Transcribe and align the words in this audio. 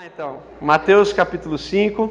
Lá 0.00 0.06
então. 0.06 0.38
Mateus 0.62 1.12
capítulo 1.12 1.58
5. 1.58 2.10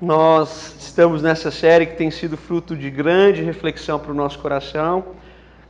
Nós 0.00 0.76
estamos 0.78 1.20
nessa 1.20 1.50
série 1.50 1.86
que 1.86 1.96
tem 1.96 2.08
sido 2.08 2.36
fruto 2.36 2.76
de 2.76 2.88
grande 2.88 3.42
reflexão 3.42 3.98
para 3.98 4.12
o 4.12 4.14
nosso 4.14 4.38
coração. 4.38 5.06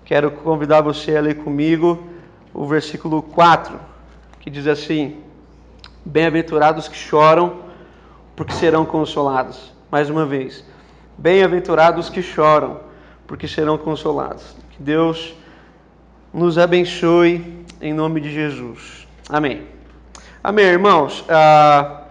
Quero 0.04 0.30
convidar 0.32 0.82
você 0.82 1.16
a 1.16 1.20
ler 1.22 1.36
comigo 1.36 2.06
o 2.52 2.66
versículo 2.66 3.22
4, 3.22 3.80
que 4.38 4.50
diz 4.50 4.66
assim: 4.66 5.22
Bem-aventurados 6.04 6.86
que 6.86 6.96
choram, 6.98 7.62
porque 8.36 8.52
serão 8.52 8.84
consolados. 8.84 9.72
Mais 9.90 10.10
uma 10.10 10.26
vez. 10.26 10.62
Bem-aventurados 11.16 12.10
que 12.10 12.20
choram, 12.22 12.80
porque 13.26 13.48
serão 13.48 13.78
consolados. 13.78 14.54
Que 14.72 14.82
Deus 14.82 15.34
nos 16.34 16.58
abençoe 16.58 17.64
em 17.80 17.94
nome 17.94 18.20
de 18.20 18.30
Jesus. 18.30 19.01
Amém. 19.32 19.62
Amém, 20.44 20.66
irmãos. 20.66 21.24
Ah, 21.26 22.02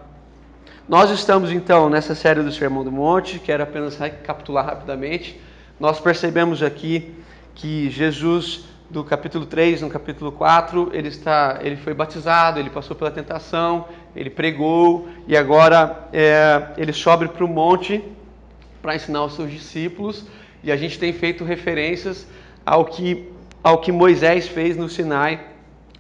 nós 0.90 1.12
estamos 1.12 1.52
então 1.52 1.88
nessa 1.88 2.16
série 2.16 2.42
do 2.42 2.52
Sermão 2.52 2.84
do 2.84 2.92
Monte. 2.92 3.38
Quero 3.38 3.62
apenas 3.62 3.96
recapitular 3.96 4.66
rapidamente. 4.66 5.40
Nós 5.80 6.00
percebemos 6.00 6.64
aqui 6.64 7.14
que 7.54 7.92
Jesus, 7.92 8.66
do 8.90 9.04
capítulo 9.04 9.46
3 9.46 9.84
no 9.84 9.90
capítulo 9.92 10.32
4, 10.32 10.90
ele, 10.94 11.10
está, 11.10 11.60
ele 11.62 11.76
foi 11.76 11.94
batizado, 11.94 12.60
ele 12.60 12.72
passou 12.72 12.96
pela 12.96 13.12
tentação, 13.12 13.88
ele 14.16 14.32
pregou 14.32 15.08
e 15.28 15.38
agora 15.38 16.08
é, 16.12 16.70
ele 16.76 16.92
sobe 16.92 17.28
para 17.28 17.46
o 17.46 17.48
monte 17.48 18.04
para 18.82 18.96
ensinar 18.96 19.24
os 19.26 19.36
seus 19.36 19.52
discípulos. 19.52 20.26
E 20.64 20.72
a 20.72 20.76
gente 20.76 20.98
tem 20.98 21.14
feito 21.14 21.44
referências 21.44 22.26
ao 22.66 22.84
que, 22.84 23.30
ao 23.64 23.78
que 23.78 23.92
Moisés 23.92 24.48
fez 24.48 24.76
no 24.76 24.90
Sinai 24.90 25.51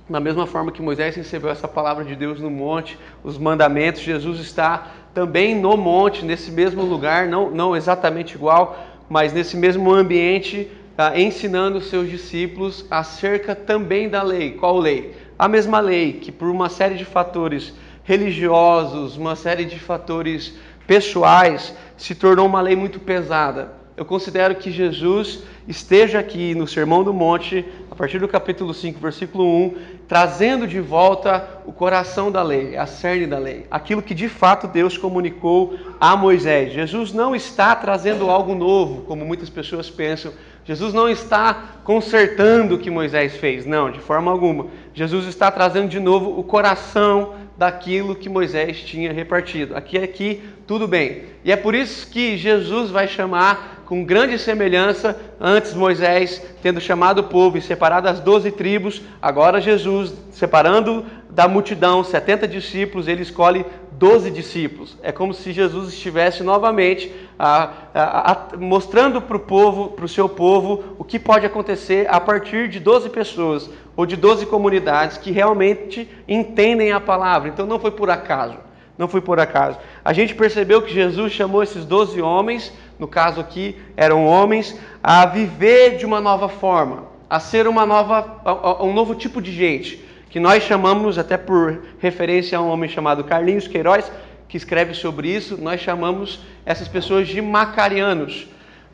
da 0.09 0.19
mesma 0.19 0.45
forma 0.45 0.71
que 0.71 0.81
Moisés 0.81 1.15
recebeu 1.15 1.49
essa 1.49 1.67
palavra 1.67 2.03
de 2.03 2.15
Deus 2.15 2.39
no 2.39 2.49
monte, 2.49 2.97
os 3.23 3.37
mandamentos, 3.37 4.01
Jesus 4.01 4.39
está 4.39 4.91
também 5.13 5.55
no 5.55 5.77
monte, 5.77 6.25
nesse 6.25 6.51
mesmo 6.51 6.83
lugar, 6.83 7.27
não, 7.27 7.49
não 7.51 7.75
exatamente 7.75 8.35
igual, 8.35 8.77
mas 9.09 9.33
nesse 9.33 9.57
mesmo 9.57 9.91
ambiente, 9.91 10.69
tá, 10.95 11.19
ensinando 11.19 11.77
os 11.77 11.89
seus 11.89 12.09
discípulos 12.09 12.85
acerca 12.89 13.55
também 13.55 14.09
da 14.09 14.23
lei. 14.23 14.51
Qual 14.51 14.77
lei? 14.77 15.15
A 15.37 15.47
mesma 15.47 15.79
lei, 15.79 16.13
que 16.13 16.31
por 16.31 16.49
uma 16.49 16.69
série 16.69 16.95
de 16.95 17.05
fatores 17.05 17.73
religiosos, 18.03 19.17
uma 19.17 19.35
série 19.35 19.65
de 19.65 19.79
fatores 19.79 20.57
pessoais, 20.87 21.75
se 21.97 22.15
tornou 22.15 22.45
uma 22.45 22.61
lei 22.61 22.75
muito 22.75 22.99
pesada. 22.99 23.80
Eu 24.01 24.05
considero 24.05 24.55
que 24.55 24.71
Jesus 24.71 25.43
esteja 25.67 26.17
aqui 26.17 26.55
no 26.55 26.67
Sermão 26.67 27.03
do 27.03 27.13
Monte, 27.13 27.63
a 27.91 27.93
partir 27.93 28.17
do 28.17 28.27
capítulo 28.27 28.73
5, 28.73 28.99
versículo 28.99 29.45
1, 29.45 29.75
trazendo 30.07 30.65
de 30.65 30.79
volta 30.79 31.47
o 31.67 31.71
coração 31.71 32.31
da 32.31 32.41
lei, 32.41 32.75
a 32.75 32.87
cerne 32.87 33.27
da 33.27 33.37
lei, 33.37 33.67
aquilo 33.69 34.01
que 34.01 34.15
de 34.15 34.27
fato 34.27 34.67
Deus 34.67 34.97
comunicou 34.97 35.77
a 35.99 36.17
Moisés. 36.17 36.73
Jesus 36.73 37.13
não 37.13 37.35
está 37.35 37.75
trazendo 37.75 38.27
algo 38.27 38.55
novo, 38.55 39.03
como 39.03 39.23
muitas 39.23 39.51
pessoas 39.51 39.87
pensam. 39.87 40.33
Jesus 40.65 40.95
não 40.95 41.07
está 41.07 41.81
consertando 41.83 42.73
o 42.73 42.79
que 42.79 42.89
Moisés 42.89 43.35
fez, 43.35 43.67
não, 43.67 43.91
de 43.91 43.99
forma 43.99 44.31
alguma. 44.31 44.65
Jesus 44.95 45.27
está 45.27 45.51
trazendo 45.51 45.89
de 45.89 45.99
novo 45.99 46.39
o 46.39 46.43
coração 46.43 47.35
daquilo 47.55 48.15
que 48.15 48.27
Moisés 48.27 48.81
tinha 48.81 49.13
repartido. 49.13 49.75
Aqui 49.75 49.99
aqui 49.99 50.41
tudo 50.65 50.87
bem. 50.87 51.25
E 51.45 51.51
é 51.51 51.55
por 51.55 51.75
isso 51.75 52.09
que 52.09 52.35
Jesus 52.35 52.89
vai 52.89 53.07
chamar 53.07 53.80
com 53.91 54.05
grande 54.05 54.39
semelhança, 54.39 55.19
antes 55.37 55.73
Moisés 55.73 56.41
tendo 56.61 56.79
chamado 56.79 57.19
o 57.19 57.23
povo 57.25 57.57
e 57.57 57.61
separado 57.61 58.07
as 58.07 58.21
doze 58.21 58.49
tribos, 58.49 59.01
agora 59.21 59.59
Jesus, 59.59 60.13
separando 60.31 61.05
da 61.29 61.45
multidão 61.45 62.01
70 62.01 62.47
discípulos, 62.47 63.09
ele 63.09 63.21
escolhe 63.21 63.65
12 63.91 64.31
discípulos. 64.31 64.97
É 65.03 65.11
como 65.11 65.33
se 65.33 65.51
Jesus 65.51 65.89
estivesse 65.89 66.41
novamente 66.41 67.13
a, 67.37 67.73
a, 67.93 68.31
a, 68.31 68.57
mostrando 68.57 69.21
para 69.21 69.35
o 69.35 69.41
povo, 69.41 69.89
para 69.89 70.05
o 70.05 70.07
seu 70.07 70.29
povo, 70.29 70.95
o 70.97 71.03
que 71.03 71.19
pode 71.19 71.45
acontecer 71.45 72.07
a 72.09 72.21
partir 72.21 72.69
de 72.69 72.79
12 72.79 73.09
pessoas 73.09 73.69
ou 73.97 74.05
de 74.05 74.15
12 74.15 74.45
comunidades 74.45 75.17
que 75.17 75.31
realmente 75.31 76.09
entendem 76.29 76.93
a 76.93 76.99
palavra. 77.01 77.49
Então 77.49 77.65
não 77.65 77.77
foi 77.77 77.91
por 77.91 78.09
acaso. 78.09 78.55
Não 78.97 79.07
foi 79.07 79.19
por 79.19 79.39
acaso. 79.39 79.79
A 80.05 80.13
gente 80.13 80.35
percebeu 80.35 80.81
que 80.81 80.93
Jesus 80.93 81.31
chamou 81.31 81.63
esses 81.63 81.85
12 81.85 82.21
homens, 82.21 82.71
no 83.01 83.07
caso 83.07 83.41
aqui 83.41 83.75
eram 83.97 84.27
homens, 84.27 84.79
a 85.01 85.25
viver 85.25 85.97
de 85.97 86.05
uma 86.05 86.21
nova 86.21 86.47
forma, 86.47 87.05
a 87.27 87.39
ser 87.39 87.65
uma 87.65 87.83
nova, 87.83 88.77
um 88.79 88.93
novo 88.93 89.15
tipo 89.15 89.41
de 89.41 89.51
gente, 89.51 90.05
que 90.29 90.39
nós 90.39 90.61
chamamos, 90.61 91.17
até 91.17 91.35
por 91.35 91.81
referência 91.97 92.55
a 92.55 92.61
um 92.61 92.69
homem 92.69 92.87
chamado 92.87 93.23
Carlinhos 93.23 93.67
Queiroz, 93.67 94.11
que 94.47 94.55
escreve 94.55 94.93
sobre 94.93 95.29
isso, 95.29 95.57
nós 95.59 95.81
chamamos 95.81 96.41
essas 96.63 96.87
pessoas 96.87 97.27
de 97.27 97.41
macarianos. 97.41 98.47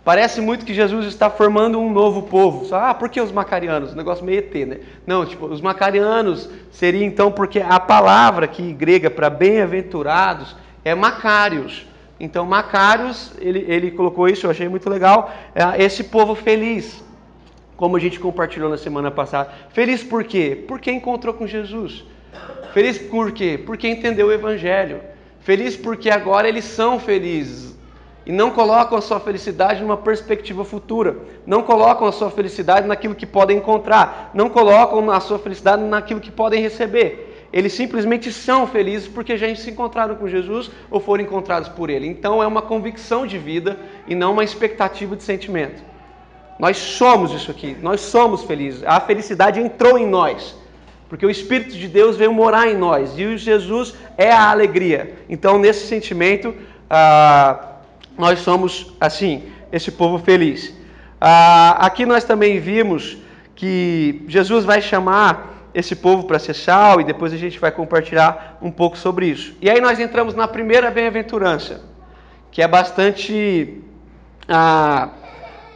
Parece 0.05 0.39
muito 0.39 0.65
que 0.65 0.73
Jesus 0.73 1.05
está 1.05 1.29
formando 1.29 1.77
um 1.77 1.91
novo 1.91 2.23
povo. 2.23 2.73
Ah, 2.73 2.93
por 2.93 3.09
que 3.09 3.19
os 3.19 3.33
macarianos? 3.33 3.93
negócio 3.93 4.23
meio 4.23 4.39
ET, 4.39 4.55
né? 4.65 4.77
Não, 5.05 5.25
tipo, 5.25 5.47
os 5.47 5.59
macarianos 5.59 6.49
seria 6.71 7.05
então 7.05 7.29
porque 7.29 7.59
a 7.59 7.77
palavra 7.77 8.45
aqui 8.45 8.71
grega 8.71 9.09
para 9.09 9.29
bem-aventurados 9.29 10.55
é 10.85 10.95
macários. 10.95 11.85
Então, 12.19 12.45
macários, 12.45 13.31
ele, 13.39 13.65
ele 13.67 13.91
colocou 13.91 14.27
isso, 14.27 14.45
eu 14.45 14.51
achei 14.51 14.67
muito 14.67 14.89
legal, 14.89 15.31
é 15.53 15.83
esse 15.83 16.03
povo 16.03 16.33
feliz, 16.33 17.03
como 17.75 17.95
a 17.95 17.99
gente 17.99 18.19
compartilhou 18.19 18.69
na 18.69 18.77
semana 18.77 19.11
passada. 19.11 19.51
Feliz 19.69 20.03
por 20.03 20.23
quê? 20.23 20.63
Porque 20.67 20.91
encontrou 20.91 21.33
com 21.33 21.45
Jesus. 21.45 22.03
Feliz 22.73 22.97
por 22.97 23.31
quê? 23.31 23.61
Porque 23.63 23.87
entendeu 23.87 24.27
o 24.27 24.31
Evangelho. 24.31 24.99
Feliz 25.39 25.77
porque 25.77 26.09
agora 26.09 26.49
eles 26.49 26.65
são 26.65 26.99
felizes 26.99 27.77
e 28.27 28.31
não 28.33 28.51
colocam 28.51 28.97
a 28.97 29.01
sua 29.01 29.21
felicidade 29.21 29.81
numa 29.81 29.95
perspectiva 29.95 30.65
futura, 30.65 31.15
não 31.45 31.63
colocam 31.63 32.05
a 32.05 32.11
sua 32.11 32.29
felicidade 32.29 32.85
naquilo 32.85 33.15
que 33.15 33.25
podem 33.25 33.57
encontrar, 33.57 34.31
não 34.33 34.49
colocam 34.49 35.09
a 35.09 35.19
sua 35.21 35.39
felicidade 35.39 35.81
naquilo 35.83 36.19
que 36.19 36.29
podem 36.29 36.61
receber. 36.61 37.26
Eles 37.51 37.73
simplesmente 37.73 38.31
são 38.31 38.67
felizes 38.67 39.07
porque 39.07 39.37
já 39.37 39.53
se 39.55 39.69
encontraram 39.69 40.15
com 40.15 40.27
Jesus 40.27 40.69
ou 40.91 40.99
foram 40.99 41.23
encontrados 41.23 41.69
por 41.69 41.89
Ele. 41.89 42.07
Então 42.07 42.43
é 42.43 42.47
uma 42.47 42.61
convicção 42.61 43.25
de 43.25 43.37
vida 43.37 43.79
e 44.07 44.15
não 44.15 44.33
uma 44.33 44.43
expectativa 44.43 45.15
de 45.15 45.23
sentimento. 45.23 45.81
Nós 46.59 46.77
somos 46.77 47.31
isso 47.31 47.51
aqui, 47.51 47.77
nós 47.81 48.01
somos 48.01 48.43
felizes. 48.43 48.83
A 48.83 48.99
felicidade 48.99 49.59
entrou 49.59 49.97
em 49.97 50.07
nós, 50.07 50.55
porque 51.07 51.25
o 51.25 51.29
Espírito 51.29 51.75
de 51.75 51.87
Deus 51.87 52.17
veio 52.17 52.33
morar 52.33 52.67
em 52.67 52.75
nós 52.75 53.17
e 53.17 53.37
Jesus 53.37 53.93
é 54.17 54.31
a 54.31 54.49
alegria. 54.49 55.15
Então, 55.29 55.59
nesse 55.59 55.87
sentimento, 55.87 56.53
ah, 56.89 57.75
nós 58.17 58.39
somos, 58.39 58.93
assim, 58.99 59.43
esse 59.71 59.91
povo 59.91 60.17
feliz. 60.17 60.73
Ah, 61.21 61.77
aqui 61.85 62.05
nós 62.05 62.23
também 62.23 62.59
vimos 62.59 63.17
que 63.55 64.23
Jesus 64.27 64.65
vai 64.65 64.81
chamar 64.81 65.56
esse 65.77 65.95
povo 65.95 66.23
para 66.23 66.39
ser 66.39 66.55
sal 66.55 66.99
e 66.99 67.03
depois 67.03 67.31
a 67.31 67.37
gente 67.37 67.59
vai 67.59 67.71
compartilhar 67.71 68.57
um 68.59 68.71
pouco 68.71 68.97
sobre 68.97 69.27
isso. 69.27 69.55
E 69.61 69.69
aí 69.69 69.79
nós 69.79 69.99
entramos 69.99 70.33
na 70.33 70.47
primeira 70.47 70.89
bem-aventurança, 70.89 71.81
que 72.49 72.63
é 72.63 72.67
bastante, 72.67 73.79
ah, 74.49 75.09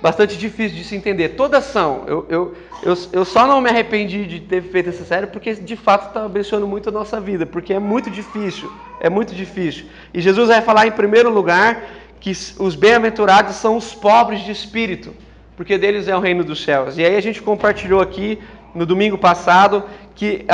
bastante 0.02 0.36
difícil 0.40 0.76
de 0.76 0.84
se 0.84 0.96
entender. 0.96 1.30
Todas 1.30 1.66
são. 1.66 2.04
Eu, 2.08 2.26
eu, 2.30 2.58
eu, 2.82 2.98
eu 3.14 3.24
só 3.24 3.46
não 3.46 3.62
me 3.62 3.70
arrependi 3.70 4.26
de 4.26 4.40
ter 4.40 4.64
feito 4.64 4.90
essa 4.90 5.04
série 5.04 5.28
porque 5.28 5.54
de 5.54 5.76
fato 5.76 6.08
está 6.08 6.26
abençoando 6.26 6.68
muito 6.68 6.90
a 6.90 6.92
nossa 6.92 7.22
vida, 7.22 7.46
porque 7.46 7.72
é 7.72 7.80
muito 7.80 8.10
difícil, 8.10 8.72
é 9.00 9.08
muito 9.08 9.36
difícil. 9.36 9.86
E 10.12 10.20
Jesus 10.20 10.48
vai 10.48 10.64
falar 10.64 10.88
em 10.88 10.92
primeiro 10.92 11.30
lugar 11.30 11.84
que 12.20 12.32
os 12.58 12.76
bem-aventurados 12.76 13.56
são 13.56 13.78
os 13.78 13.94
pobres 13.94 14.40
de 14.42 14.52
espírito, 14.52 15.14
porque 15.56 15.78
deles 15.78 16.08
é 16.08 16.18
o 16.18 16.20
reino 16.20 16.44
dos 16.44 16.64
céus. 16.64 16.98
E 16.98 17.06
aí 17.06 17.16
a 17.16 17.22
gente 17.22 17.40
compartilhou 17.40 18.02
aqui 18.02 18.40
no 18.74 18.86
domingo 18.86 19.18
passado 19.18 19.84
que 20.16 20.46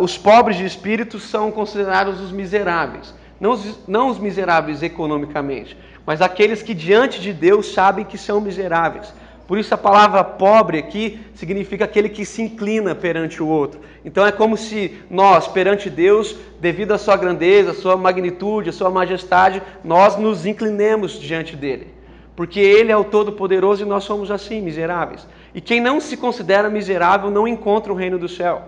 os 0.00 0.16
pobres 0.18 0.56
de 0.56 0.64
espírito 0.64 1.18
são 1.18 1.50
considerados 1.50 2.20
os 2.20 2.32
miseráveis. 2.32 3.14
Não 3.40 3.52
os, 3.52 3.88
não 3.88 4.08
os 4.08 4.18
miseráveis 4.18 4.82
economicamente, 4.82 5.76
mas 6.04 6.20
aqueles 6.20 6.62
que 6.62 6.74
diante 6.74 7.20
de 7.20 7.32
Deus 7.32 7.72
sabem 7.72 8.04
que 8.04 8.18
são 8.18 8.40
miseráveis. 8.40 9.14
Por 9.48 9.58
isso 9.58 9.74
a 9.74 9.78
palavra 9.78 10.22
pobre 10.22 10.78
aqui 10.78 11.18
significa 11.34 11.84
aquele 11.84 12.08
que 12.08 12.24
se 12.24 12.40
inclina 12.40 12.94
perante 12.94 13.42
o 13.42 13.48
outro. 13.48 13.80
Então 14.04 14.24
é 14.24 14.30
como 14.30 14.56
se 14.56 14.96
nós, 15.10 15.48
perante 15.48 15.90
Deus, 15.90 16.36
devido 16.60 16.92
à 16.92 16.98
sua 16.98 17.16
grandeza, 17.16 17.72
à 17.72 17.74
sua 17.74 17.96
magnitude, 17.96 18.70
à 18.70 18.72
sua 18.72 18.90
majestade, 18.90 19.60
nós 19.82 20.16
nos 20.16 20.46
inclinemos 20.46 21.18
diante 21.18 21.56
dele. 21.56 21.88
Porque 22.36 22.60
ele 22.60 22.92
é 22.92 22.96
o 22.96 23.02
todo-poderoso 23.02 23.82
e 23.82 23.88
nós 23.88 24.04
somos 24.04 24.30
assim, 24.30 24.60
miseráveis. 24.60 25.26
E 25.54 25.60
quem 25.60 25.80
não 25.80 26.00
se 26.00 26.16
considera 26.16 26.68
miserável 26.68 27.30
não 27.30 27.46
encontra 27.46 27.92
o 27.92 27.96
reino 27.96 28.18
do 28.18 28.28
céu. 28.28 28.62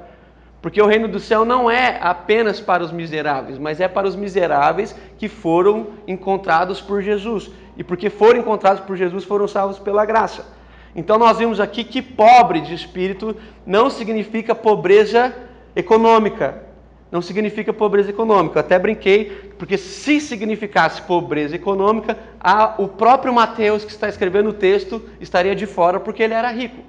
Porque 0.61 0.81
o 0.81 0.87
reino 0.87 1.08
do 1.08 1.19
céu 1.19 1.44
não 1.44 1.70
é 1.70 1.99
apenas 2.00 2.61
para 2.61 2.84
os 2.84 2.93
miseráveis, 2.93 3.58
mas 3.58 3.81
é 3.81 3.88
para 3.88 4.06
os 4.06 4.14
miseráveis 4.14 4.94
que 5.19 5.29
foram 5.29 5.88
encontrados 6.06 6.81
por 6.81 7.02
Jesus. 7.02 7.50
E 7.76 7.82
porque 7.82 8.08
foram 8.08 8.40
encontrados 8.40 8.82
por 8.84 8.96
Jesus, 8.96 9.25
foram 9.25 9.49
salvos 9.49 9.79
pela 9.79 10.05
graça. 10.05 10.46
Então 10.94 11.19
nós 11.19 11.38
vimos 11.38 11.58
aqui 11.58 11.82
que 11.82 12.02
pobre 12.02 12.61
de 12.61 12.75
espírito 12.75 13.35
não 13.67 13.90
significa 13.90 14.55
pobreza 14.55 15.35
econômica. 15.75 16.72
Não 17.12 17.20
significa 17.20 17.75
pobreza 17.75 18.09
econômica. 18.09 18.59
Eu 18.59 18.61
até 18.61 18.79
brinquei, 18.79 19.26
porque 19.59 19.76
se 19.76 20.19
significasse 20.19 21.03
pobreza 21.03 21.55
econômica, 21.55 22.17
a, 22.41 22.75
o 22.79 22.88
próprio 22.88 23.35
Mateus, 23.35 23.85
que 23.85 23.91
está 23.91 24.09
escrevendo 24.09 24.49
o 24.49 24.55
texto, 24.55 25.03
estaria 25.20 25.55
de 25.55 25.67
fora, 25.67 26.00
porque 26.00 26.23
ele 26.23 26.32
era 26.32 26.50
rico 26.50 26.82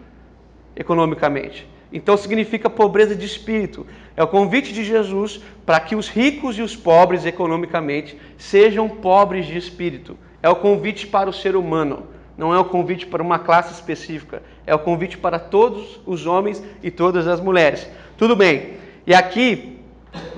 economicamente. 0.77 1.67
Então 1.91 2.15
significa 2.15 2.69
pobreza 2.69 3.13
de 3.13 3.25
espírito. 3.25 3.85
É 4.15 4.23
o 4.23 4.27
convite 4.27 4.71
de 4.71 4.85
Jesus 4.85 5.41
para 5.65 5.81
que 5.81 5.93
os 5.93 6.07
ricos 6.07 6.57
e 6.57 6.61
os 6.61 6.73
pobres 6.73 7.25
economicamente 7.25 8.17
sejam 8.37 8.87
pobres 8.87 9.45
de 9.45 9.57
espírito. 9.57 10.17
É 10.41 10.47
o 10.47 10.55
convite 10.55 11.05
para 11.05 11.29
o 11.29 11.33
ser 11.33 11.57
humano. 11.57 12.07
Não 12.37 12.53
é 12.53 12.57
o 12.57 12.65
convite 12.65 13.05
para 13.05 13.21
uma 13.21 13.39
classe 13.39 13.73
específica. 13.73 14.41
É 14.65 14.73
o 14.73 14.79
convite 14.79 15.17
para 15.17 15.37
todos 15.37 15.99
os 16.05 16.25
homens 16.25 16.63
e 16.81 16.89
todas 16.89 17.27
as 17.27 17.41
mulheres. 17.41 17.87
Tudo 18.17 18.37
bem. 18.37 18.77
E 19.05 19.13
aqui 19.13 19.72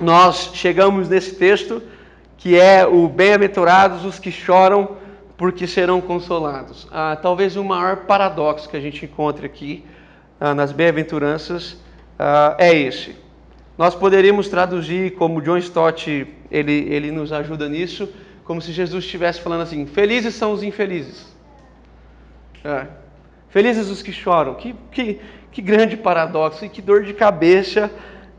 nós 0.00 0.50
chegamos 0.54 1.08
nesse 1.08 1.34
texto 1.34 1.82
que 2.36 2.58
é 2.58 2.86
o 2.86 3.08
bem-aventurados 3.08 4.04
os 4.04 4.18
que 4.18 4.30
choram 4.30 4.96
porque 5.36 5.66
serão 5.66 6.00
consolados. 6.00 6.86
Ah, 6.90 7.16
talvez 7.20 7.56
o 7.56 7.64
maior 7.64 8.04
paradoxo 8.06 8.68
que 8.68 8.76
a 8.76 8.80
gente 8.80 9.04
encontre 9.04 9.46
aqui 9.46 9.84
ah, 10.40 10.54
nas 10.54 10.72
bem-aventuranças 10.72 11.76
ah, 12.18 12.56
é 12.58 12.74
esse. 12.74 13.16
Nós 13.76 13.94
poderíamos 13.94 14.48
traduzir, 14.48 15.14
como 15.16 15.42
John 15.42 15.58
Stott 15.58 16.26
ele, 16.50 16.72
ele 16.88 17.10
nos 17.10 17.32
ajuda 17.32 17.68
nisso, 17.68 18.08
como 18.44 18.62
se 18.62 18.72
Jesus 18.72 19.04
estivesse 19.04 19.40
falando 19.40 19.62
assim: 19.62 19.84
felizes 19.84 20.34
são 20.34 20.52
os 20.52 20.62
infelizes. 20.62 21.26
É. 22.64 22.86
Felizes 23.50 23.88
os 23.88 24.02
que 24.02 24.12
choram. 24.12 24.54
Que, 24.54 24.74
que, 24.90 25.20
que 25.52 25.60
grande 25.60 25.96
paradoxo 25.96 26.64
e 26.64 26.68
que 26.68 26.80
dor 26.80 27.02
de 27.02 27.12
cabeça 27.12 27.90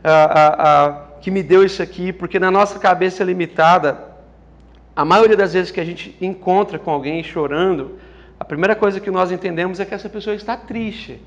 ah, 0.02 1.07
que 1.20 1.30
me 1.30 1.42
deu 1.42 1.64
isso 1.64 1.82
aqui, 1.82 2.12
porque 2.12 2.38
na 2.38 2.50
nossa 2.50 2.78
cabeça 2.78 3.24
limitada, 3.24 3.98
a 4.94 5.04
maioria 5.04 5.36
das 5.36 5.52
vezes 5.52 5.70
que 5.70 5.80
a 5.80 5.84
gente 5.84 6.16
encontra 6.20 6.78
com 6.78 6.90
alguém 6.90 7.22
chorando, 7.22 7.98
a 8.38 8.44
primeira 8.44 8.74
coisa 8.74 9.00
que 9.00 9.10
nós 9.10 9.30
entendemos 9.32 9.80
é 9.80 9.84
que 9.84 9.94
essa 9.94 10.08
pessoa 10.08 10.34
está 10.34 10.56
triste 10.56 11.20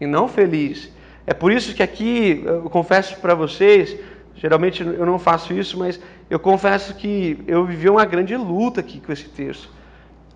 e 0.00 0.06
não 0.06 0.28
feliz. 0.28 0.90
É 1.26 1.34
por 1.34 1.52
isso 1.52 1.74
que 1.74 1.82
aqui 1.82 2.42
eu 2.44 2.68
confesso 2.70 3.16
para 3.18 3.34
vocês, 3.34 3.96
geralmente 4.36 4.82
eu 4.82 5.06
não 5.06 5.18
faço 5.18 5.52
isso, 5.52 5.78
mas 5.78 6.00
eu 6.28 6.38
confesso 6.38 6.94
que 6.94 7.42
eu 7.46 7.64
vivi 7.64 7.88
uma 7.88 8.04
grande 8.04 8.36
luta 8.36 8.80
aqui 8.80 9.00
com 9.00 9.12
esse 9.12 9.28
texto. 9.28 9.68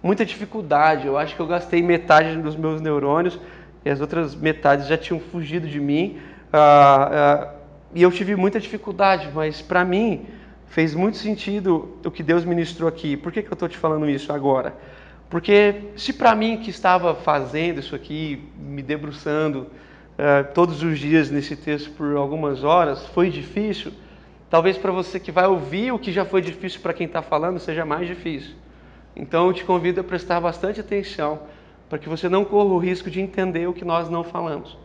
Muita 0.02 0.24
dificuldade. 0.24 1.06
Eu 1.06 1.18
acho 1.18 1.34
que 1.34 1.40
eu 1.40 1.46
gastei 1.46 1.82
metade 1.82 2.36
dos 2.36 2.56
meus 2.56 2.80
neurônios 2.80 3.38
e 3.84 3.90
as 3.90 4.00
outras 4.00 4.34
metades 4.34 4.86
já 4.86 4.96
tinham 4.96 5.20
fugido 5.20 5.66
de 5.66 5.80
mim. 5.80 6.18
Ah, 6.52 7.10
ah, 7.12 7.57
e 7.94 8.02
eu 8.02 8.10
tive 8.10 8.36
muita 8.36 8.60
dificuldade, 8.60 9.30
mas 9.34 9.62
para 9.62 9.84
mim 9.84 10.26
fez 10.66 10.94
muito 10.94 11.16
sentido 11.16 11.96
o 12.04 12.10
que 12.10 12.22
Deus 12.22 12.44
ministrou 12.44 12.88
aqui. 12.88 13.16
Por 13.16 13.32
que, 13.32 13.42
que 13.42 13.48
eu 13.48 13.54
estou 13.54 13.68
te 13.68 13.76
falando 13.76 14.08
isso 14.08 14.32
agora? 14.32 14.74
Porque 15.30 15.82
se 15.96 16.12
para 16.12 16.34
mim 16.34 16.58
que 16.58 16.70
estava 16.70 17.14
fazendo 17.14 17.80
isso 17.80 17.94
aqui, 17.94 18.48
me 18.58 18.82
debruçando 18.82 19.60
uh, 19.60 20.52
todos 20.54 20.82
os 20.82 20.98
dias 20.98 21.30
nesse 21.30 21.56
texto 21.56 21.90
por 21.92 22.16
algumas 22.16 22.64
horas, 22.64 23.06
foi 23.08 23.30
difícil, 23.30 23.92
talvez 24.48 24.78
para 24.78 24.92
você 24.92 25.20
que 25.20 25.32
vai 25.32 25.46
ouvir 25.46 25.92
o 25.92 25.98
que 25.98 26.12
já 26.12 26.24
foi 26.24 26.40
difícil 26.40 26.80
para 26.80 26.94
quem 26.94 27.06
está 27.06 27.22
falando 27.22 27.58
seja 27.58 27.84
mais 27.84 28.06
difícil. 28.06 28.54
Então 29.14 29.48
eu 29.48 29.52
te 29.52 29.64
convido 29.64 30.00
a 30.00 30.04
prestar 30.04 30.40
bastante 30.40 30.80
atenção 30.80 31.40
para 31.88 31.98
que 31.98 32.08
você 32.08 32.28
não 32.28 32.44
corra 32.44 32.74
o 32.74 32.78
risco 32.78 33.10
de 33.10 33.20
entender 33.20 33.66
o 33.66 33.72
que 33.72 33.84
nós 33.84 34.08
não 34.08 34.22
falamos. 34.22 34.76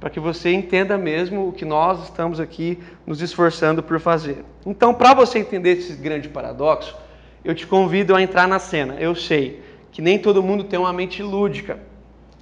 Para 0.00 0.10
que 0.10 0.20
você 0.20 0.52
entenda 0.52 0.96
mesmo 0.96 1.48
o 1.48 1.52
que 1.52 1.64
nós 1.64 2.04
estamos 2.04 2.38
aqui 2.38 2.78
nos 3.06 3.20
esforçando 3.20 3.82
por 3.82 3.98
fazer. 3.98 4.44
Então, 4.64 4.94
para 4.94 5.12
você 5.12 5.38
entender 5.38 5.78
esse 5.78 5.94
grande 5.94 6.28
paradoxo, 6.28 6.96
eu 7.44 7.54
te 7.54 7.66
convido 7.66 8.14
a 8.14 8.22
entrar 8.22 8.46
na 8.46 8.58
cena. 8.58 8.94
Eu 9.00 9.14
sei, 9.14 9.62
que 9.90 10.00
nem 10.00 10.18
todo 10.18 10.42
mundo 10.42 10.64
tem 10.64 10.78
uma 10.78 10.92
mente 10.92 11.22
lúdica. 11.22 11.80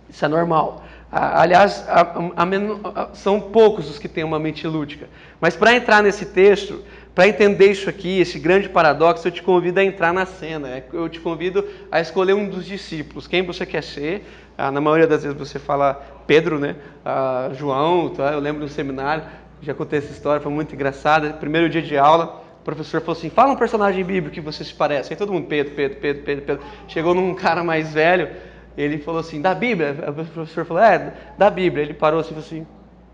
Isso 0.08 0.24
é 0.24 0.28
normal. 0.28 0.84
Aliás, 1.10 1.84
a, 1.88 2.00
a, 2.02 3.02
a, 3.02 3.14
são 3.14 3.40
poucos 3.40 3.88
os 3.88 3.98
que 3.98 4.08
têm 4.08 4.24
uma 4.24 4.38
mente 4.38 4.66
lúdica. 4.66 5.08
Mas 5.40 5.56
para 5.56 5.74
entrar 5.74 6.02
nesse 6.02 6.26
texto, 6.26 6.82
para 7.16 7.26
entender 7.26 7.70
isso 7.70 7.88
aqui, 7.88 8.20
esse 8.20 8.38
grande 8.38 8.68
paradoxo, 8.68 9.26
eu 9.26 9.32
te 9.32 9.42
convido 9.42 9.80
a 9.80 9.82
entrar 9.82 10.12
na 10.12 10.26
cena. 10.26 10.68
É, 10.68 10.84
eu 10.92 11.08
te 11.08 11.18
convido 11.18 11.66
a 11.90 11.98
escolher 11.98 12.34
um 12.34 12.46
dos 12.46 12.66
discípulos, 12.66 13.26
quem 13.26 13.42
você 13.42 13.64
quer 13.64 13.82
ser. 13.82 14.26
Ah, 14.58 14.70
na 14.70 14.82
maioria 14.82 15.06
das 15.06 15.22
vezes 15.22 15.38
você 15.38 15.58
fala 15.58 15.94
Pedro, 16.26 16.58
né? 16.58 16.76
Ah, 17.02 17.48
João, 17.54 18.10
tá? 18.10 18.32
eu 18.32 18.38
lembro 18.38 18.66
do 18.66 18.68
seminário, 18.68 19.24
já 19.62 19.72
contei 19.72 19.98
essa 19.98 20.12
história, 20.12 20.42
foi 20.42 20.52
muito 20.52 20.74
engraçada. 20.74 21.32
Primeiro 21.32 21.70
dia 21.70 21.80
de 21.80 21.96
aula, 21.96 22.44
professor 22.62 23.00
falou 23.00 23.16
assim: 23.16 23.30
fala 23.30 23.54
um 23.54 23.56
personagem 23.56 24.04
bíblico 24.04 24.34
que 24.34 24.40
você 24.42 24.62
se 24.62 24.74
parece. 24.74 25.10
Aí 25.10 25.16
todo 25.16 25.32
mundo, 25.32 25.46
Pedro, 25.46 25.74
Pedro, 25.74 25.98
Pedro, 25.98 26.22
Pedro, 26.22 26.44
Pedro. 26.44 26.64
Chegou 26.86 27.14
num 27.14 27.34
cara 27.34 27.64
mais 27.64 27.94
velho, 27.94 28.28
ele 28.76 28.98
falou 28.98 29.20
assim: 29.20 29.40
da 29.40 29.54
Bíblia. 29.54 29.96
o 30.06 30.12
professor 30.12 30.66
falou: 30.66 30.82
é, 30.82 31.14
da 31.38 31.48
Bíblia. 31.48 31.82
Ele 31.82 31.94
parou 31.94 32.20
assim, 32.20 32.34
falou 32.34 32.44
assim: 32.44 32.66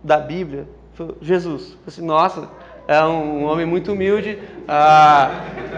da 0.02 0.18
Bíblia? 0.18 0.66
Falou, 0.94 1.16
Jesus. 1.22 1.68
Falei 1.68 1.84
assim: 1.86 2.04
nossa, 2.04 2.50
é 2.92 3.04
um 3.04 3.44
homem 3.44 3.64
muito 3.64 3.92
humilde. 3.92 4.38
Ah, 4.68 5.30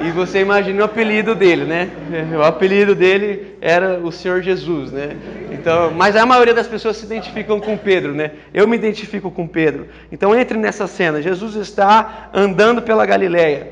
e 0.02 0.10
você 0.10 0.40
imagina 0.40 0.82
o 0.82 0.84
apelido 0.84 1.34
dele, 1.34 1.64
né? 1.64 1.90
O 2.36 2.42
apelido 2.42 2.94
dele 2.94 3.56
era 3.60 3.98
o 4.00 4.10
Senhor 4.10 4.42
Jesus, 4.42 4.90
né? 4.92 5.16
Então, 5.50 5.92
mas 5.92 6.16
a 6.16 6.26
maioria 6.26 6.52
das 6.52 6.66
pessoas 6.66 6.96
se 6.96 7.06
identificam 7.06 7.60
com 7.60 7.76
Pedro, 7.76 8.12
né? 8.12 8.32
Eu 8.52 8.66
me 8.66 8.76
identifico 8.76 9.30
com 9.30 9.46
Pedro. 9.46 9.88
Então 10.10 10.34
entre 10.38 10.58
nessa 10.58 10.86
cena. 10.86 11.22
Jesus 11.22 11.54
está 11.54 12.30
andando 12.34 12.82
pela 12.82 13.06
Galileia. 13.06 13.68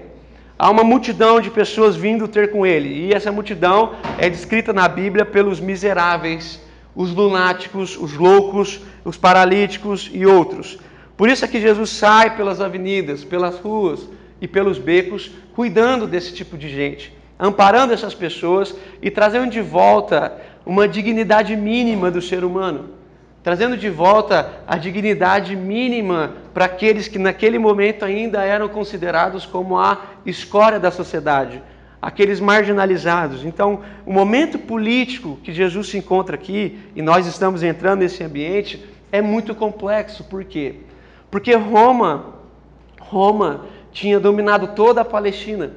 Há 0.58 0.70
uma 0.70 0.84
multidão 0.84 1.40
de 1.40 1.50
pessoas 1.50 1.96
vindo 1.96 2.28
ter 2.28 2.52
com 2.52 2.64
ele. 2.64 3.06
E 3.06 3.12
essa 3.12 3.32
multidão 3.32 3.94
é 4.18 4.30
descrita 4.30 4.72
na 4.72 4.86
Bíblia 4.86 5.24
pelos 5.24 5.58
miseráveis, 5.58 6.60
os 6.94 7.12
lunáticos, 7.12 7.98
os 7.98 8.12
loucos, 8.14 8.80
os 9.04 9.16
paralíticos 9.16 10.08
e 10.12 10.24
outros. 10.24 10.78
Por 11.22 11.28
isso 11.28 11.44
é 11.44 11.46
que 11.46 11.60
Jesus 11.60 11.90
sai 11.90 12.36
pelas 12.36 12.60
avenidas, 12.60 13.22
pelas 13.22 13.56
ruas 13.60 14.08
e 14.40 14.48
pelos 14.48 14.76
becos, 14.76 15.30
cuidando 15.54 16.04
desse 16.04 16.34
tipo 16.34 16.58
de 16.58 16.68
gente, 16.68 17.16
amparando 17.38 17.94
essas 17.94 18.12
pessoas 18.12 18.74
e 19.00 19.08
trazendo 19.08 19.48
de 19.48 19.60
volta 19.60 20.36
uma 20.66 20.88
dignidade 20.88 21.54
mínima 21.54 22.10
do 22.10 22.20
ser 22.20 22.42
humano, 22.42 22.90
trazendo 23.40 23.76
de 23.76 23.88
volta 23.88 24.64
a 24.66 24.76
dignidade 24.76 25.54
mínima 25.54 26.34
para 26.52 26.64
aqueles 26.64 27.06
que 27.06 27.20
naquele 27.20 27.56
momento 27.56 28.04
ainda 28.04 28.42
eram 28.42 28.68
considerados 28.68 29.46
como 29.46 29.78
a 29.78 30.04
escória 30.26 30.80
da 30.80 30.90
sociedade, 30.90 31.62
aqueles 32.02 32.40
marginalizados. 32.40 33.44
Então, 33.44 33.82
o 34.04 34.12
momento 34.12 34.58
político 34.58 35.38
que 35.44 35.52
Jesus 35.52 35.86
se 35.86 35.98
encontra 35.98 36.34
aqui, 36.34 36.80
e 36.96 37.00
nós 37.00 37.28
estamos 37.28 37.62
entrando 37.62 38.00
nesse 38.00 38.24
ambiente, 38.24 38.84
é 39.12 39.22
muito 39.22 39.54
complexo. 39.54 40.24
Por 40.24 40.42
quê? 40.42 40.80
Porque 41.32 41.54
Roma, 41.54 42.26
Roma 43.00 43.64
tinha 43.90 44.20
dominado 44.20 44.68
toda 44.68 45.00
a 45.00 45.04
Palestina. 45.04 45.72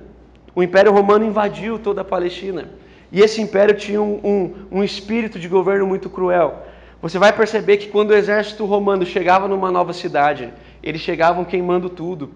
O 0.53 0.62
Império 0.62 0.91
Romano 0.91 1.24
invadiu 1.24 1.79
toda 1.79 2.01
a 2.01 2.03
Palestina. 2.03 2.71
E 3.09 3.21
esse 3.21 3.41
império 3.41 3.74
tinha 3.74 4.01
um, 4.01 4.19
um, 4.21 4.79
um, 4.79 4.83
espírito 4.83 5.39
de 5.39 5.47
governo 5.47 5.88
muito 5.88 6.09
cruel. 6.09 6.62
Você 7.01 7.17
vai 7.17 7.31
perceber 7.31 7.77
que 7.77 7.88
quando 7.88 8.09
o 8.09 8.13
exército 8.13 8.65
romano 8.65 9.05
chegava 9.05 9.47
numa 9.47 9.71
nova 9.71 9.93
cidade, 9.93 10.51
eles 10.83 11.00
chegavam 11.00 11.45
queimando 11.45 11.89
tudo. 11.89 12.31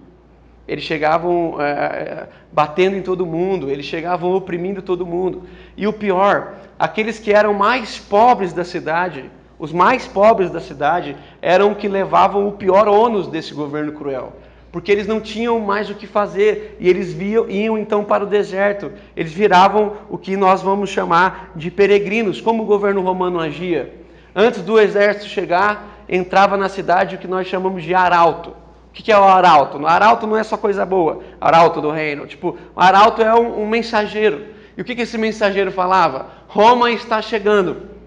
Eles 0.66 0.86
chegavam 0.86 1.58
é, 1.60 2.30
batendo 2.54 2.96
em 2.96 3.02
todo 3.02 3.26
mundo, 3.26 3.70
eles 3.70 3.86
chegavam 3.86 4.32
oprimindo 4.34 4.82
todo 4.82 5.06
mundo. 5.06 5.44
E 5.76 5.86
o 5.86 5.92
pior, 5.92 6.54
aqueles 6.80 7.20
que 7.20 7.34
eram 7.34 7.54
mais 7.54 8.00
pobres 8.00 8.54
da 8.54 8.64
cidade, 8.64 9.30
os 9.60 9.74
mais 9.74 10.08
pobres 10.08 10.50
da 10.50 10.62
cidade 10.62 11.18
eram 11.42 11.76
que 11.76 11.90
levavam 11.90 12.48
o 12.48 12.54
pior 12.54 12.88
ônus 12.88 13.28
desse 13.28 13.54
governo 13.54 13.92
cruel, 13.92 14.32
porque 14.72 14.90
eles 14.90 15.06
não 15.06 15.20
tinham 15.20 15.60
mais 15.60 15.90
o 15.90 15.96
que 15.96 16.08
fazer 16.08 16.78
e 16.80 16.88
eles 16.88 17.12
viam, 17.12 17.50
iam 17.50 17.78
então 17.78 18.06
para 18.06 18.24
o 18.24 18.28
deserto. 18.28 18.92
Eles 19.18 19.34
viravam 19.34 19.98
o 20.10 20.18
que 20.18 20.38
nós 20.38 20.62
vamos 20.62 20.90
chamar 20.90 21.52
de 21.56 21.70
peregrinos. 21.70 22.40
Como 22.40 22.64
o 22.64 22.66
governo 22.66 23.02
romano 23.02 23.40
agia? 23.40 23.94
Antes 24.34 24.62
do 24.62 24.80
exército 24.80 25.28
chegar, 25.28 26.06
entrava 26.08 26.56
na 26.56 26.70
cidade 26.70 27.16
o 27.16 27.18
que 27.20 27.28
nós 27.28 27.48
chamamos 27.48 27.84
de 27.84 27.94
arauto. 27.94 28.52
O 28.52 28.94
que 28.94 29.12
é 29.12 29.18
o 29.18 29.24
arauto? 29.24 29.78
O 29.78 29.88
arauto 29.88 30.26
não 30.26 30.38
é 30.38 30.44
só 30.44 30.56
coisa 30.56 30.86
boa, 30.86 31.22
arauto 31.42 31.82
do 31.82 31.92
reino. 31.92 32.26
Tipo, 32.26 32.58
o 32.76 32.80
arauto 32.80 33.22
é 33.22 33.34
um, 33.34 33.64
um 33.64 33.68
mensageiro. 33.68 34.46
E 34.78 34.82
o 34.82 34.86
que, 34.86 34.96
que 34.96 35.02
esse 35.02 35.18
mensageiro 35.18 35.72
falava? 35.72 36.28
Roma 36.48 36.92
está 36.92 37.22
chegando. 37.22 37.99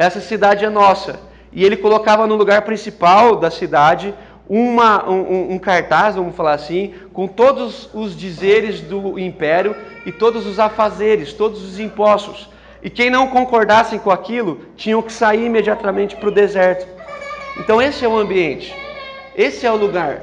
Essa 0.00 0.18
cidade 0.18 0.64
é 0.64 0.70
nossa. 0.70 1.20
E 1.52 1.62
ele 1.62 1.76
colocava 1.76 2.26
no 2.26 2.34
lugar 2.34 2.62
principal 2.62 3.36
da 3.36 3.50
cidade 3.50 4.14
uma, 4.48 5.06
um, 5.06 5.52
um, 5.52 5.58
cartaz, 5.58 6.14
vamos 6.14 6.34
falar 6.34 6.54
assim, 6.54 6.94
com 7.12 7.28
todos 7.28 7.90
os 7.92 8.16
dizeres 8.16 8.80
do 8.80 9.18
império 9.18 9.76
e 10.06 10.10
todos 10.10 10.46
os 10.46 10.58
afazeres, 10.58 11.34
todos 11.34 11.62
os 11.62 11.78
impostos. 11.78 12.48
E 12.82 12.88
quem 12.88 13.10
não 13.10 13.26
concordassem 13.26 13.98
com 13.98 14.10
aquilo 14.10 14.62
tinham 14.74 15.02
que 15.02 15.12
sair 15.12 15.44
imediatamente 15.44 16.16
para 16.16 16.30
o 16.30 16.32
deserto. 16.32 16.88
Então 17.58 17.82
esse 17.82 18.02
é 18.02 18.08
o 18.08 18.16
ambiente, 18.16 18.74
esse 19.36 19.66
é 19.66 19.70
o 19.70 19.76
lugar. 19.76 20.22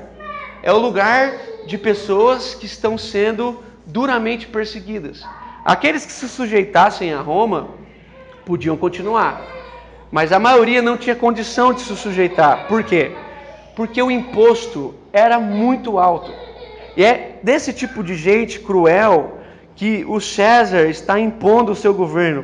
É 0.64 0.74
o 0.74 0.80
lugar 0.80 1.34
de 1.68 1.78
pessoas 1.78 2.56
que 2.56 2.66
estão 2.66 2.98
sendo 2.98 3.64
duramente 3.86 4.48
perseguidas. 4.48 5.24
Aqueles 5.64 6.04
que 6.04 6.12
se 6.12 6.28
sujeitassem 6.28 7.14
a 7.14 7.22
Roma 7.22 7.68
podiam 8.44 8.76
continuar, 8.76 9.40
mas 10.12 10.32
a 10.32 10.40
maioria 10.40 10.82
não 10.82 10.98
tinha 10.98 11.16
condição 11.16 11.74
de 11.74 11.82
se 11.82 11.96
sujeitar. 11.96 12.68
Por 12.68 12.84
quê? 12.84 13.12
porque 13.78 14.02
o 14.02 14.10
imposto 14.10 14.96
era 15.14 15.40
muito 15.40 16.00
alto. 16.00 16.34
E 16.98 17.06
é 17.06 17.40
desse 17.44 17.72
tipo 17.72 18.04
de 18.04 18.16
gente 18.16 18.60
cruel 18.60 19.38
que 19.76 20.04
o 20.08 20.20
César 20.20 20.88
está 20.88 21.20
impondo 21.20 21.74
o 21.74 21.76
seu 21.76 21.94
governo. 21.94 22.44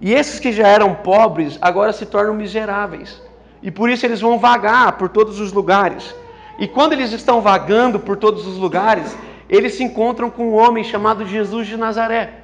E 0.00 0.14
esses 0.14 0.38
que 0.38 0.52
já 0.52 0.68
eram 0.68 0.94
pobres 0.94 1.58
agora 1.60 1.92
se 1.92 2.06
tornam 2.06 2.32
miseráveis. 2.32 3.20
E 3.60 3.72
por 3.72 3.90
isso 3.90 4.06
eles 4.06 4.20
vão 4.20 4.38
vagar 4.38 4.92
por 4.92 5.08
todos 5.08 5.40
os 5.40 5.52
lugares. 5.52 6.14
E 6.60 6.68
quando 6.68 6.92
eles 6.92 7.10
estão 7.10 7.40
vagando 7.40 7.98
por 7.98 8.16
todos 8.16 8.46
os 8.46 8.56
lugares, 8.56 9.18
eles 9.48 9.74
se 9.74 9.82
encontram 9.82 10.30
com 10.30 10.50
um 10.50 10.54
homem 10.54 10.84
chamado 10.84 11.26
Jesus 11.26 11.66
de 11.66 11.76
Nazaré. 11.76 12.37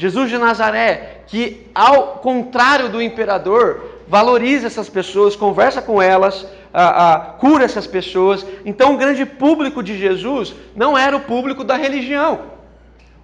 Jesus 0.00 0.30
de 0.30 0.38
Nazaré, 0.38 1.24
que 1.26 1.66
ao 1.74 2.20
contrário 2.20 2.88
do 2.88 3.02
imperador, 3.02 4.00
valoriza 4.08 4.66
essas 4.66 4.88
pessoas, 4.88 5.36
conversa 5.36 5.82
com 5.82 6.00
elas, 6.00 6.46
ah, 6.72 7.04
ah, 7.04 7.20
cura 7.38 7.66
essas 7.66 7.86
pessoas. 7.86 8.46
Então, 8.64 8.94
o 8.94 8.96
grande 8.96 9.26
público 9.26 9.82
de 9.82 9.98
Jesus 9.98 10.54
não 10.74 10.96
era 10.96 11.14
o 11.14 11.20
público 11.20 11.62
da 11.62 11.76
religião. 11.76 12.40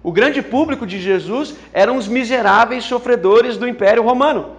O 0.03 0.11
grande 0.11 0.39
público 0.43 0.85
de 0.85 0.99
Jesus 0.99 1.55
eram 1.73 1.97
os 1.97 2.07
miseráveis 2.07 2.83
sofredores 2.83 3.57
do 3.57 3.67
Império 3.67 4.03
Romano. 4.03 4.51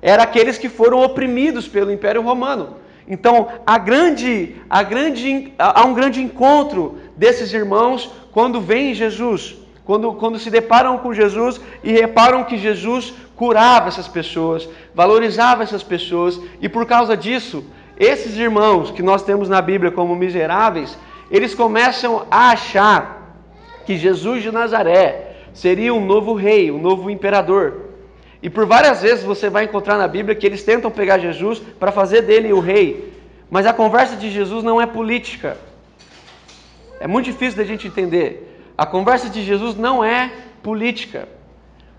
Era 0.00 0.22
aqueles 0.22 0.56
que 0.56 0.70
foram 0.70 1.02
oprimidos 1.02 1.68
pelo 1.68 1.92
Império 1.92 2.22
Romano. 2.22 2.76
Então, 3.06 3.48
grande, 3.84 4.56
grande, 4.88 5.52
há 5.58 5.84
um 5.84 5.92
grande 5.92 6.22
encontro 6.22 6.98
desses 7.14 7.52
irmãos 7.52 8.10
quando 8.32 8.62
vem 8.62 8.94
Jesus, 8.94 9.58
quando, 9.84 10.12
quando 10.14 10.38
se 10.38 10.50
deparam 10.50 10.98
com 10.98 11.12
Jesus 11.12 11.60
e 11.82 11.92
reparam 11.92 12.44
que 12.44 12.56
Jesus 12.56 13.12
curava 13.36 13.88
essas 13.88 14.08
pessoas, 14.08 14.68
valorizava 14.94 15.62
essas 15.62 15.82
pessoas, 15.82 16.40
e 16.60 16.68
por 16.68 16.86
causa 16.86 17.16
disso, 17.16 17.64
esses 17.98 18.36
irmãos 18.36 18.90
que 18.90 19.02
nós 19.02 19.22
temos 19.22 19.48
na 19.48 19.60
Bíblia 19.60 19.90
como 19.90 20.16
miseráveis, 20.16 20.96
eles 21.30 21.54
começam 21.54 22.26
a 22.30 22.50
achar 22.50 23.38
que 23.84 23.96
Jesus 23.96 24.42
de 24.42 24.50
Nazaré 24.50 25.36
seria 25.52 25.92
um 25.92 26.04
novo 26.04 26.34
rei, 26.34 26.70
um 26.70 26.80
novo 26.80 27.10
imperador. 27.10 27.90
E 28.42 28.50
por 28.50 28.66
várias 28.66 29.02
vezes 29.02 29.24
você 29.24 29.48
vai 29.48 29.64
encontrar 29.64 29.96
na 29.96 30.08
Bíblia 30.08 30.34
que 30.34 30.46
eles 30.46 30.62
tentam 30.62 30.90
pegar 30.90 31.18
Jesus 31.18 31.58
para 31.58 31.92
fazer 31.92 32.22
dele 32.22 32.52
o 32.52 32.60
rei. 32.60 33.12
Mas 33.50 33.66
a 33.66 33.72
conversa 33.72 34.16
de 34.16 34.30
Jesus 34.30 34.64
não 34.64 34.80
é 34.80 34.86
política. 34.86 35.56
É 36.98 37.06
muito 37.06 37.26
difícil 37.26 37.56
da 37.56 37.64
gente 37.64 37.86
entender. 37.86 38.53
A 38.76 38.84
conversa 38.84 39.28
de 39.28 39.42
Jesus 39.42 39.76
não 39.76 40.02
é 40.02 40.32
política. 40.62 41.28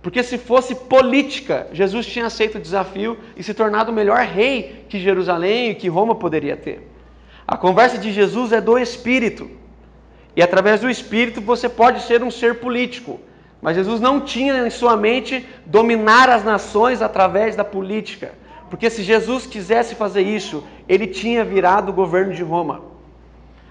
Porque 0.01 0.21
se 0.21 0.37
fosse 0.37 0.75
política, 0.75 1.67
Jesus 1.71 2.05
tinha 2.05 2.27
aceito 2.27 2.57
o 2.57 2.61
desafio 2.61 3.17
e 3.35 3.41
se 3.41 3.53
tornado 3.53 3.91
o 3.91 3.95
melhor 3.95 4.19
rei 4.19 4.85
que 4.87 4.99
Jerusalém 4.99 5.71
e 5.71 5.75
que 5.75 5.87
Roma 5.87 6.13
poderia 6.13 6.55
ter. 6.55 6.91
A 7.47 7.55
conversa 7.55 7.97
de 7.97 8.11
Jesus 8.11 8.51
é 8.51 8.59
do 8.59 8.77
Espírito. 8.77 9.49
E 10.35 10.43
através 10.43 10.81
do 10.81 10.89
Espírito 10.89 11.41
você 11.41 11.69
pode 11.69 12.01
ser 12.01 12.21
um 12.21 12.29
ser 12.29 12.59
político. 12.59 13.19
Mas 13.61 13.77
Jesus 13.77 13.99
não 13.99 14.21
tinha 14.21 14.67
em 14.67 14.69
sua 14.69 14.97
mente 14.97 15.47
dominar 15.65 16.29
as 16.29 16.43
nações 16.43 17.01
através 17.01 17.55
da 17.55 17.63
política. 17.63 18.33
Porque 18.69 18.89
se 18.89 19.01
Jesus 19.01 19.47
quisesse 19.47 19.95
fazer 19.95 20.21
isso, 20.21 20.63
ele 20.87 21.07
tinha 21.07 21.45
virado 21.45 21.89
o 21.89 21.93
governo 21.93 22.33
de 22.33 22.43
Roma. 22.43 22.81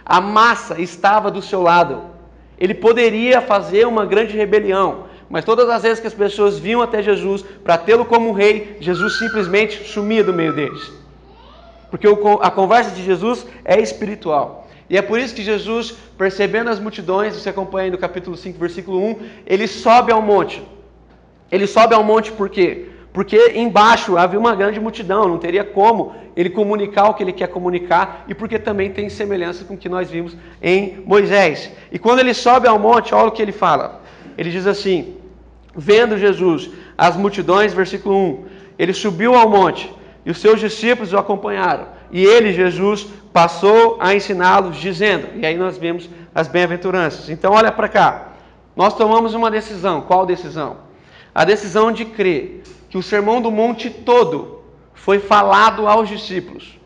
A 0.04 0.20
massa 0.20 0.80
estava 0.80 1.30
do 1.30 1.42
seu 1.42 1.62
lado. 1.62 2.13
Ele 2.58 2.74
poderia 2.74 3.40
fazer 3.40 3.86
uma 3.86 4.06
grande 4.06 4.36
rebelião, 4.36 5.06
mas 5.28 5.44
todas 5.44 5.68
as 5.68 5.82
vezes 5.82 6.00
que 6.00 6.06
as 6.06 6.14
pessoas 6.14 6.58
vinham 6.58 6.82
até 6.82 7.02
Jesus 7.02 7.42
para 7.42 7.78
tê-lo 7.78 8.04
como 8.04 8.32
rei, 8.32 8.76
Jesus 8.80 9.18
simplesmente 9.18 9.84
sumia 9.88 10.22
do 10.22 10.32
meio 10.32 10.52
deles. 10.52 10.92
Porque 11.90 12.06
a 12.40 12.50
conversa 12.50 12.90
de 12.90 13.02
Jesus 13.02 13.46
é 13.64 13.80
espiritual. 13.80 14.68
E 14.88 14.96
é 14.96 15.02
por 15.02 15.18
isso 15.18 15.34
que 15.34 15.42
Jesus, 15.42 15.92
percebendo 16.18 16.68
as 16.68 16.78
multidões, 16.78 17.34
você 17.34 17.48
acompanha 17.48 17.86
aí 17.86 17.90
no 17.90 17.98
capítulo 17.98 18.36
5, 18.36 18.58
versículo 18.58 19.02
1, 19.02 19.16
ele 19.46 19.66
sobe 19.66 20.12
ao 20.12 20.20
monte. 20.20 20.62
Ele 21.50 21.66
sobe 21.66 21.94
ao 21.94 22.04
monte 22.04 22.32
por 22.32 22.50
quê? 22.50 22.88
Porque 23.14 23.52
embaixo 23.54 24.18
havia 24.18 24.38
uma 24.38 24.54
grande 24.54 24.78
multidão, 24.78 25.26
não 25.26 25.38
teria 25.38 25.64
como 25.64 26.14
ele 26.36 26.50
comunicar 26.50 27.08
o 27.08 27.14
que 27.14 27.22
ele 27.22 27.32
quer 27.32 27.46
comunicar, 27.46 28.26
e 28.28 28.34
porque 28.34 28.58
também 28.58 28.90
tem 28.90 29.08
semelhança 29.08 29.64
com 29.64 29.72
o 29.72 29.78
que 29.78 29.88
nós 29.88 30.10
vimos 30.10 30.36
em 30.60 31.02
Moisés. 31.06 31.70
E 31.90 31.98
quando 31.98 32.18
ele 32.18 32.34
sobe 32.34 32.68
ao 32.68 32.78
monte, 32.78 33.14
olha 33.14 33.28
o 33.28 33.32
que 33.32 33.40
ele 33.40 33.52
fala 33.52 34.04
ele 34.36 34.50
diz 34.50 34.66
assim: 34.66 35.16
Vendo 35.74 36.18
Jesus 36.18 36.70
as 36.96 37.16
multidões, 37.16 37.72
versículo 37.72 38.16
1, 38.16 38.44
ele 38.78 38.92
subiu 38.92 39.34
ao 39.34 39.48
monte 39.48 39.92
e 40.24 40.30
os 40.30 40.38
seus 40.38 40.60
discípulos 40.60 41.12
o 41.12 41.18
acompanharam. 41.18 41.86
E 42.10 42.24
ele, 42.24 42.52
Jesus, 42.52 43.06
passou 43.32 43.96
a 44.00 44.14
ensiná-los, 44.14 44.76
dizendo: 44.76 45.28
E 45.36 45.46
aí 45.46 45.56
nós 45.56 45.78
vemos 45.78 46.08
as 46.34 46.48
bem-aventuranças. 46.48 47.28
Então, 47.28 47.52
olha 47.52 47.72
para 47.72 47.88
cá. 47.88 48.28
Nós 48.76 48.94
tomamos 48.94 49.34
uma 49.34 49.50
decisão. 49.50 50.00
Qual 50.00 50.26
decisão? 50.26 50.78
A 51.32 51.44
decisão 51.44 51.92
de 51.92 52.04
crer 52.04 52.62
que 52.94 52.98
o 52.98 53.02
sermão 53.02 53.42
do 53.42 53.50
monte 53.50 53.90
todo 53.90 54.62
foi 54.94 55.18
falado 55.18 55.88
aos 55.88 56.08
discípulos. 56.08 56.78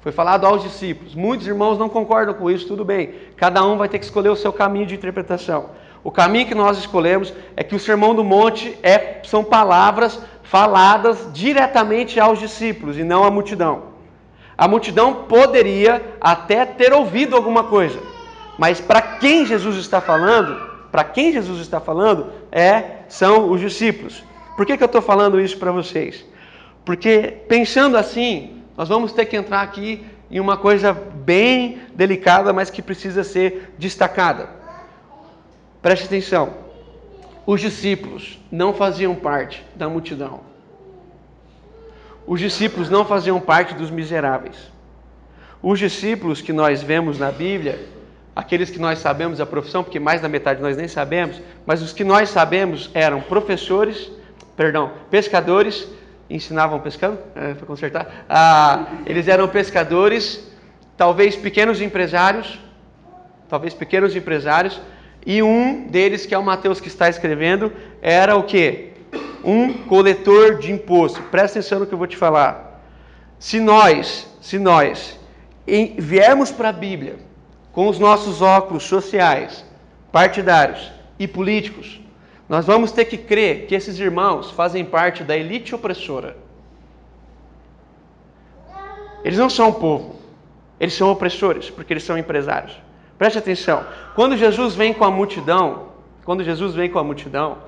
Foi 0.00 0.12
falado 0.12 0.46
aos 0.46 0.62
discípulos. 0.62 1.16
Muitos 1.16 1.48
irmãos 1.48 1.76
não 1.76 1.88
concordam 1.88 2.32
com 2.32 2.48
isso, 2.48 2.68
tudo 2.68 2.84
bem. 2.84 3.12
Cada 3.36 3.66
um 3.66 3.76
vai 3.76 3.88
ter 3.88 3.98
que 3.98 4.04
escolher 4.04 4.28
o 4.28 4.36
seu 4.36 4.52
caminho 4.52 4.86
de 4.86 4.94
interpretação. 4.94 5.70
O 6.04 6.12
caminho 6.12 6.46
que 6.46 6.54
nós 6.54 6.78
escolhemos 6.78 7.34
é 7.56 7.64
que 7.64 7.74
o 7.74 7.80
Sermão 7.80 8.14
do 8.14 8.22
Monte 8.22 8.78
é, 8.84 9.18
são 9.24 9.42
palavras 9.42 10.22
faladas 10.44 11.28
diretamente 11.32 12.20
aos 12.20 12.38
discípulos 12.38 12.96
e 12.96 13.02
não 13.02 13.24
à 13.24 13.28
multidão. 13.28 13.82
A 14.56 14.68
multidão 14.68 15.24
poderia 15.24 16.14
até 16.20 16.64
ter 16.64 16.92
ouvido 16.92 17.34
alguma 17.34 17.64
coisa, 17.64 17.98
mas 18.56 18.80
para 18.80 19.02
quem 19.02 19.44
Jesus 19.44 19.76
está 19.76 20.00
falando, 20.00 20.56
para 20.92 21.02
quem 21.02 21.32
Jesus 21.32 21.60
está 21.60 21.80
falando, 21.80 22.28
é 22.52 22.98
são 23.08 23.50
os 23.50 23.60
discípulos. 23.60 24.22
Por 24.56 24.64
que, 24.64 24.76
que 24.76 24.82
eu 24.82 24.86
estou 24.86 25.02
falando 25.02 25.40
isso 25.40 25.58
para 25.58 25.70
vocês? 25.70 26.24
Porque 26.84 27.38
pensando 27.48 27.96
assim, 27.96 28.62
nós 28.76 28.88
vamos 28.88 29.12
ter 29.12 29.26
que 29.26 29.36
entrar 29.36 29.60
aqui 29.60 30.04
em 30.30 30.40
uma 30.40 30.56
coisa 30.56 30.92
bem 30.92 31.80
delicada, 31.94 32.52
mas 32.52 32.70
que 32.70 32.82
precisa 32.82 33.22
ser 33.22 33.74
destacada. 33.78 34.48
Preste 35.82 36.06
atenção. 36.06 36.54
Os 37.46 37.60
discípulos 37.60 38.40
não 38.50 38.74
faziam 38.74 39.14
parte 39.14 39.64
da 39.76 39.88
multidão. 39.88 40.40
Os 42.26 42.40
discípulos 42.40 42.90
não 42.90 43.04
faziam 43.04 43.40
parte 43.40 43.74
dos 43.74 43.90
miseráveis. 43.90 44.56
Os 45.62 45.78
discípulos 45.78 46.40
que 46.40 46.52
nós 46.52 46.82
vemos 46.82 47.18
na 47.18 47.30
Bíblia, 47.30 47.78
aqueles 48.34 48.68
que 48.68 48.80
nós 48.80 48.98
sabemos 48.98 49.40
a 49.40 49.46
profissão, 49.46 49.84
porque 49.84 50.00
mais 50.00 50.20
da 50.20 50.28
metade 50.28 50.60
nós 50.60 50.76
nem 50.76 50.88
sabemos, 50.88 51.40
mas 51.64 51.82
os 51.82 51.92
que 51.92 52.02
nós 52.02 52.30
sabemos 52.30 52.90
eram 52.92 53.20
professores, 53.20 54.10
perdão, 54.56 54.92
pescadores, 55.10 55.86
ensinavam 56.28 56.80
pescando, 56.80 57.18
é, 57.34 57.54
para 57.54 57.66
consertar. 57.66 58.24
Ah, 58.28 58.86
eles 59.04 59.28
eram 59.28 59.46
pescadores, 59.48 60.50
talvez 60.96 61.36
pequenos 61.36 61.80
empresários, 61.80 62.58
talvez 63.48 63.74
pequenos 63.74 64.16
empresários, 64.16 64.80
e 65.24 65.42
um 65.42 65.86
deles, 65.88 66.24
que 66.24 66.34
é 66.34 66.38
o 66.38 66.42
Mateus 66.42 66.80
que 66.80 66.88
está 66.88 67.08
escrevendo, 67.08 67.72
era 68.00 68.36
o 68.36 68.44
que? 68.44 68.92
Um 69.44 69.72
coletor 69.72 70.58
de 70.58 70.72
imposto. 70.72 71.20
Presta 71.24 71.58
atenção 71.58 71.80
no 71.80 71.86
que 71.86 71.94
eu 71.94 71.98
vou 71.98 72.06
te 72.06 72.16
falar. 72.16 72.80
Se 73.38 73.60
nós, 73.60 74.28
se 74.40 74.58
nós 74.58 75.18
viermos 75.98 76.50
para 76.50 76.68
a 76.70 76.72
Bíblia 76.72 77.16
com 77.72 77.88
os 77.88 77.98
nossos 77.98 78.40
óculos 78.40 78.84
sociais, 78.84 79.64
partidários 80.10 80.92
e 81.18 81.26
políticos, 81.26 82.00
nós 82.48 82.64
vamos 82.64 82.92
ter 82.92 83.06
que 83.06 83.18
crer 83.18 83.66
que 83.66 83.74
esses 83.74 83.98
irmãos 83.98 84.50
fazem 84.50 84.84
parte 84.84 85.24
da 85.24 85.36
elite 85.36 85.74
opressora. 85.74 86.36
Eles 89.24 89.38
não 89.38 89.50
são 89.50 89.70
um 89.70 89.72
povo. 89.72 90.16
Eles 90.78 90.94
são 90.94 91.10
opressores, 91.10 91.70
porque 91.70 91.92
eles 91.92 92.04
são 92.04 92.16
empresários. 92.16 92.80
Preste 93.18 93.38
atenção. 93.38 93.84
Quando 94.14 94.36
Jesus 94.36 94.74
vem 94.74 94.92
com 94.92 95.04
a 95.04 95.10
multidão, 95.10 95.88
quando 96.24 96.44
Jesus 96.44 96.74
vem 96.74 96.88
com 96.88 96.98
a 96.98 97.04
multidão, 97.04 97.58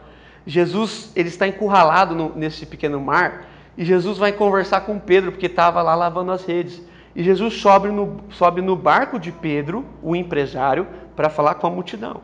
Jesus 0.47 1.11
ele 1.17 1.29
está 1.29 1.49
encurralado 1.49 2.15
no, 2.15 2.35
nesse 2.37 2.65
pequeno 2.65 3.01
mar 3.01 3.47
e 3.77 3.85
Jesus 3.85 4.19
vai 4.19 4.33
conversar 4.33 4.83
com 4.83 4.99
Pedro 4.99 5.33
porque 5.33 5.47
estava 5.47 5.83
lá 5.83 5.95
lavando 5.95 6.33
as 6.33 6.45
redes. 6.45 6.83
E 7.17 7.25
Jesus 7.25 7.55
sobe 7.55 7.89
no, 7.89 8.21
sobe 8.31 8.61
no 8.61 8.77
barco 8.77 9.19
de 9.19 9.33
Pedro, 9.33 9.85
o 10.03 10.15
empresário, 10.15 10.87
para 11.17 11.29
falar 11.29 11.55
com 11.55 11.67
a 11.67 11.71
multidão. 11.71 12.21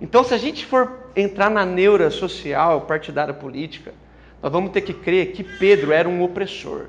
Então, 0.00 0.22
se 0.22 0.32
a 0.32 0.38
gente 0.38 0.64
for 0.64 0.92
entrar 1.16 1.50
na 1.50 1.64
neura 1.64 2.10
social, 2.10 2.82
partidária 2.82 3.34
política, 3.34 3.92
nós 4.42 4.52
vamos 4.52 4.70
ter 4.70 4.82
que 4.82 4.92
crer 4.92 5.32
que 5.32 5.42
Pedro 5.42 5.92
era 5.92 6.08
um 6.08 6.22
opressor 6.22 6.86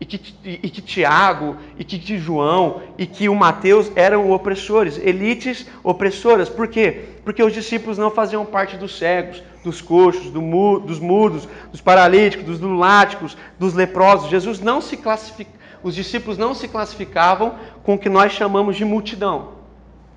e 0.00 0.06
que, 0.06 0.34
e 0.44 0.70
que 0.70 0.80
Tiago, 0.80 1.56
e 1.78 1.84
que, 1.84 1.98
que 1.98 2.18
João, 2.18 2.80
e 2.96 3.06
que 3.06 3.28
o 3.28 3.34
Mateus 3.34 3.92
eram 3.94 4.32
opressores, 4.32 4.96
elites 4.96 5.66
opressoras. 5.84 6.48
Por 6.48 6.68
quê? 6.68 7.04
Porque 7.22 7.42
os 7.42 7.52
discípulos 7.52 7.98
não 7.98 8.10
faziam 8.10 8.46
parte 8.46 8.78
dos 8.78 8.96
cegos, 8.96 9.42
dos 9.62 9.82
coxos, 9.82 10.30
do 10.30 10.40
mu, 10.40 10.80
dos 10.80 10.98
mudos, 10.98 11.46
dos 11.70 11.82
paralíticos, 11.82 12.46
dos 12.46 12.58
lunáticos, 12.58 13.36
dos 13.58 13.74
leprosos. 13.74 14.30
Jesus 14.30 14.58
não 14.58 14.80
se 14.80 14.96
classifica, 14.96 15.50
os 15.82 15.94
discípulos 15.94 16.38
não 16.38 16.54
se 16.54 16.66
classificavam 16.66 17.56
com 17.82 17.94
o 17.94 17.98
que 17.98 18.08
nós 18.08 18.32
chamamos 18.32 18.76
de 18.76 18.86
multidão. 18.86 19.60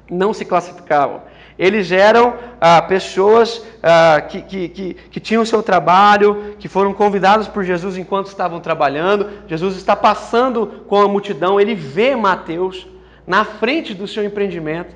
Não 0.09 0.33
se 0.33 0.45
classificavam. 0.45 1.21
Eles 1.57 1.91
eram 1.91 2.33
ah, 2.59 2.81
pessoas 2.81 3.63
ah, 3.81 4.21
que, 4.21 4.41
que, 4.41 4.69
que, 4.69 4.93
que, 4.93 5.19
tinham 5.19 5.45
seu 5.45 5.61
trabalho, 5.61 6.55
que 6.57 6.67
foram 6.67 6.93
convidados 6.93 7.47
por 7.47 7.63
Jesus 7.63 7.97
enquanto 7.97 8.27
estavam 8.27 8.59
trabalhando. 8.59 9.29
Jesus 9.47 9.75
está 9.75 9.95
passando 9.95 10.85
com 10.87 11.01
a 11.01 11.07
multidão, 11.07 11.59
ele 11.59 11.75
vê 11.75 12.15
Mateus 12.15 12.87
na 13.25 13.45
frente 13.45 13.93
do 13.93 14.07
seu 14.07 14.23
empreendimento, 14.23 14.95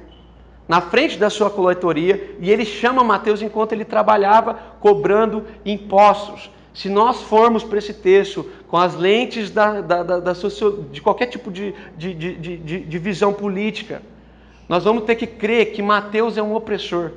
na 0.68 0.82
frente 0.82 1.18
da 1.18 1.30
sua 1.30 1.50
coletoria, 1.50 2.36
e 2.40 2.52
ele 2.52 2.66
chama 2.66 3.04
Mateus 3.04 3.42
enquanto 3.42 3.72
ele 3.72 3.86
trabalhava 3.86 4.56
cobrando 4.80 5.46
impostos. 5.66 6.52
Se 6.74 6.90
nós 6.90 7.22
formos 7.22 7.64
para 7.64 7.80
esse 7.80 7.94
texto 7.94 8.46
com 8.68 8.78
as 8.78 8.96
lentes 8.96 9.50
da, 9.50 9.82
da, 9.82 10.04
da, 10.04 10.20
da 10.20 10.34
de 10.92 11.02
qualquer 11.02 11.28
tipo 11.28 11.50
de, 11.50 11.74
de, 11.98 12.14
de, 12.14 12.58
de 12.82 13.00
visão 13.00 13.34
política, 13.34 14.02
nós 14.68 14.84
vamos 14.84 15.04
ter 15.04 15.16
que 15.16 15.28
crer 15.28 15.72
que 15.72 15.82
Mateus 15.82 16.38
é 16.38 16.44
um 16.44 16.54
opressor 16.54 17.12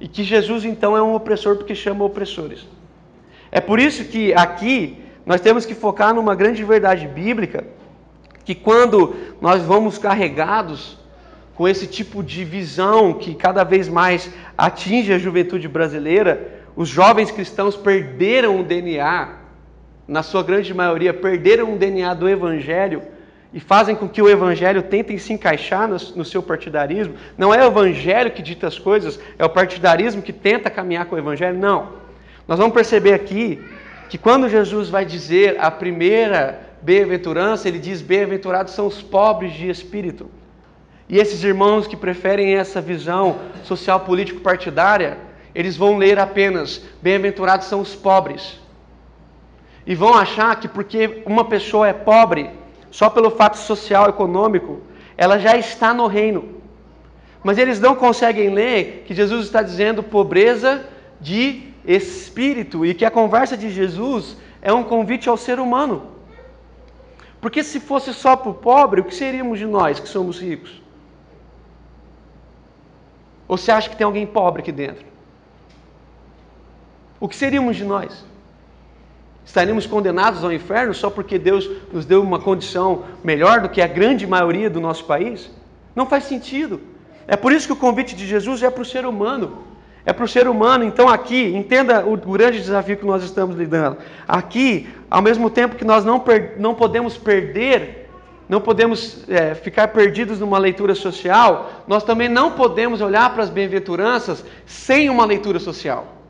e 0.00 0.08
que 0.08 0.24
Jesus 0.24 0.64
então 0.64 0.96
é 0.96 1.02
um 1.02 1.14
opressor 1.14 1.56
porque 1.56 1.74
chama 1.74 2.04
opressores. 2.04 2.66
É 3.52 3.60
por 3.60 3.78
isso 3.78 4.04
que 4.04 4.34
aqui 4.34 4.98
nós 5.24 5.40
temos 5.40 5.64
que 5.64 5.74
focar 5.74 6.12
numa 6.12 6.34
grande 6.34 6.64
verdade 6.64 7.06
bíblica, 7.06 7.64
que 8.44 8.54
quando 8.54 9.14
nós 9.40 9.62
vamos 9.62 9.96
carregados 9.96 10.98
com 11.54 11.68
esse 11.68 11.86
tipo 11.86 12.22
de 12.22 12.44
visão 12.44 13.14
que 13.14 13.34
cada 13.34 13.62
vez 13.62 13.88
mais 13.88 14.30
atinge 14.58 15.12
a 15.12 15.18
juventude 15.18 15.68
brasileira, 15.68 16.62
os 16.74 16.88
jovens 16.88 17.30
cristãos 17.30 17.76
perderam 17.76 18.60
o 18.60 18.64
DNA, 18.64 19.44
na 20.06 20.22
sua 20.22 20.42
grande 20.42 20.74
maioria, 20.74 21.14
perderam 21.14 21.74
o 21.74 21.78
DNA 21.78 22.12
do 22.14 22.28
evangelho 22.28 23.02
e 23.54 23.60
fazem 23.60 23.94
com 23.94 24.08
que 24.08 24.20
o 24.20 24.28
evangelho 24.28 24.82
tentem 24.82 25.16
se 25.16 25.32
encaixar 25.32 25.86
no, 25.86 25.96
no, 26.16 26.24
seu 26.24 26.42
partidarismo. 26.42 27.14
Não 27.38 27.54
é 27.54 27.62
o 27.62 27.68
evangelho 27.68 28.32
que 28.32 28.42
dita 28.42 28.66
as 28.66 28.80
coisas, 28.80 29.20
é 29.38 29.44
o 29.44 29.48
partidarismo 29.48 30.20
que 30.20 30.32
tenta 30.32 30.68
caminhar 30.68 31.06
com 31.06 31.14
o 31.14 31.18
evangelho. 31.18 31.56
Não. 31.56 31.90
Nós 32.48 32.58
vamos 32.58 32.74
perceber 32.74 33.14
aqui 33.14 33.64
que 34.08 34.18
quando 34.18 34.48
Jesus 34.48 34.88
vai 34.88 35.04
dizer 35.04 35.56
a 35.60 35.70
primeira 35.70 36.60
bem-aventurança, 36.82 37.68
ele 37.68 37.78
diz: 37.78 38.02
Bem-aventurados 38.02 38.74
são 38.74 38.88
os 38.88 39.00
pobres 39.00 39.52
de 39.52 39.68
espírito. 39.68 40.28
E 41.08 41.16
esses 41.18 41.44
irmãos 41.44 41.86
que 41.86 41.96
preferem 41.96 42.56
essa 42.56 42.80
visão 42.80 43.38
social 43.62 44.00
político 44.00 44.40
partidária, 44.40 45.16
eles 45.54 45.76
vão 45.76 45.96
ler 45.96 46.18
apenas: 46.18 46.82
Bem-aventurados 47.00 47.68
são 47.68 47.80
os 47.80 47.94
pobres. 47.94 48.58
E 49.86 49.94
vão 49.94 50.12
achar 50.12 50.58
que 50.58 50.66
porque 50.66 51.22
uma 51.24 51.44
pessoa 51.44 51.86
é 51.86 51.92
pobre, 51.92 52.50
só 52.94 53.10
pelo 53.10 53.28
fato 53.28 53.58
social, 53.58 54.08
econômico, 54.08 54.80
ela 55.16 55.36
já 55.36 55.56
está 55.56 55.92
no 55.92 56.06
reino. 56.06 56.60
Mas 57.42 57.58
eles 57.58 57.80
não 57.80 57.96
conseguem 57.96 58.50
ler 58.50 59.02
que 59.04 59.12
Jesus 59.12 59.46
está 59.46 59.62
dizendo 59.62 60.00
pobreza 60.00 60.88
de 61.20 61.70
espírito 61.84 62.86
e 62.86 62.94
que 62.94 63.04
a 63.04 63.10
conversa 63.10 63.56
de 63.56 63.68
Jesus 63.68 64.36
é 64.62 64.72
um 64.72 64.84
convite 64.84 65.28
ao 65.28 65.36
ser 65.36 65.58
humano. 65.58 66.06
Porque 67.40 67.64
se 67.64 67.80
fosse 67.80 68.14
só 68.14 68.36
para 68.36 68.52
o 68.52 68.54
pobre, 68.54 69.00
o 69.00 69.04
que 69.04 69.14
seríamos 69.16 69.58
de 69.58 69.66
nós 69.66 69.98
que 69.98 70.08
somos 70.08 70.40
ricos? 70.40 70.80
Ou 73.48 73.56
você 73.56 73.72
acha 73.72 73.90
que 73.90 73.96
tem 73.96 74.04
alguém 74.04 74.24
pobre 74.24 74.62
aqui 74.62 74.70
dentro? 74.70 75.04
O 77.18 77.26
que 77.26 77.34
seríamos 77.34 77.74
de 77.74 77.82
nós? 77.82 78.24
Estaríamos 79.44 79.86
condenados 79.86 80.42
ao 80.42 80.52
inferno 80.52 80.94
só 80.94 81.10
porque 81.10 81.38
Deus 81.38 81.68
nos 81.92 82.06
deu 82.06 82.22
uma 82.22 82.38
condição 82.38 83.04
melhor 83.22 83.60
do 83.60 83.68
que 83.68 83.82
a 83.82 83.86
grande 83.86 84.26
maioria 84.26 84.70
do 84.70 84.80
nosso 84.80 85.04
país? 85.04 85.50
Não 85.94 86.06
faz 86.06 86.24
sentido. 86.24 86.80
É 87.26 87.36
por 87.36 87.52
isso 87.52 87.66
que 87.66 87.72
o 87.72 87.76
convite 87.76 88.16
de 88.16 88.26
Jesus 88.26 88.62
é 88.62 88.70
para 88.70 88.82
o 88.82 88.84
ser 88.84 89.06
humano. 89.06 89.58
É 90.06 90.12
para 90.12 90.24
o 90.24 90.28
ser 90.28 90.48
humano. 90.48 90.84
Então, 90.84 91.08
aqui, 91.08 91.54
entenda 91.54 92.06
o 92.06 92.16
grande 92.16 92.58
desafio 92.58 92.96
que 92.96 93.06
nós 93.06 93.22
estamos 93.22 93.56
lidando. 93.56 93.98
Aqui, 94.26 94.88
ao 95.10 95.22
mesmo 95.22 95.48
tempo 95.48 95.76
que 95.76 95.84
nós 95.84 96.04
não, 96.04 96.22
não 96.58 96.74
podemos 96.74 97.16
perder, 97.16 98.10
não 98.48 98.60
podemos 98.60 99.24
é, 99.28 99.54
ficar 99.54 99.88
perdidos 99.88 100.40
numa 100.40 100.58
leitura 100.58 100.94
social, 100.94 101.84
nós 101.86 102.04
também 102.04 102.28
não 102.28 102.52
podemos 102.52 103.00
olhar 103.00 103.32
para 103.32 103.42
as 103.42 103.50
bem-aventuranças 103.50 104.44
sem 104.66 105.08
uma 105.08 105.24
leitura 105.24 105.58
social. 105.58 106.23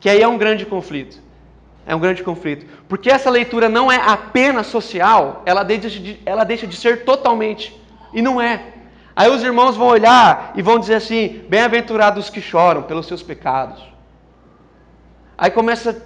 Que 0.00 0.08
aí 0.08 0.22
é 0.22 0.28
um 0.28 0.38
grande 0.38 0.64
conflito. 0.64 1.18
É 1.86 1.94
um 1.94 1.98
grande 1.98 2.22
conflito. 2.22 2.66
Porque 2.88 3.10
essa 3.10 3.30
leitura 3.30 3.68
não 3.68 3.90
é 3.90 3.96
apenas 3.96 4.66
social, 4.66 5.42
ela 5.46 5.62
deixa 5.62 5.88
de, 5.88 6.20
ela 6.26 6.44
deixa 6.44 6.66
de 6.66 6.76
ser 6.76 7.04
totalmente. 7.04 7.74
E 8.12 8.20
não 8.20 8.40
é. 8.40 8.62
Aí 9.16 9.30
os 9.30 9.42
irmãos 9.42 9.76
vão 9.76 9.88
olhar 9.88 10.52
e 10.54 10.62
vão 10.62 10.78
dizer 10.78 10.94
assim: 10.96 11.42
bem-aventurados 11.48 12.26
os 12.26 12.30
que 12.30 12.40
choram 12.40 12.82
pelos 12.82 13.06
seus 13.06 13.22
pecados. 13.22 13.82
Aí 15.36 15.50
começa 15.50 16.02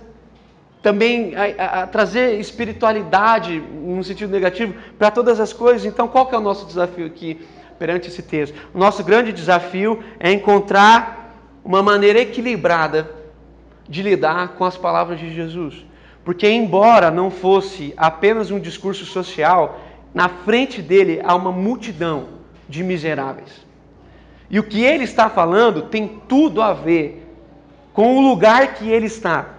também 0.83 1.35
a, 1.35 1.43
a, 1.63 1.83
a 1.83 1.87
trazer 1.87 2.39
espiritualidade, 2.39 3.61
num 3.61 4.03
sentido 4.03 4.31
negativo, 4.31 4.75
para 4.99 5.11
todas 5.11 5.41
as 5.41 5.53
coisas. 5.53 5.85
Então, 5.85 6.09
qual 6.09 6.27
que 6.27 6.35
é 6.35 6.39
o 6.39 6.41
nosso 6.41 6.65
desafio 6.67 7.07
aqui 7.07 7.47
perante 7.79 8.09
esse 8.09 8.23
texto? 8.23 8.55
O 8.73 8.79
nosso 8.79 9.03
grande 9.03 9.33
desafio 9.33 10.03
é 10.19 10.31
encontrar 10.31 11.35
uma 11.65 11.83
maneira 11.83 12.21
equilibrada 12.21 13.22
de 13.93 14.03
lidar 14.03 14.55
com 14.57 14.65
as 14.65 14.75
palavras 14.75 15.21
de 15.21 15.35
Jesus. 15.35 15.85
Porque, 16.25 16.49
embora 16.49 17.11
não 17.11 17.31
fosse 17.31 17.93
apenas 17.95 18.51
um 18.51 18.59
discurso 18.59 19.05
social, 19.05 19.79
na 20.15 20.31
frente 20.31 20.81
dele 20.81 21.21
há 21.23 21.35
uma 21.35 21.53
multidão 21.53 22.29
de 22.67 22.83
miseráveis. 22.83 23.67
E 24.49 24.59
o 24.59 24.63
que 24.63 24.83
ele 24.83 25.05
está 25.05 25.29
falando 25.29 25.83
tem 25.83 26.23
tudo 26.27 26.63
a 26.63 26.73
ver 26.73 27.23
com 27.93 28.17
o 28.17 28.21
lugar 28.23 28.75
que 28.75 28.89
ele 28.89 29.07
está. 29.07 29.57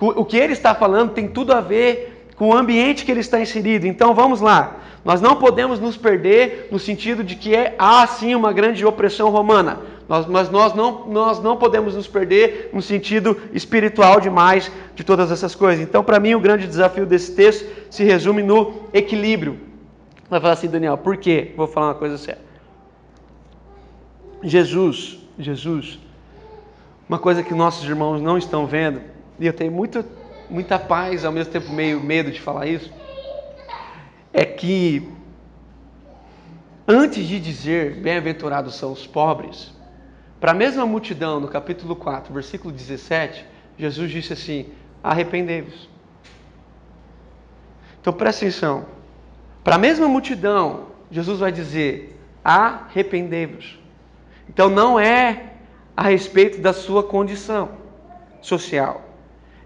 O 0.00 0.24
que 0.24 0.36
ele 0.36 0.54
está 0.54 0.74
falando 0.74 1.12
tem 1.12 1.28
tudo 1.28 1.52
a 1.52 1.60
ver 1.60 2.26
com 2.34 2.48
o 2.48 2.56
ambiente 2.56 3.04
que 3.04 3.12
ele 3.12 3.20
está 3.20 3.40
inserido. 3.40 3.86
Então 3.86 4.14
vamos 4.14 4.40
lá. 4.40 4.78
Nós 5.04 5.20
não 5.20 5.36
podemos 5.36 5.78
nos 5.78 5.96
perder 5.96 6.68
no 6.72 6.78
sentido 6.78 7.22
de 7.22 7.36
que 7.36 7.54
é, 7.54 7.76
há 7.78 8.04
sim 8.08 8.34
uma 8.34 8.52
grande 8.52 8.84
opressão 8.84 9.30
romana. 9.30 9.78
Nós, 10.10 10.26
mas 10.26 10.50
nós 10.50 10.74
não, 10.74 11.06
nós 11.06 11.40
não 11.40 11.56
podemos 11.56 11.94
nos 11.94 12.08
perder 12.08 12.70
no 12.72 12.82
sentido 12.82 13.40
espiritual 13.52 14.20
demais 14.20 14.68
de 14.92 15.04
todas 15.04 15.30
essas 15.30 15.54
coisas. 15.54 15.80
Então, 15.80 16.02
para 16.02 16.18
mim, 16.18 16.34
o 16.34 16.40
grande 16.40 16.66
desafio 16.66 17.06
desse 17.06 17.32
texto 17.36 17.64
se 17.88 18.02
resume 18.02 18.42
no 18.42 18.88
equilíbrio. 18.92 19.60
Vai 20.28 20.40
falar 20.40 20.54
assim, 20.54 20.66
Daniel, 20.66 20.98
por 20.98 21.16
quê? 21.16 21.52
Vou 21.56 21.68
falar 21.68 21.90
uma 21.90 21.94
coisa 21.94 22.18
séria. 22.18 22.42
Jesus, 24.42 25.20
Jesus, 25.38 26.00
uma 27.08 27.20
coisa 27.20 27.44
que 27.44 27.54
nossos 27.54 27.88
irmãos 27.88 28.20
não 28.20 28.36
estão 28.36 28.66
vendo, 28.66 29.00
e 29.38 29.46
eu 29.46 29.52
tenho 29.52 29.70
muito, 29.70 30.04
muita 30.48 30.76
paz, 30.76 31.24
ao 31.24 31.30
mesmo 31.30 31.52
tempo 31.52 31.72
meio 31.72 32.00
medo 32.00 32.32
de 32.32 32.40
falar 32.40 32.66
isso, 32.66 32.92
é 34.32 34.44
que 34.44 35.08
antes 36.88 37.28
de 37.28 37.38
dizer 37.38 37.94
bem-aventurados 38.00 38.74
são 38.74 38.90
os 38.90 39.06
pobres, 39.06 39.78
para 40.40 40.52
a 40.52 40.54
mesma 40.54 40.86
multidão, 40.86 41.38
no 41.38 41.48
capítulo 41.48 41.94
4, 41.94 42.32
versículo 42.32 42.72
17, 42.72 43.44
Jesus 43.78 44.10
disse 44.10 44.32
assim: 44.32 44.66
arrependei-vos. 45.04 45.88
Então 48.00 48.10
presta 48.10 48.46
atenção. 48.46 48.86
Para 49.62 49.74
a 49.74 49.78
mesma 49.78 50.08
multidão, 50.08 50.86
Jesus 51.10 51.40
vai 51.40 51.52
dizer: 51.52 52.18
arrependei-vos. 52.42 53.78
Então 54.48 54.70
não 54.70 54.98
é 54.98 55.52
a 55.94 56.04
respeito 56.04 56.60
da 56.62 56.72
sua 56.72 57.02
condição 57.02 57.68
social, 58.40 59.02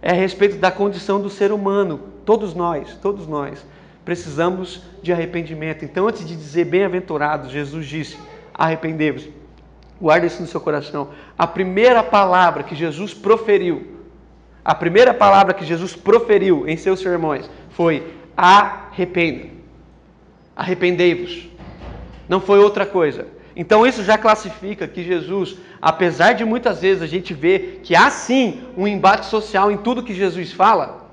é 0.03 0.11
a 0.11 0.15
respeito 0.15 0.57
da 0.57 0.73
condição 0.73 1.21
do 1.21 1.31
ser 1.31 1.53
humano. 1.53 2.01
Todos 2.25 2.53
nós, 2.53 2.97
todos 2.97 3.29
nós, 3.29 3.65
precisamos 4.05 4.83
de 5.01 5.13
arrependimento. 5.13 5.85
Então, 5.85 6.09
antes 6.09 6.27
de 6.27 6.35
dizer 6.35 6.65
bem-aventurados, 6.65 7.53
Jesus 7.53 7.87
disse: 7.87 8.19
arrependei-vos. 8.53 9.44
Guarde 10.01 10.27
isso 10.27 10.43
no 10.43 10.49
seu 10.49 10.61
coração. 10.61 11.11
A 11.39 11.47
primeira 11.47 12.03
palavra 12.03 12.63
que 12.63 12.75
Jesus 12.75 13.15
proferiu, 13.15 13.95
a 14.65 14.75
primeira 14.75 15.13
palavra 15.15 15.55
que 15.55 15.65
Jesus 15.65 15.95
proferiu 15.95 16.69
em 16.69 16.77
seus 16.77 17.01
sermões 17.01 17.49
foi: 17.71 18.15
arrependa. 18.37 19.49
Arrependei-vos. 20.57 21.49
Não 22.29 22.41
foi 22.41 22.59
outra 22.59 22.87
coisa. 22.87 23.27
Então 23.57 23.87
isso 23.87 24.03
já 24.03 24.19
classifica 24.19 24.89
que 24.89 25.05
Jesus, 25.05 25.57
apesar 25.81 26.33
de 26.33 26.45
muitas 26.45 26.81
vezes 26.81 27.03
a 27.03 27.07
gente 27.07 27.33
ver 27.33 27.81
que 27.85 27.95
há 27.95 28.11
sim 28.11 28.65
um 28.77 28.89
embate 28.89 29.27
social 29.27 29.71
em 29.71 29.77
tudo 29.77 30.03
que 30.03 30.15
Jesus 30.15 30.53
fala, 30.53 31.09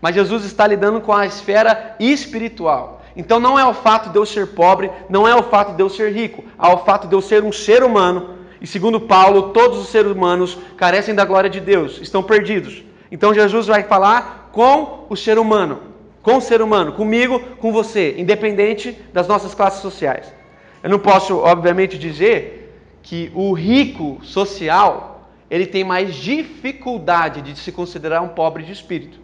mas 0.00 0.14
Jesus 0.14 0.44
está 0.44 0.66
lidando 0.66 1.00
com 1.00 1.12
a 1.12 1.26
esfera 1.26 1.94
espiritual. 2.00 3.03
Então 3.16 3.38
não 3.38 3.58
é 3.58 3.64
o 3.64 3.74
fato 3.74 4.10
de 4.10 4.18
eu 4.18 4.26
ser 4.26 4.48
pobre, 4.48 4.90
não 5.08 5.26
é 5.26 5.34
o 5.34 5.42
fato 5.44 5.76
de 5.76 5.82
eu 5.82 5.88
ser 5.88 6.12
rico, 6.12 6.44
há 6.58 6.72
o 6.72 6.78
fato 6.78 7.06
de 7.06 7.14
eu 7.14 7.20
ser 7.20 7.44
um 7.44 7.52
ser 7.52 7.82
humano. 7.82 8.30
E 8.60 8.66
segundo 8.66 9.00
Paulo, 9.00 9.50
todos 9.50 9.78
os 9.78 9.88
seres 9.88 10.10
humanos 10.10 10.58
carecem 10.76 11.14
da 11.14 11.24
glória 11.24 11.50
de 11.50 11.60
Deus, 11.60 12.00
estão 12.00 12.22
perdidos. 12.22 12.82
Então 13.10 13.34
Jesus 13.34 13.66
vai 13.66 13.82
falar 13.82 14.48
com 14.52 15.06
o 15.08 15.16
ser 15.16 15.38
humano, 15.38 15.80
com 16.22 16.38
o 16.38 16.40
ser 16.40 16.62
humano, 16.62 16.92
comigo, 16.92 17.38
com 17.60 17.72
você, 17.72 18.14
independente 18.18 18.98
das 19.12 19.28
nossas 19.28 19.54
classes 19.54 19.80
sociais. 19.80 20.32
Eu 20.82 20.90
não 20.90 20.98
posso, 20.98 21.36
obviamente, 21.38 21.98
dizer 21.98 22.74
que 23.02 23.30
o 23.34 23.52
rico 23.52 24.18
social 24.22 25.28
ele 25.50 25.66
tem 25.66 25.84
mais 25.84 26.14
dificuldade 26.14 27.42
de 27.42 27.56
se 27.58 27.70
considerar 27.70 28.22
um 28.22 28.28
pobre 28.28 28.62
de 28.62 28.72
espírito. 28.72 29.23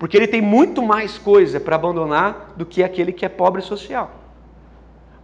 Porque 0.00 0.16
ele 0.16 0.26
tem 0.26 0.40
muito 0.40 0.82
mais 0.82 1.18
coisa 1.18 1.60
para 1.60 1.76
abandonar 1.76 2.54
do 2.56 2.64
que 2.64 2.82
aquele 2.82 3.12
que 3.12 3.26
é 3.26 3.28
pobre 3.28 3.60
social. 3.60 4.10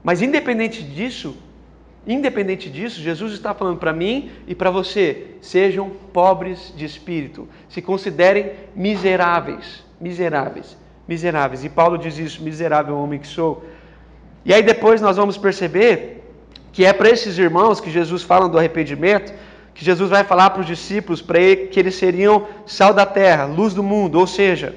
Mas 0.05 0.21
independente 0.21 0.83
disso, 0.83 1.35
independente 2.07 2.69
disso, 2.69 3.01
Jesus 3.01 3.33
está 3.33 3.55
falando 3.55 3.79
para 3.79 3.95
mim 3.95 4.31
e 4.47 4.55
para 4.55 4.71
você: 4.71 5.29
sejam 5.41 5.91
pobres 6.13 6.75
de 6.77 6.85
espírito, 6.85 7.49
se 7.71 7.81
considerem 7.81 8.53
miseráveis, 8.75 9.83
miseráveis, 9.99 10.77
miseráveis. 11.09 11.65
E 11.65 11.71
Paulo 11.71 11.97
diz 11.97 12.19
isso: 12.19 12.43
miserável 12.43 12.99
homem 12.99 13.19
que 13.19 13.27
sou. 13.27 13.65
E 14.45 14.53
aí 14.53 14.63
depois 14.63 15.01
nós 15.01 15.17
vamos 15.17 15.39
perceber 15.39 16.23
que 16.71 16.85
é 16.85 16.93
para 16.93 17.09
esses 17.09 17.39
irmãos 17.39 17.81
que 17.81 17.91
Jesus 17.91 18.23
fala 18.23 18.47
do 18.47 18.59
arrependimento, 18.59 19.33
que 19.77 19.85
Jesus 19.85 20.09
vai 20.09 20.25
falar 20.25 20.51
para 20.51 20.61
os 20.61 20.67
discípulos 20.67 21.21
para 21.21 21.39
que 21.39 21.79
eles 21.79 21.95
seriam 21.95 22.49
sal 22.65 22.95
da 22.95 23.05
terra, 23.05 23.45
luz 23.45 23.75
do 23.75 23.83
mundo, 23.83 24.19
ou 24.19 24.27
seja, 24.27 24.75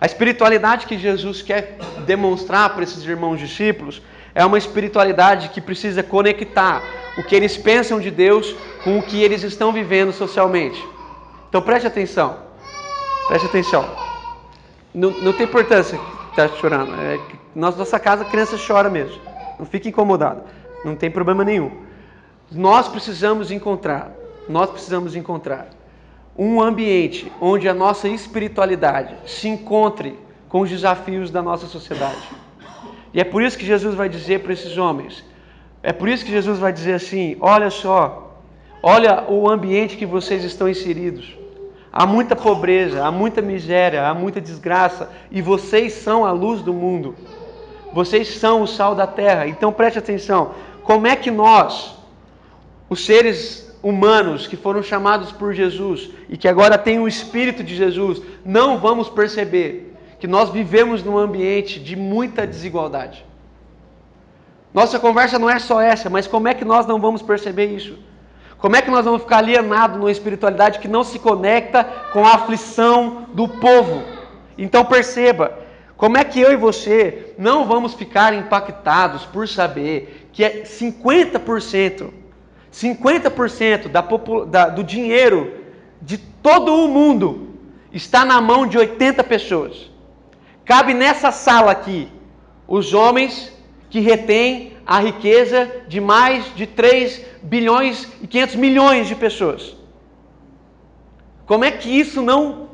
a 0.00 0.06
espiritualidade 0.06 0.86
que 0.86 0.98
Jesus 0.98 1.42
quer 1.42 1.76
demonstrar 2.06 2.70
para 2.70 2.82
esses 2.82 3.04
irmãos 3.04 3.38
discípulos 3.38 4.00
é 4.34 4.44
uma 4.44 4.56
espiritualidade 4.56 5.50
que 5.50 5.60
precisa 5.60 6.02
conectar 6.02 6.82
o 7.18 7.22
que 7.22 7.36
eles 7.36 7.58
pensam 7.58 8.00
de 8.00 8.10
Deus 8.10 8.56
com 8.82 8.98
o 8.98 9.02
que 9.02 9.22
eles 9.22 9.42
estão 9.42 9.72
vivendo 9.72 10.10
socialmente. 10.10 10.82
Então 11.50 11.60
preste 11.60 11.86
atenção, 11.86 12.38
preste 13.28 13.46
atenção. 13.46 13.84
Não, 14.94 15.10
não 15.10 15.34
tem 15.34 15.44
importância 15.44 16.00
estar 16.30 16.48
tá 16.48 16.56
chorando. 16.56 16.94
É 16.94 17.18
na 17.54 17.70
nossa 17.70 17.98
casa 17.98 18.24
criança 18.24 18.56
chora 18.56 18.88
mesmo. 18.88 19.20
Não 19.58 19.66
fique 19.66 19.90
incomodado. 19.90 20.42
Não 20.82 20.96
tem 20.96 21.10
problema 21.10 21.44
nenhum. 21.44 21.70
Nós 22.50 22.88
precisamos 22.88 23.50
encontrar, 23.50 24.12
nós 24.50 24.70
precisamos 24.70 25.14
encontrar 25.16 25.68
um 26.36 26.60
ambiente 26.60 27.30
onde 27.40 27.68
a 27.68 27.74
nossa 27.74 28.08
espiritualidade 28.08 29.14
se 29.26 29.48
encontre 29.48 30.18
com 30.48 30.60
os 30.60 30.70
desafios 30.70 31.30
da 31.30 31.42
nossa 31.42 31.66
sociedade. 31.66 32.28
E 33.12 33.20
é 33.20 33.24
por 33.24 33.42
isso 33.42 33.58
que 33.58 33.66
Jesus 33.66 33.94
vai 33.94 34.08
dizer 34.08 34.40
para 34.40 34.52
esses 34.52 34.76
homens, 34.76 35.24
é 35.82 35.92
por 35.92 36.08
isso 36.08 36.24
que 36.24 36.30
Jesus 36.30 36.58
vai 36.58 36.72
dizer 36.72 36.94
assim: 36.94 37.36
olha 37.40 37.70
só, 37.70 38.36
olha 38.82 39.24
o 39.28 39.48
ambiente 39.48 39.96
que 39.96 40.06
vocês 40.06 40.44
estão 40.44 40.68
inseridos. 40.68 41.36
Há 41.92 42.06
muita 42.06 42.36
pobreza, 42.36 43.04
há 43.04 43.10
muita 43.10 43.42
miséria, 43.42 44.06
há 44.06 44.14
muita 44.14 44.40
desgraça, 44.40 45.10
e 45.30 45.42
vocês 45.42 45.92
são 45.92 46.24
a 46.24 46.30
luz 46.30 46.62
do 46.62 46.72
mundo. 46.72 47.16
Vocês 47.92 48.28
são 48.28 48.62
o 48.62 48.66
sal 48.66 48.94
da 48.94 49.06
terra. 49.06 49.48
Então 49.48 49.72
preste 49.72 49.98
atenção. 49.98 50.52
Como 50.84 51.06
é 51.06 51.16
que 51.16 51.30
nós, 51.30 51.96
os 52.88 53.04
seres 53.04 53.69
humanos 53.82 54.46
que 54.46 54.56
foram 54.56 54.82
chamados 54.82 55.32
por 55.32 55.54
Jesus 55.54 56.10
e 56.28 56.36
que 56.36 56.48
agora 56.48 56.76
têm 56.76 56.98
o 56.98 57.08
Espírito 57.08 57.62
de 57.64 57.74
Jesus, 57.74 58.22
não 58.44 58.78
vamos 58.78 59.08
perceber 59.08 59.94
que 60.18 60.26
nós 60.26 60.50
vivemos 60.50 61.02
num 61.02 61.16
ambiente 61.16 61.80
de 61.80 61.96
muita 61.96 62.46
desigualdade? 62.46 63.24
Nossa 64.72 64.98
conversa 64.98 65.38
não 65.38 65.50
é 65.50 65.58
só 65.58 65.80
essa, 65.80 66.08
mas 66.08 66.26
como 66.26 66.46
é 66.46 66.54
que 66.54 66.64
nós 66.64 66.86
não 66.86 67.00
vamos 67.00 67.22
perceber 67.22 67.66
isso? 67.66 67.98
Como 68.58 68.76
é 68.76 68.82
que 68.82 68.90
nós 68.90 69.04
vamos 69.04 69.22
ficar 69.22 69.38
alienados 69.38 69.96
numa 69.96 70.10
espiritualidade 70.10 70.78
que 70.78 70.86
não 70.86 71.02
se 71.02 71.18
conecta 71.18 71.82
com 72.12 72.24
a 72.24 72.34
aflição 72.34 73.26
do 73.32 73.48
povo? 73.48 74.02
Então 74.58 74.84
perceba, 74.84 75.58
como 75.96 76.18
é 76.18 76.24
que 76.24 76.38
eu 76.38 76.52
e 76.52 76.56
você 76.56 77.34
não 77.38 77.66
vamos 77.66 77.94
ficar 77.94 78.34
impactados 78.34 79.24
por 79.24 79.48
saber 79.48 80.28
que 80.32 80.44
é 80.44 80.62
50%, 80.62 82.10
50% 82.72 83.88
da, 83.88 84.00
da, 84.46 84.68
do 84.68 84.84
dinheiro 84.84 85.64
de 86.00 86.16
todo 86.18 86.74
o 86.74 86.88
mundo 86.88 87.48
está 87.92 88.24
na 88.24 88.40
mão 88.40 88.66
de 88.66 88.78
80 88.78 89.24
pessoas? 89.24 89.90
Cabe 90.64 90.94
nessa 90.94 91.32
sala 91.32 91.72
aqui 91.72 92.08
os 92.66 92.94
homens 92.94 93.52
que 93.88 94.00
retêm 94.00 94.74
a 94.86 95.00
riqueza 95.00 95.70
de 95.88 96.00
mais 96.00 96.54
de 96.54 96.66
3 96.66 97.24
bilhões 97.42 98.08
e 98.22 98.26
500 98.26 98.56
milhões 98.56 99.08
de 99.08 99.14
pessoas. 99.14 99.76
Como 101.46 101.64
é 101.64 101.70
que 101.70 101.88
isso 101.88 102.22
não 102.22 102.70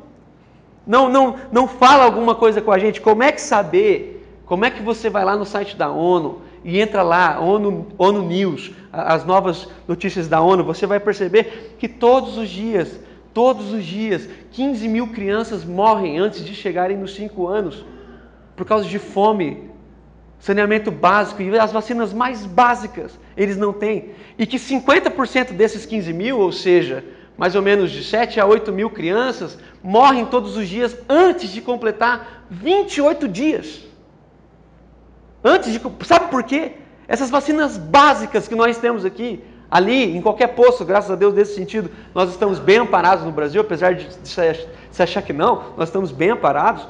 não, 0.87 1.09
não, 1.09 1.35
não 1.51 1.67
fala 1.67 2.05
alguma 2.05 2.33
coisa 2.33 2.61
com 2.61 2.71
a 2.71 2.79
gente. 2.79 3.01
Como 3.01 3.21
é 3.21 3.31
que 3.31 3.41
saber? 3.41 4.25
Como 4.45 4.63
é 4.63 4.71
que 4.71 4.81
você 4.81 5.09
vai 5.09 5.25
lá 5.25 5.35
no 5.35 5.45
site 5.45 5.75
da 5.75 5.89
ONU 5.89 6.41
e 6.67 6.81
entra 6.81 7.01
lá, 7.01 7.39
ONU, 7.39 7.87
ONU 7.97 8.23
News, 8.23 8.73
as 8.91 9.23
novas 9.23 9.69
notícias 9.87 10.27
da 10.27 10.41
ONU, 10.41 10.65
você 10.65 10.85
vai 10.85 10.99
perceber 10.99 11.77
que 11.79 11.87
todos 11.87 12.37
os 12.37 12.49
dias, 12.49 12.99
todos 13.33 13.71
os 13.71 13.85
dias, 13.85 14.27
15 14.51 14.85
mil 14.89 15.07
crianças 15.07 15.63
morrem 15.63 16.19
antes 16.19 16.43
de 16.43 16.53
chegarem 16.53 16.97
nos 16.97 17.15
5 17.15 17.47
anos 17.47 17.85
por 18.53 18.65
causa 18.65 18.85
de 18.85 18.99
fome, 18.99 19.69
saneamento 20.39 20.91
básico 20.91 21.41
e 21.41 21.57
as 21.57 21.71
vacinas 21.71 22.11
mais 22.11 22.45
básicas 22.45 23.17
eles 23.37 23.55
não 23.55 23.71
têm. 23.71 24.09
E 24.37 24.45
que 24.45 24.57
50% 24.57 25.53
desses 25.53 25.85
15 25.85 26.11
mil, 26.11 26.37
ou 26.37 26.51
seja, 26.51 27.01
mais 27.37 27.55
ou 27.55 27.61
menos 27.61 27.91
de 27.91 28.03
7 28.03 28.41
a 28.41 28.45
8 28.45 28.73
mil 28.73 28.89
crianças, 28.89 29.57
morrem 29.81 30.25
todos 30.25 30.57
os 30.57 30.67
dias 30.67 30.97
antes 31.07 31.49
de 31.49 31.61
completar 31.61 32.45
28 32.51 33.25
dias. 33.25 33.87
Antes 35.47 35.71
de. 35.71 35.81
Sabe 36.05 36.29
por 36.29 36.43
quê? 36.43 36.73
Essas 37.07 37.29
vacinas 37.29 37.77
básicas 37.77 38.47
que 38.47 38.55
nós 38.55 38.77
temos 38.77 39.05
aqui, 39.05 39.41
ali, 39.71 40.15
em 40.15 40.21
qualquer 40.21 40.47
posto, 40.47 40.83
graças 40.83 41.09
a 41.09 41.15
Deus, 41.15 41.33
nesse 41.33 41.55
sentido, 41.55 41.89
nós 42.13 42.29
estamos 42.29 42.59
bem 42.59 42.77
amparados 42.77 43.23
no 43.23 43.31
Brasil, 43.31 43.61
apesar 43.61 43.95
de 43.95 44.07
se 44.23 45.03
achar 45.03 45.21
que 45.21 45.31
não, 45.31 45.73
nós 45.77 45.87
estamos 45.87 46.11
bem 46.11 46.31
amparados. 46.31 46.85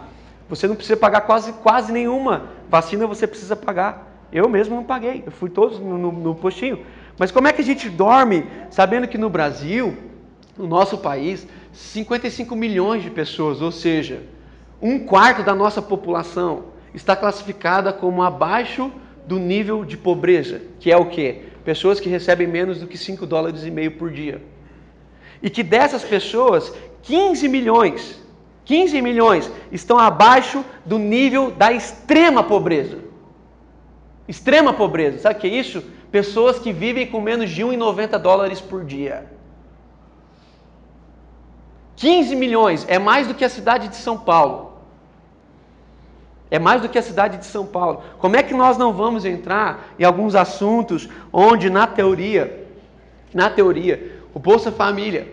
Você 0.50 0.68
não 0.68 0.76
precisa 0.76 0.98
pagar 0.98 1.22
quase, 1.22 1.54
quase 1.54 1.92
nenhuma 1.92 2.46
vacina, 2.70 3.06
você 3.06 3.28
precisa 3.28 3.56
pagar. 3.56 4.26
Eu 4.32 4.50
mesmo 4.50 4.76
não 4.76 4.84
paguei, 4.84 5.24
eu 5.26 5.32
fui 5.32 5.50
todos 5.50 5.80
no, 5.80 5.98
no, 5.98 6.12
no 6.12 6.36
postinho. 6.36 6.80
Mas 7.18 7.32
como 7.32 7.48
é 7.48 7.54
que 7.54 7.62
a 7.62 7.66
gente 7.66 7.90
dorme 7.90 8.46
sabendo 8.72 9.08
que 9.08 9.18
no 9.18 9.30
Brasil 9.30 9.96
no 10.58 10.68
nosso 10.68 10.98
país, 10.98 11.48
55 11.72 12.56
milhões 12.56 13.04
de 13.04 13.12
pessoas, 13.12 13.62
ou 13.62 13.72
seja, 13.72 14.24
um 14.82 15.00
quarto 15.00 15.44
da 15.44 15.54
nossa 15.54 15.82
população 15.82 16.66
está 16.94 17.16
classificada 17.16 17.92
como 17.92 18.24
abaixo 18.24 18.92
do 19.26 19.38
nível 19.38 19.84
de 19.84 19.98
pobreza, 19.98 20.62
que 20.80 20.92
é 20.92 20.98
o 20.98 21.08
quê? 21.08 21.44
Pessoas 21.66 22.00
que 22.00 22.10
recebem 22.10 22.48
menos 22.48 22.80
do 22.80 22.88
que 22.88 22.98
5 22.98 23.26
dólares 23.26 23.66
e 23.66 23.72
meio 23.72 23.92
por 23.92 24.10
dia. 24.10 24.42
E 25.42 25.50
que 25.50 25.64
dessas 25.64 26.04
pessoas, 26.04 26.74
15 27.04 27.48
milhões, 27.48 28.24
15 28.66 29.02
milhões 29.02 29.52
estão 29.72 29.98
abaixo 29.98 30.64
do 30.86 30.98
nível 30.98 31.52
da 31.52 31.72
extrema 31.72 32.44
pobreza. 32.44 33.00
Extrema 34.28 34.74
pobreza, 34.74 35.20
sabe 35.20 35.36
o 35.36 35.40
que 35.40 35.48
é 35.48 35.52
isso? 35.52 35.84
Pessoas 36.12 36.58
que 36.60 36.72
vivem 36.72 37.08
com 37.08 37.22
menos 37.22 37.50
de 37.50 37.64
1,90 37.64 38.18
dólares 38.18 38.62
por 38.62 38.84
dia. 38.84 39.26
15 41.98 42.36
milhões 42.36 42.86
é 42.88 43.00
mais 43.00 43.28
do 43.28 43.34
que 43.34 43.44
a 43.44 43.50
cidade 43.50 43.88
de 43.88 43.96
São 43.96 44.18
Paulo. 44.18 44.77
É 46.50 46.58
mais 46.58 46.82
do 46.82 46.90
que 46.90 46.98
a 46.98 47.02
cidade 47.02 47.38
de 47.38 47.46
São 47.46 47.66
Paulo. 47.66 48.02
Como 48.20 48.36
é 48.36 48.44
que 48.44 48.54
nós 48.54 48.78
não 48.78 48.94
vamos 48.94 49.26
entrar 49.26 49.94
em 50.00 50.04
alguns 50.04 50.34
assuntos 50.34 51.10
onde, 51.32 51.70
na 51.70 51.86
teoria, 51.86 52.66
na 53.34 53.50
teoria, 53.50 54.22
o 54.34 54.40
Bolsa 54.40 54.72
Família, 54.72 55.28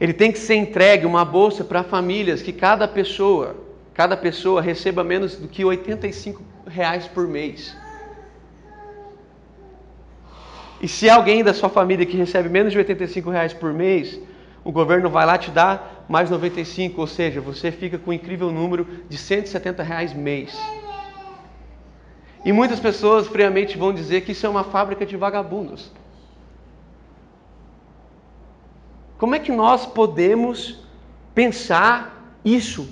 Ele 0.00 0.12
tem 0.12 0.32
que 0.32 0.38
ser 0.38 0.56
entregue 0.56 1.06
uma 1.06 1.24
bolsa 1.24 1.62
para 1.62 1.84
famílias 1.84 2.42
que 2.42 2.52
cada 2.52 2.88
pessoa, 2.88 3.54
cada 3.94 4.16
pessoa 4.16 4.60
receba 4.60 5.04
menos 5.04 5.36
do 5.36 5.46
que 5.46 5.64
85 5.64 6.42
reais 6.66 7.06
por 7.06 7.28
mês. 7.28 7.76
E 10.80 10.88
se 10.88 11.08
alguém 11.08 11.44
da 11.44 11.54
sua 11.54 11.68
família 11.68 12.04
que 12.04 12.16
recebe 12.16 12.48
menos 12.48 12.72
de 12.72 12.78
85 12.78 13.30
reais 13.30 13.52
por 13.52 13.72
mês, 13.72 14.18
o 14.64 14.72
governo 14.72 15.08
vai 15.08 15.24
lá 15.24 15.38
te 15.38 15.50
dar 15.52 16.01
mais 16.08 16.30
95, 16.30 17.00
ou 17.00 17.06
seja, 17.06 17.40
você 17.40 17.70
fica 17.70 17.98
com 17.98 18.10
um 18.10 18.14
incrível 18.14 18.50
número 18.50 18.86
de 19.08 19.16
170 19.16 19.82
reais 19.82 20.12
mês. 20.12 20.58
E 22.44 22.52
muitas 22.52 22.80
pessoas 22.80 23.28
friamente 23.28 23.78
vão 23.78 23.92
dizer 23.92 24.22
que 24.22 24.32
isso 24.32 24.44
é 24.44 24.48
uma 24.48 24.64
fábrica 24.64 25.06
de 25.06 25.16
vagabundos. 25.16 25.90
Como 29.16 29.34
é 29.36 29.38
que 29.38 29.52
nós 29.52 29.86
podemos 29.86 30.80
pensar 31.32 32.36
isso? 32.44 32.88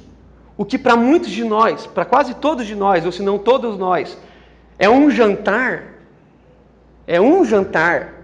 O 0.56 0.64
que 0.64 0.78
para 0.78 0.94
muitos 0.94 1.30
de 1.30 1.42
nós, 1.42 1.86
para 1.86 2.04
quase 2.04 2.34
todos 2.34 2.66
de 2.66 2.76
nós, 2.76 3.04
ou 3.04 3.10
se 3.10 3.22
não 3.22 3.38
todos 3.38 3.76
nós, 3.76 4.16
é 4.78 4.88
um 4.88 5.10
jantar, 5.10 5.94
é 7.06 7.20
um 7.20 7.44
jantar, 7.44 8.14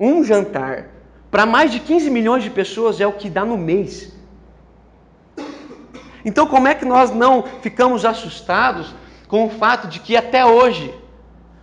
um 0.00 0.24
jantar, 0.24 0.88
para 1.30 1.46
mais 1.46 1.70
de 1.70 1.78
15 1.78 2.10
milhões 2.10 2.42
de 2.42 2.50
pessoas 2.50 3.00
é 3.00 3.06
o 3.06 3.12
que 3.12 3.30
dá 3.30 3.44
no 3.44 3.56
mês. 3.56 4.11
Então, 6.24 6.46
como 6.46 6.68
é 6.68 6.74
que 6.74 6.84
nós 6.84 7.10
não 7.10 7.44
ficamos 7.60 8.04
assustados 8.04 8.94
com 9.28 9.46
o 9.46 9.50
fato 9.50 9.88
de 9.88 9.98
que 9.98 10.16
até 10.16 10.44
hoje, 10.44 10.94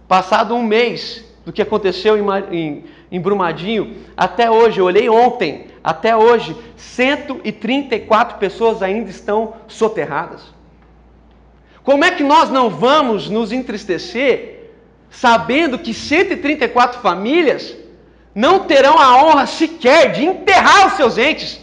passado 0.08 0.56
um 0.56 0.64
mês 0.64 1.24
do 1.46 1.54
que 1.54 1.62
aconteceu 1.62 2.18
em, 2.18 2.56
em, 2.56 2.84
em 3.12 3.22
Brumadinho, 3.22 3.96
até 4.18 4.50
hoje, 4.50 4.80
eu 4.80 4.86
olhei 4.86 5.10
ontem, 5.10 5.68
até 5.84 6.16
hoje, 6.16 6.56
134 6.76 8.38
pessoas 8.38 8.82
ainda 8.82 9.10
estão 9.10 9.54
soterradas. 9.68 10.42
Como 11.84 12.04
é 12.04 12.12
que 12.12 12.24
nós 12.24 12.50
não 12.50 12.70
vamos 12.70 13.30
nos 13.30 13.52
entristecer 13.52 14.72
sabendo 15.10 15.80
que 15.80 15.94
134 15.94 17.02
famílias 17.02 17.76
não 18.36 18.60
terão 18.60 19.00
a 19.00 19.24
honra 19.24 19.46
sequer 19.46 20.12
de 20.12 20.24
enterrar 20.24 20.88
os 20.88 20.94
seus 20.94 21.18
entes 21.18 21.60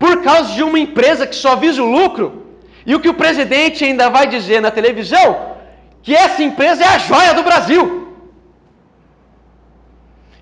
por 0.00 0.22
causa 0.22 0.54
de 0.54 0.62
uma 0.62 0.78
empresa 0.78 1.26
que 1.26 1.36
só 1.36 1.54
visa 1.56 1.82
o 1.82 1.90
lucro 1.98 2.56
e 2.86 2.94
o 2.94 3.00
que 3.00 3.10
o 3.10 3.18
presidente 3.22 3.84
ainda 3.84 4.08
vai 4.08 4.26
dizer 4.26 4.58
na 4.62 4.70
televisão, 4.70 5.58
que 6.02 6.14
essa 6.14 6.42
empresa 6.42 6.82
é 6.82 6.86
a 6.86 6.98
joia 6.98 7.34
do 7.34 7.42
Brasil. 7.42 8.16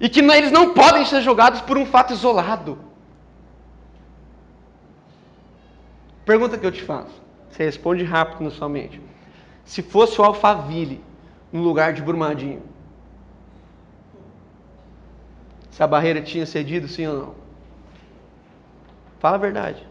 E 0.00 0.08
que 0.08 0.20
eles 0.20 0.52
não 0.52 0.72
podem 0.74 1.04
ser 1.04 1.22
julgados 1.22 1.60
por 1.60 1.76
um 1.76 1.84
fato 1.84 2.12
isolado. 2.12 2.78
Pergunta 6.24 6.56
que 6.56 6.64
eu 6.64 6.70
te 6.70 6.84
faço. 6.84 7.20
Você 7.50 7.64
responde 7.64 8.04
rápido 8.04 8.44
na 8.44 8.52
sua 8.52 8.68
mente. 8.68 9.02
Se 9.64 9.82
fosse 9.82 10.20
o 10.20 10.24
Alphaville 10.24 11.02
no 11.52 11.62
lugar 11.62 11.92
de 11.92 12.00
Brumadinho, 12.00 12.62
se 15.72 15.82
a 15.82 15.86
barreira 15.88 16.22
tinha 16.22 16.46
cedido, 16.46 16.86
sim 16.86 17.08
ou 17.08 17.18
não? 17.18 17.47
Fala 19.18 19.36
a 19.36 19.38
verdade. 19.38 19.86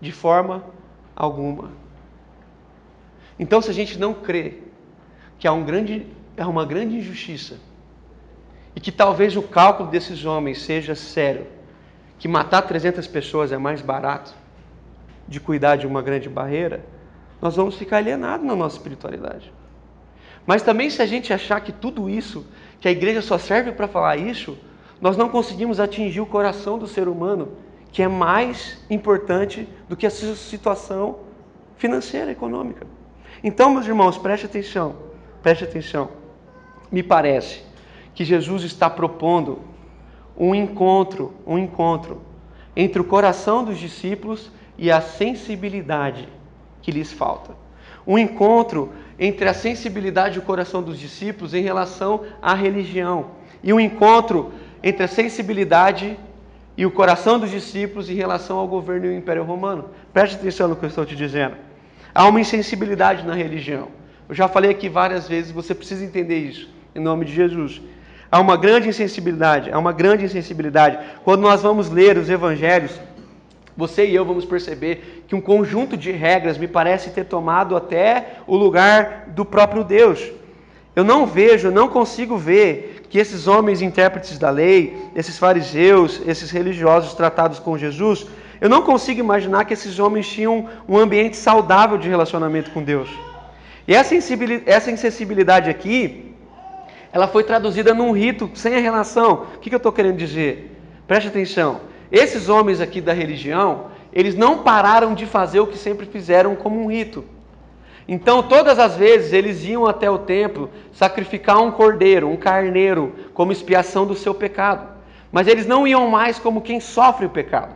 De 0.00 0.12
forma 0.12 0.64
alguma. 1.14 1.70
Então, 3.38 3.60
se 3.60 3.70
a 3.70 3.74
gente 3.74 3.98
não 3.98 4.14
crê 4.14 4.58
que 5.38 5.48
há 5.48 5.52
um 5.52 5.64
grande, 5.64 6.06
há 6.38 6.46
uma 6.46 6.64
grande 6.64 6.96
injustiça 6.96 7.58
e 8.74 8.80
que 8.80 8.92
talvez 8.92 9.36
o 9.36 9.42
cálculo 9.42 9.90
desses 9.90 10.24
homens 10.24 10.62
seja 10.62 10.94
sério, 10.94 11.46
que 12.18 12.28
matar 12.28 12.62
300 12.62 13.06
pessoas 13.06 13.52
é 13.52 13.58
mais 13.58 13.82
barato 13.82 14.34
de 15.26 15.40
cuidar 15.40 15.76
de 15.76 15.86
uma 15.86 16.00
grande 16.00 16.28
barreira, 16.28 16.84
nós 17.40 17.56
vamos 17.56 17.74
ficar 17.74 17.96
alienados 17.96 18.46
na 18.46 18.54
nossa 18.54 18.76
espiritualidade. 18.76 19.52
Mas 20.46 20.62
também 20.62 20.88
se 20.90 21.02
a 21.02 21.06
gente 21.06 21.32
achar 21.32 21.60
que 21.60 21.72
tudo 21.72 22.08
isso, 22.08 22.46
que 22.80 22.88
a 22.88 22.90
igreja 22.90 23.22
só 23.22 23.38
serve 23.38 23.72
para 23.72 23.88
falar 23.88 24.16
isso, 24.16 24.56
nós 25.00 25.16
não 25.16 25.28
conseguimos 25.28 25.80
atingir 25.80 26.20
o 26.20 26.26
coração 26.26 26.78
do 26.78 26.86
ser 26.86 27.08
humano 27.08 27.56
que 27.92 28.02
é 28.02 28.08
mais 28.08 28.78
importante 28.88 29.68
do 29.88 29.96
que 29.96 30.06
a 30.06 30.10
situação 30.10 31.20
financeira, 31.76 32.30
econômica. 32.30 32.86
Então, 33.44 33.70
meus 33.70 33.86
irmãos, 33.86 34.16
preste 34.16 34.46
atenção, 34.46 34.96
preste 35.42 35.64
atenção. 35.64 36.08
Me 36.90 37.02
parece 37.02 37.62
que 38.14 38.24
Jesus 38.24 38.62
está 38.64 38.88
propondo 38.88 39.60
um 40.36 40.54
encontro, 40.54 41.34
um 41.46 41.58
encontro 41.58 42.22
entre 42.74 43.00
o 43.00 43.04
coração 43.04 43.62
dos 43.62 43.78
discípulos 43.78 44.50
e 44.78 44.90
a 44.90 45.00
sensibilidade 45.00 46.28
que 46.80 46.90
lhes 46.90 47.12
falta. 47.12 47.54
Um 48.06 48.18
encontro 48.18 48.92
entre 49.18 49.48
a 49.48 49.54
sensibilidade 49.54 50.36
e 50.36 50.38
o 50.38 50.42
coração 50.42 50.82
dos 50.82 50.98
discípulos 50.98 51.52
em 51.52 51.62
relação 51.62 52.22
à 52.40 52.54
religião 52.54 53.26
e 53.62 53.72
um 53.72 53.78
encontro 53.78 54.52
entre 54.82 55.04
a 55.04 55.08
sensibilidade 55.08 56.18
e 56.76 56.86
o 56.86 56.90
coração 56.90 57.38
dos 57.38 57.50
discípulos 57.50 58.08
em 58.08 58.14
relação 58.14 58.58
ao 58.58 58.66
governo 58.66 59.06
e 59.06 59.08
ao 59.10 59.14
Império 59.14 59.44
Romano. 59.44 59.90
Preste 60.12 60.36
atenção 60.36 60.68
no 60.68 60.76
que 60.76 60.84
eu 60.84 60.88
estou 60.88 61.04
te 61.04 61.14
dizendo. 61.14 61.56
Há 62.14 62.26
uma 62.26 62.40
insensibilidade 62.40 63.26
na 63.26 63.34
religião. 63.34 63.88
Eu 64.28 64.34
já 64.34 64.48
falei 64.48 64.70
aqui 64.70 64.88
várias 64.88 65.28
vezes, 65.28 65.50
você 65.50 65.74
precisa 65.74 66.04
entender 66.04 66.38
isso, 66.38 66.68
em 66.94 67.00
nome 67.00 67.24
de 67.24 67.34
Jesus. 67.34 67.80
Há 68.30 68.40
uma 68.40 68.56
grande 68.56 68.88
insensibilidade, 68.88 69.70
há 69.70 69.78
uma 69.78 69.92
grande 69.92 70.24
insensibilidade. 70.24 70.98
Quando 71.22 71.42
nós 71.42 71.60
vamos 71.60 71.90
ler 71.90 72.16
os 72.16 72.30
evangelhos, 72.30 72.98
você 73.76 74.06
e 74.06 74.14
eu 74.14 74.24
vamos 74.24 74.44
perceber 74.44 75.24
que 75.28 75.34
um 75.34 75.40
conjunto 75.40 75.96
de 75.96 76.12
regras 76.12 76.58
me 76.58 76.68
parece 76.68 77.10
ter 77.10 77.24
tomado 77.24 77.76
até 77.76 78.38
o 78.46 78.56
lugar 78.56 79.26
do 79.28 79.44
próprio 79.44 79.84
Deus. 79.84 80.30
Eu 80.94 81.04
não 81.04 81.26
vejo, 81.26 81.70
não 81.70 81.88
consigo 81.88 82.36
ver 82.36 83.01
que 83.12 83.18
esses 83.18 83.46
homens 83.46 83.82
intérpretes 83.82 84.38
da 84.38 84.48
lei, 84.48 84.96
esses 85.14 85.38
fariseus, 85.38 86.22
esses 86.26 86.50
religiosos 86.50 87.12
tratados 87.12 87.58
com 87.58 87.76
Jesus, 87.76 88.26
eu 88.58 88.70
não 88.70 88.80
consigo 88.80 89.20
imaginar 89.20 89.66
que 89.66 89.74
esses 89.74 89.98
homens 89.98 90.26
tinham 90.26 90.66
um 90.88 90.96
ambiente 90.96 91.36
saudável 91.36 91.98
de 91.98 92.08
relacionamento 92.08 92.70
com 92.70 92.82
Deus. 92.82 93.10
E 93.86 93.94
essa 93.94 94.14
insensibilidade 94.90 95.68
aqui, 95.68 96.34
ela 97.12 97.28
foi 97.28 97.44
traduzida 97.44 97.92
num 97.92 98.12
rito 98.12 98.50
sem 98.54 98.74
a 98.76 98.80
relação. 98.80 99.46
O 99.56 99.58
que 99.58 99.74
eu 99.74 99.76
estou 99.76 99.92
querendo 99.92 100.16
dizer? 100.16 100.74
Preste 101.06 101.28
atenção. 101.28 101.82
Esses 102.10 102.48
homens 102.48 102.80
aqui 102.80 103.02
da 103.02 103.12
religião, 103.12 103.88
eles 104.10 104.34
não 104.34 104.62
pararam 104.62 105.12
de 105.12 105.26
fazer 105.26 105.60
o 105.60 105.66
que 105.66 105.76
sempre 105.76 106.06
fizeram 106.06 106.56
como 106.56 106.82
um 106.82 106.90
rito. 106.90 107.22
Então, 108.14 108.42
todas 108.42 108.78
as 108.78 108.94
vezes 108.94 109.32
eles 109.32 109.64
iam 109.64 109.86
até 109.86 110.10
o 110.10 110.18
templo 110.18 110.68
sacrificar 110.92 111.62
um 111.62 111.70
cordeiro, 111.70 112.28
um 112.28 112.36
carneiro, 112.36 113.14
como 113.32 113.52
expiação 113.52 114.06
do 114.06 114.14
seu 114.14 114.34
pecado. 114.34 114.86
Mas 115.32 115.46
eles 115.46 115.64
não 115.64 115.88
iam 115.88 116.10
mais 116.10 116.38
como 116.38 116.60
quem 116.60 116.78
sofre 116.78 117.24
o 117.24 117.30
pecado. 117.30 117.74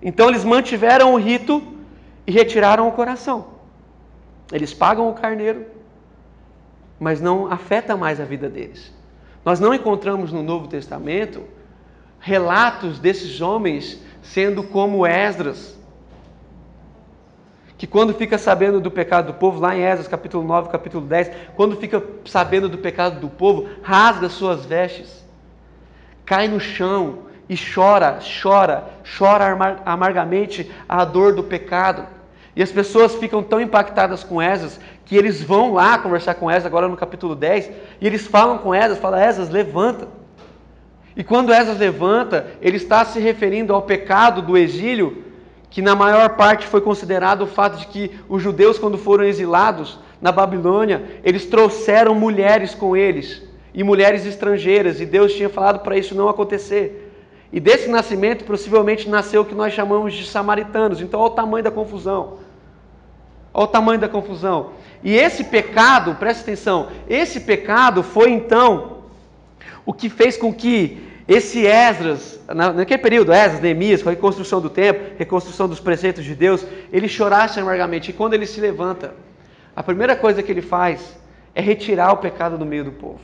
Então, 0.00 0.28
eles 0.28 0.44
mantiveram 0.44 1.14
o 1.14 1.16
rito 1.16 1.60
e 2.24 2.30
retiraram 2.30 2.86
o 2.86 2.92
coração. 2.92 3.46
Eles 4.52 4.72
pagam 4.72 5.08
o 5.08 5.14
carneiro, 5.14 5.66
mas 7.00 7.20
não 7.20 7.50
afeta 7.50 7.96
mais 7.96 8.20
a 8.20 8.24
vida 8.24 8.48
deles. 8.48 8.94
Nós 9.44 9.58
não 9.58 9.74
encontramos 9.74 10.30
no 10.30 10.44
Novo 10.44 10.68
Testamento 10.68 11.42
relatos 12.20 13.00
desses 13.00 13.40
homens 13.40 14.00
sendo 14.22 14.62
como 14.62 15.04
Esdras, 15.04 15.73
que 17.76 17.86
quando 17.86 18.14
fica 18.14 18.38
sabendo 18.38 18.80
do 18.80 18.90
pecado 18.90 19.26
do 19.26 19.34
povo, 19.34 19.60
lá 19.60 19.76
em 19.76 19.82
Esdras 19.82 20.06
capítulo 20.06 20.44
9, 20.44 20.68
capítulo 20.68 21.04
10, 21.04 21.30
quando 21.56 21.76
fica 21.76 22.02
sabendo 22.24 22.68
do 22.68 22.78
pecado 22.78 23.18
do 23.18 23.28
povo, 23.28 23.68
rasga 23.82 24.28
suas 24.28 24.64
vestes, 24.64 25.24
cai 26.24 26.46
no 26.46 26.60
chão 26.60 27.24
e 27.48 27.56
chora, 27.56 28.20
chora, 28.42 28.84
chora 29.18 29.80
amargamente 29.84 30.70
a 30.88 31.04
dor 31.04 31.34
do 31.34 31.42
pecado. 31.42 32.06
E 32.56 32.62
as 32.62 32.70
pessoas 32.70 33.16
ficam 33.16 33.42
tão 33.42 33.60
impactadas 33.60 34.22
com 34.22 34.40
Esdras 34.40 34.80
que 35.04 35.16
eles 35.16 35.42
vão 35.42 35.74
lá 35.74 35.98
conversar 35.98 36.34
com 36.34 36.48
Esdras, 36.48 36.66
agora 36.66 36.88
no 36.88 36.96
capítulo 36.96 37.34
10, 37.34 37.70
e 38.00 38.06
eles 38.06 38.26
falam 38.26 38.58
com 38.58 38.74
Esdras, 38.74 38.98
falam, 38.98 39.18
Esdras, 39.18 39.50
levanta. 39.50 40.08
E 41.16 41.24
quando 41.24 41.52
Esdras 41.52 41.78
levanta, 41.78 42.46
ele 42.62 42.76
está 42.76 43.04
se 43.04 43.18
referindo 43.18 43.74
ao 43.74 43.82
pecado 43.82 44.40
do 44.40 44.56
exílio 44.56 45.24
que 45.74 45.82
na 45.82 45.96
maior 45.96 46.36
parte 46.36 46.68
foi 46.68 46.80
considerado 46.80 47.42
o 47.42 47.46
fato 47.48 47.78
de 47.78 47.88
que 47.88 48.08
os 48.28 48.40
judeus, 48.40 48.78
quando 48.78 48.96
foram 48.96 49.24
exilados 49.24 49.98
na 50.22 50.30
Babilônia, 50.30 51.02
eles 51.24 51.46
trouxeram 51.46 52.14
mulheres 52.14 52.76
com 52.76 52.96
eles, 52.96 53.42
e 53.74 53.82
mulheres 53.82 54.24
estrangeiras, 54.24 55.00
e 55.00 55.04
Deus 55.04 55.34
tinha 55.34 55.48
falado 55.48 55.80
para 55.80 55.98
isso 55.98 56.14
não 56.14 56.28
acontecer. 56.28 57.12
E 57.52 57.58
desse 57.58 57.88
nascimento, 57.88 58.44
possivelmente, 58.44 59.08
nasceu 59.08 59.42
o 59.42 59.44
que 59.44 59.52
nós 59.52 59.74
chamamos 59.74 60.14
de 60.14 60.24
samaritanos. 60.24 61.00
Então, 61.00 61.18
olha 61.18 61.32
o 61.32 61.34
tamanho 61.34 61.64
da 61.64 61.72
confusão. 61.72 62.38
Olha 63.52 63.64
o 63.64 63.66
tamanho 63.66 63.98
da 63.98 64.08
confusão. 64.08 64.70
E 65.02 65.16
esse 65.16 65.42
pecado, 65.42 66.14
preste 66.14 66.42
atenção, 66.42 66.86
esse 67.08 67.40
pecado 67.40 68.04
foi 68.04 68.30
então 68.30 68.98
o 69.84 69.92
que 69.92 70.08
fez 70.08 70.36
com 70.36 70.54
que 70.54 71.02
Esse 71.26 71.66
Esdras, 71.66 72.38
naquele 72.54 73.02
período, 73.02 73.32
Esdras, 73.32 73.60
Neemias, 73.60 74.02
com 74.02 74.10
a 74.10 74.12
reconstrução 74.12 74.60
do 74.60 74.68
templo, 74.68 75.06
reconstrução 75.16 75.66
dos 75.66 75.80
preceitos 75.80 76.22
de 76.22 76.34
Deus, 76.34 76.66
ele 76.92 77.08
chorasse 77.08 77.58
amargamente. 77.58 78.10
E 78.10 78.14
quando 78.14 78.34
ele 78.34 78.46
se 78.46 78.60
levanta, 78.60 79.14
a 79.74 79.82
primeira 79.82 80.14
coisa 80.14 80.42
que 80.42 80.52
ele 80.52 80.60
faz 80.60 81.16
é 81.54 81.62
retirar 81.62 82.12
o 82.12 82.18
pecado 82.18 82.58
do 82.58 82.66
meio 82.66 82.84
do 82.84 82.92
povo. 82.92 83.20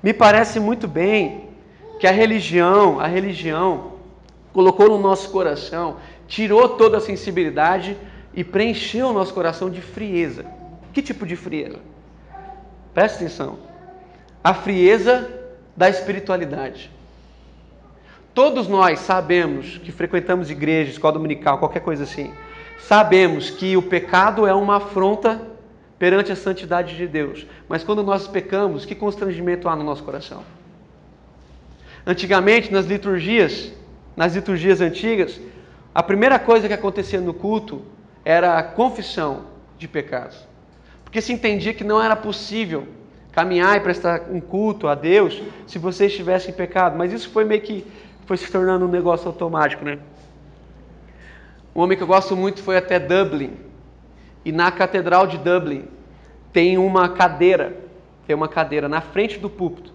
Me 0.00 0.14
parece 0.14 0.60
muito 0.60 0.86
bem 0.86 1.48
que 1.98 2.06
a 2.06 2.12
religião, 2.12 3.00
a 3.00 3.08
religião 3.08 3.94
colocou 4.52 4.88
no 4.88 4.98
nosso 4.98 5.30
coração, 5.30 5.96
tirou 6.28 6.68
toda 6.68 6.98
a 6.98 7.00
sensibilidade 7.00 7.96
e 8.32 8.44
preencheu 8.44 9.08
o 9.08 9.12
nosso 9.12 9.34
coração 9.34 9.68
de 9.68 9.80
frieza. 9.80 10.46
Que 10.92 11.02
tipo 11.02 11.26
de 11.26 11.34
frieza? 11.34 11.80
Presta 12.94 13.18
atenção. 13.18 13.58
A 14.44 14.54
frieza 14.54 15.37
da 15.78 15.88
espiritualidade. 15.88 16.90
Todos 18.34 18.66
nós 18.66 18.98
sabemos 18.98 19.78
que 19.78 19.92
frequentamos 19.92 20.50
igreja, 20.50 20.90
escola 20.90 21.12
dominical, 21.12 21.58
qualquer 21.58 21.80
coisa 21.80 22.02
assim. 22.02 22.32
Sabemos 22.80 23.48
que 23.48 23.76
o 23.76 23.82
pecado 23.82 24.44
é 24.44 24.52
uma 24.52 24.78
afronta 24.78 25.40
perante 25.96 26.32
a 26.32 26.36
santidade 26.36 26.96
de 26.96 27.06
Deus. 27.06 27.46
Mas 27.68 27.84
quando 27.84 28.02
nós 28.02 28.26
pecamos, 28.26 28.84
que 28.84 28.94
constrangimento 28.96 29.68
há 29.68 29.76
no 29.76 29.84
nosso 29.84 30.02
coração? 30.02 30.42
Antigamente, 32.04 32.72
nas 32.72 32.86
liturgias, 32.86 33.72
nas 34.16 34.34
liturgias 34.34 34.80
antigas, 34.80 35.40
a 35.94 36.02
primeira 36.02 36.40
coisa 36.40 36.66
que 36.66 36.74
acontecia 36.74 37.20
no 37.20 37.32
culto 37.32 37.82
era 38.24 38.58
a 38.58 38.64
confissão 38.64 39.44
de 39.78 39.86
pecados. 39.86 40.38
Porque 41.04 41.20
se 41.20 41.32
entendia 41.32 41.72
que 41.72 41.84
não 41.84 42.02
era 42.02 42.16
possível 42.16 42.97
caminhar 43.38 43.76
e 43.76 43.80
prestar 43.80 44.22
um 44.32 44.40
culto 44.40 44.88
a 44.88 44.96
Deus 44.96 45.40
se 45.64 45.78
você 45.78 46.06
estivesse 46.06 46.50
em 46.50 46.52
pecado. 46.52 46.98
Mas 46.98 47.12
isso 47.12 47.30
foi 47.30 47.44
meio 47.44 47.60
que 47.60 47.86
foi 48.26 48.36
se 48.36 48.50
tornando 48.50 48.84
um 48.84 48.90
negócio 48.90 49.28
automático, 49.28 49.84
né? 49.84 50.00
Um 51.72 51.80
homem 51.80 51.96
que 51.96 52.02
eu 52.02 52.06
gosto 52.08 52.36
muito 52.36 52.60
foi 52.60 52.76
até 52.76 52.98
Dublin. 52.98 53.52
E 54.44 54.50
na 54.50 54.72
Catedral 54.72 55.28
de 55.28 55.38
Dublin 55.38 55.84
tem 56.52 56.78
uma 56.78 57.10
cadeira, 57.10 57.76
tem 58.26 58.34
uma 58.34 58.48
cadeira 58.48 58.88
na 58.88 59.00
frente 59.00 59.38
do 59.38 59.48
púlpito. 59.48 59.92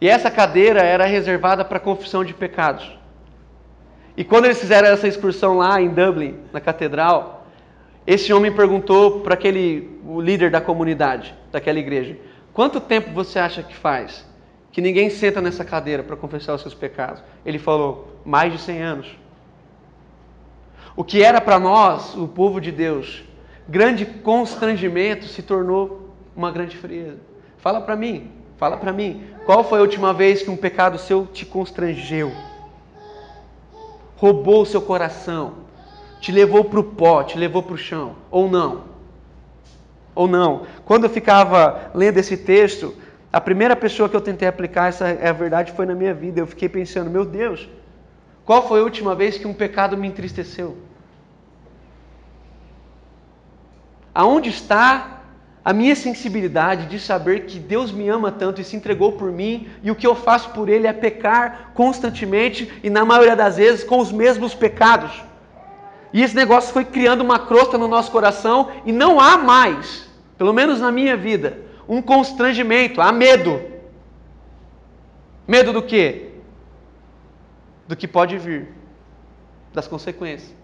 E 0.00 0.08
essa 0.08 0.30
cadeira 0.30 0.80
era 0.80 1.04
reservada 1.04 1.64
para 1.64 1.80
confissão 1.80 2.24
de 2.24 2.32
pecados. 2.32 2.96
E 4.16 4.22
quando 4.22 4.44
eles 4.44 4.60
fizeram 4.60 4.86
essa 4.86 5.08
excursão 5.08 5.56
lá 5.56 5.82
em 5.82 5.88
Dublin, 5.88 6.36
na 6.52 6.60
catedral, 6.60 7.44
esse 8.06 8.32
homem 8.32 8.52
perguntou 8.52 9.20
para 9.20 9.34
aquele 9.34 9.98
o 10.06 10.20
líder 10.20 10.48
da 10.52 10.60
comunidade, 10.60 11.34
daquela 11.50 11.80
igreja: 11.80 12.16
Quanto 12.58 12.80
tempo 12.80 13.12
você 13.12 13.38
acha 13.38 13.62
que 13.62 13.72
faz 13.72 14.26
que 14.72 14.80
ninguém 14.80 15.10
senta 15.10 15.40
nessa 15.40 15.64
cadeira 15.64 16.02
para 16.02 16.16
confessar 16.16 16.56
os 16.56 16.60
seus 16.60 16.74
pecados? 16.74 17.22
Ele 17.46 17.56
falou: 17.56 18.18
mais 18.24 18.52
de 18.52 18.58
100 18.58 18.82
anos. 18.82 19.16
O 20.96 21.04
que 21.04 21.22
era 21.22 21.40
para 21.40 21.60
nós, 21.60 22.16
o 22.16 22.26
povo 22.26 22.60
de 22.60 22.72
Deus, 22.72 23.22
grande 23.68 24.04
constrangimento, 24.04 25.26
se 25.26 25.40
tornou 25.40 26.10
uma 26.34 26.50
grande 26.50 26.76
frieza. 26.76 27.20
Fala 27.58 27.80
para 27.80 27.94
mim, 27.94 28.28
fala 28.56 28.76
para 28.76 28.92
mim, 28.92 29.22
qual 29.46 29.62
foi 29.62 29.78
a 29.78 29.82
última 29.82 30.12
vez 30.12 30.42
que 30.42 30.50
um 30.50 30.56
pecado 30.56 30.98
seu 30.98 31.26
te 31.26 31.46
constrangeu? 31.46 32.32
Roubou 34.16 34.62
o 34.62 34.66
seu 34.66 34.82
coração, 34.82 35.58
te 36.20 36.32
levou 36.32 36.64
para 36.64 36.80
o 36.80 36.82
pó, 36.82 37.22
te 37.22 37.38
levou 37.38 37.62
para 37.62 37.74
o 37.74 37.78
chão, 37.78 38.16
ou 38.32 38.50
não? 38.50 38.97
Ou 40.18 40.26
não. 40.26 40.62
Quando 40.84 41.04
eu 41.04 41.10
ficava 41.10 41.92
lendo 41.94 42.18
esse 42.18 42.36
texto, 42.36 42.92
a 43.32 43.40
primeira 43.40 43.76
pessoa 43.76 44.08
que 44.08 44.16
eu 44.16 44.20
tentei 44.20 44.48
aplicar 44.48 44.88
essa 44.88 45.06
é 45.06 45.28
a 45.28 45.32
verdade 45.32 45.70
foi 45.70 45.86
na 45.86 45.94
minha 45.94 46.12
vida. 46.12 46.40
Eu 46.40 46.46
fiquei 46.46 46.68
pensando, 46.68 47.08
meu 47.08 47.24
Deus, 47.24 47.68
qual 48.44 48.66
foi 48.66 48.80
a 48.80 48.82
última 48.82 49.14
vez 49.14 49.38
que 49.38 49.46
um 49.46 49.54
pecado 49.54 49.96
me 49.96 50.08
entristeceu? 50.08 50.76
Aonde 54.12 54.48
está 54.48 55.20
a 55.64 55.72
minha 55.72 55.94
sensibilidade 55.94 56.86
de 56.86 56.98
saber 56.98 57.46
que 57.46 57.60
Deus 57.60 57.92
me 57.92 58.08
ama 58.08 58.32
tanto 58.32 58.60
e 58.60 58.64
se 58.64 58.74
entregou 58.74 59.12
por 59.12 59.30
mim 59.30 59.68
e 59.84 59.90
o 59.92 59.94
que 59.94 60.06
eu 60.06 60.16
faço 60.16 60.50
por 60.50 60.68
Ele 60.68 60.88
é 60.88 60.92
pecar 60.92 61.70
constantemente 61.74 62.68
e, 62.82 62.90
na 62.90 63.04
maioria 63.04 63.36
das 63.36 63.56
vezes, 63.56 63.84
com 63.84 64.00
os 64.00 64.10
mesmos 64.10 64.52
pecados? 64.52 65.12
E 66.12 66.24
esse 66.24 66.34
negócio 66.34 66.72
foi 66.72 66.84
criando 66.84 67.20
uma 67.20 67.38
crosta 67.38 67.78
no 67.78 67.86
nosso 67.86 68.10
coração 68.10 68.70
e 68.84 68.90
não 68.90 69.20
há 69.20 69.38
mais 69.38 70.07
pelo 70.38 70.52
menos 70.52 70.80
na 70.80 70.92
minha 70.92 71.16
vida, 71.16 71.58
um 71.88 72.00
constrangimento, 72.00 73.00
há 73.00 73.10
medo. 73.10 73.60
Medo 75.46 75.72
do 75.72 75.82
quê? 75.82 76.28
Do 77.88 77.96
que 77.96 78.06
pode 78.06 78.38
vir, 78.38 78.68
das 79.74 79.88
consequências. 79.88 80.54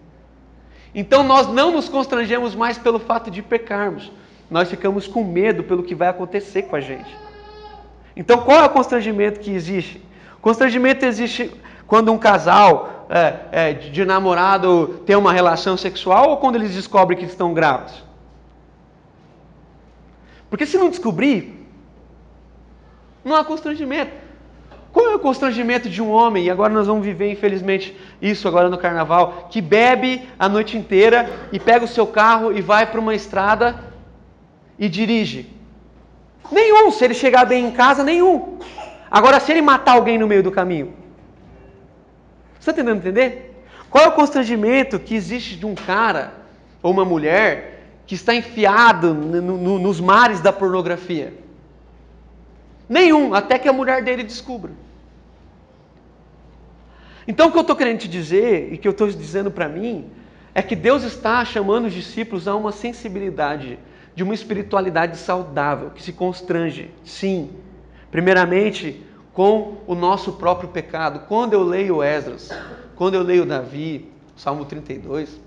Então 0.93 1.23
nós 1.23 1.47
não 1.47 1.73
nos 1.73 1.89
constrangemos 1.89 2.55
mais 2.55 2.77
pelo 2.77 2.99
fato 2.99 3.29
de 3.29 3.41
pecarmos, 3.41 4.09
nós 4.49 4.69
ficamos 4.69 5.07
com 5.07 5.25
medo 5.25 5.63
pelo 5.63 5.83
que 5.83 5.93
vai 5.93 6.07
acontecer 6.07 6.63
com 6.63 6.77
a 6.77 6.79
gente. 6.79 7.13
Então 8.15 8.37
qual 8.37 8.61
é 8.61 8.65
o 8.65 8.69
constrangimento 8.69 9.41
que 9.41 9.51
existe? 9.51 10.01
Constrangimento 10.41 11.03
existe 11.03 11.51
quando 11.85 12.13
um 12.13 12.17
casal 12.17 13.07
é, 13.09 13.39
é, 13.51 13.73
de 13.73 14.05
namorado 14.05 15.01
tem 15.05 15.17
uma 15.17 15.33
relação 15.33 15.75
sexual 15.75 16.29
ou 16.29 16.37
quando 16.37 16.55
eles 16.55 16.73
descobrem 16.73 17.17
que 17.17 17.25
estão 17.25 17.53
grávidos? 17.53 18.04
Porque 20.49 20.65
se 20.65 20.77
não 20.77 20.89
descobrir, 20.89 21.67
não 23.23 23.35
há 23.35 23.43
constrangimento. 23.43 24.11
Qual 24.93 25.11
é 25.11 25.15
o 25.15 25.19
constrangimento 25.19 25.89
de 25.89 26.01
um 26.01 26.09
homem, 26.09 26.45
e 26.45 26.49
agora 26.49 26.71
nós 26.73 26.87
vamos 26.87 27.05
viver, 27.05 27.29
infelizmente, 27.29 27.93
isso 28.21 28.47
agora 28.47 28.69
no 28.69 28.77
carnaval, 28.77 29.49
que 29.51 29.59
bebe 29.59 30.25
a 30.39 30.47
noite 30.47 30.77
inteira 30.77 31.29
e 31.51 31.59
pega 31.59 31.83
o 31.83 31.87
seu 31.87 32.07
carro 32.07 32.53
e 32.55 32.61
vai 32.61 32.85
para 32.85 32.99
uma 33.01 33.13
estrada 33.13 33.75
e 34.79 34.87
dirige? 34.87 35.49
Nenhum, 36.49 36.91
se 36.91 37.03
ele 37.03 37.13
chegar 37.13 37.45
bem 37.45 37.65
em 37.65 37.71
casa, 37.71 38.03
nenhum. 38.03 38.57
Agora, 39.11 39.39
se 39.41 39.51
ele 39.51 39.61
matar 39.61 39.93
alguém 39.93 40.17
no 40.17 40.27
meio 40.27 40.43
do 40.43 40.51
caminho, 40.51 40.93
você 42.57 42.69
está 42.69 42.73
tentando 42.73 42.99
entender? 42.99 43.63
Qual 43.89 44.03
é 44.03 44.07
o 44.07 44.13
constrangimento 44.13 44.97
que 44.97 45.13
existe 45.13 45.57
de 45.57 45.65
um 45.65 45.75
cara 45.75 46.33
ou 46.81 46.91
uma 46.91 47.03
mulher 47.03 47.74
que 48.05 48.15
está 48.15 48.35
enfiado 48.35 49.13
no, 49.13 49.41
no, 49.41 49.79
nos 49.79 49.99
mares 49.99 50.41
da 50.41 50.53
pornografia? 50.53 51.33
Nenhum, 52.87 53.33
até 53.33 53.57
que 53.57 53.67
a 53.67 53.73
mulher 53.73 54.03
dele 54.03 54.23
descubra. 54.23 54.71
Então, 57.27 57.47
o 57.47 57.51
que 57.51 57.57
eu 57.57 57.61
estou 57.61 57.75
querendo 57.75 57.99
te 57.99 58.07
dizer, 58.07 58.71
e 58.71 58.77
que 58.77 58.87
eu 58.87 58.91
estou 58.91 59.07
dizendo 59.07 59.49
para 59.49 59.67
mim, 59.67 60.09
é 60.53 60.61
que 60.61 60.75
Deus 60.75 61.03
está 61.03 61.43
chamando 61.43 61.85
os 61.85 61.93
discípulos 61.93 62.47
a 62.47 62.55
uma 62.55 62.71
sensibilidade, 62.71 63.79
de 64.15 64.23
uma 64.23 64.33
espiritualidade 64.33 65.17
saudável, 65.17 65.89
que 65.89 66.01
se 66.01 66.13
constrange, 66.13 66.91
sim, 67.03 67.49
primeiramente 68.11 69.03
com 69.33 69.79
o 69.85 69.93
nosso 69.93 70.33
próprio 70.33 70.69
pecado. 70.69 71.27
Quando 71.27 71.53
eu 71.53 71.63
leio 71.63 72.01
Esdras, 72.01 72.49
quando 72.95 73.15
eu 73.15 73.21
leio 73.21 73.45
Davi, 73.45 74.09
Salmo 74.37 74.63
32, 74.63 75.41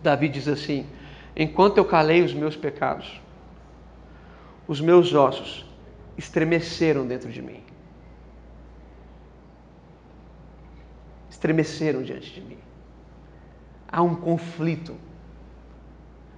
Davi 0.00 0.28
diz 0.28 0.46
assim: 0.46 0.86
enquanto 1.36 1.78
eu 1.78 1.84
calei 1.84 2.22
os 2.22 2.32
meus 2.32 2.56
pecados, 2.56 3.20
os 4.66 4.80
meus 4.80 5.12
ossos 5.14 5.66
estremeceram 6.16 7.06
dentro 7.06 7.30
de 7.30 7.42
mim. 7.42 7.62
Estremeceram 11.30 12.02
diante 12.02 12.32
de 12.32 12.40
mim. 12.40 12.58
Há 13.88 14.02
um 14.02 14.14
conflito. 14.14 14.96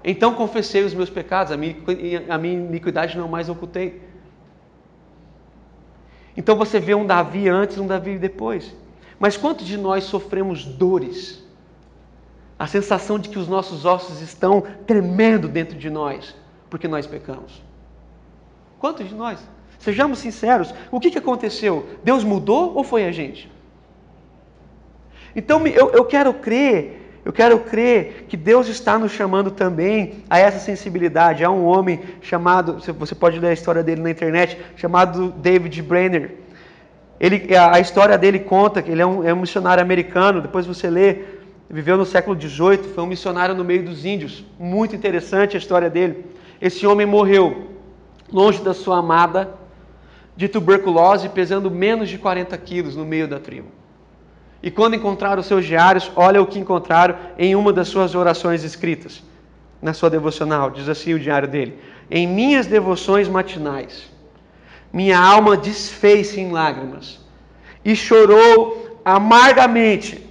Então 0.03 0.35
confessei 0.35 0.83
os 0.85 0.95
meus 0.95 1.11
pecados, 1.11 1.53
a 1.53 1.57
minha, 1.57 1.77
iniquidade 2.53 3.17
não 3.17 3.29
mais 3.29 3.49
ocultei. 3.49 4.03
Então 6.37 6.57
você 6.57 6.81
vê 6.81 6.95
um 6.95 7.07
Davi 7.07 7.49
antes, 7.49 7.79
um 7.79 7.87
Davi 7.87 8.19
depois. 8.19 8.75
Mas 9.19 9.37
quantos 9.37 9.67
de 9.67 9.77
nós 9.77 10.05
sofremos 10.05 10.65
dores? 10.65 11.44
A 12.65 12.67
sensação 12.67 13.19
de 13.19 13.29
que 13.29 13.39
os 13.39 13.47
nossos 13.47 13.85
ossos 13.85 14.23
estão 14.23 14.63
tremendo 14.87 15.47
dentro 15.49 15.77
de 15.77 15.91
nós, 15.91 16.35
porque 16.71 16.89
nós 16.89 17.07
pecamos. 17.07 17.63
Quantos 18.79 19.07
de 19.07 19.15
nós? 19.15 19.39
Sejamos 19.79 20.19
sinceros, 20.19 20.75
o 20.91 20.99
que, 20.99 21.11
que 21.11 21.19
aconteceu? 21.19 21.87
Deus 22.03 22.25
mudou 22.25 22.75
ou 22.75 22.83
foi 22.83 23.05
a 23.05 23.13
gente? 23.13 23.53
Então 25.37 25.67
eu, 25.67 25.91
eu 25.91 26.07
quero 26.07 26.33
crer, 26.33 27.21
eu 27.23 27.35
quero 27.35 27.59
crer 27.59 28.25
que 28.31 28.37
Deus 28.37 28.67
está 28.67 28.99
nos 28.99 29.13
chamando 29.13 29.51
também 29.51 30.25
a 30.31 30.39
essa 30.39 30.59
sensibilidade. 30.59 31.45
Há 31.45 31.51
um 31.51 31.67
homem 31.67 32.01
chamado, 32.23 32.81
você 32.99 33.15
pode 33.15 33.39
ler 33.39 33.49
a 33.49 33.53
história 33.53 33.83
dele 33.83 34.01
na 34.01 34.11
internet, 34.11 34.59
chamado 34.75 35.33
David 35.33 35.83
Brenner. 35.83 36.37
Ele, 37.21 37.55
a 37.57 37.79
história 37.79 38.17
dele 38.17 38.39
conta 38.39 38.81
que 38.83 38.91
ele 38.91 39.03
é 39.03 39.07
um, 39.07 39.23
é 39.23 39.35
um 39.35 39.41
missionário 39.41 39.83
americano, 39.83 40.41
depois 40.41 40.67
você 40.67 40.89
lê, 40.91 41.34
viveu 41.69 41.97
no 41.97 42.05
século 42.05 42.41
XVIII, 42.41 42.93
foi 42.95 43.05
um 43.05 43.07
missionário 43.07 43.55
no 43.55 43.65
meio 43.65 43.85
dos 43.85 44.05
índios. 44.05 44.45
Muito 44.59 44.95
interessante 44.95 45.57
a 45.57 45.59
história 45.59 45.91
dele. 45.91 46.27
Esse 46.61 46.87
homem 46.87 47.07
morreu 47.07 47.71
longe 48.33 48.63
da 48.63 48.75
sua 48.75 48.99
amada, 48.99 49.55
de 50.37 50.49
tuberculose, 50.49 51.29
pesando 51.29 51.71
menos 51.71 52.09
de 52.09 52.19
40 52.19 52.57
quilos 52.59 52.97
no 52.97 53.05
meio 53.05 53.29
da 53.29 53.39
tribo. 53.39 53.69
E 54.63 54.71
quando 54.71 54.95
encontraram 54.97 55.43
seus 55.43 55.67
diários, 55.67 56.11
olha 56.17 56.41
o 56.41 56.47
que 56.47 56.59
encontraram 56.59 57.17
em 57.39 57.55
uma 57.55 57.73
das 57.73 57.89
suas 57.89 58.15
orações 58.15 58.65
escritas, 58.65 59.23
na 59.81 59.93
sua 59.93 60.09
devocional. 60.09 60.71
Diz 60.71 60.89
assim 60.89 61.13
o 61.13 61.21
diário 61.21 61.47
dele: 61.47 61.79
Em 62.11 62.27
minhas 62.27 62.67
devoções 62.67 63.29
matinais, 63.29 64.11
minha 64.93 65.19
alma 65.19 65.57
desfez-se 65.57 66.41
em 66.41 66.51
lágrimas 66.51 67.21
e 67.85 67.95
chorou 67.95 68.99
amargamente 69.05 70.24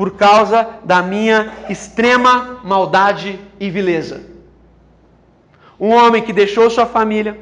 por 0.00 0.12
causa 0.12 0.66
da 0.82 1.02
minha 1.02 1.52
extrema 1.68 2.58
maldade 2.64 3.38
e 3.60 3.68
vileza. 3.68 4.22
Um 5.78 5.90
homem 5.90 6.22
que 6.22 6.32
deixou 6.32 6.70
sua 6.70 6.86
família, 6.86 7.38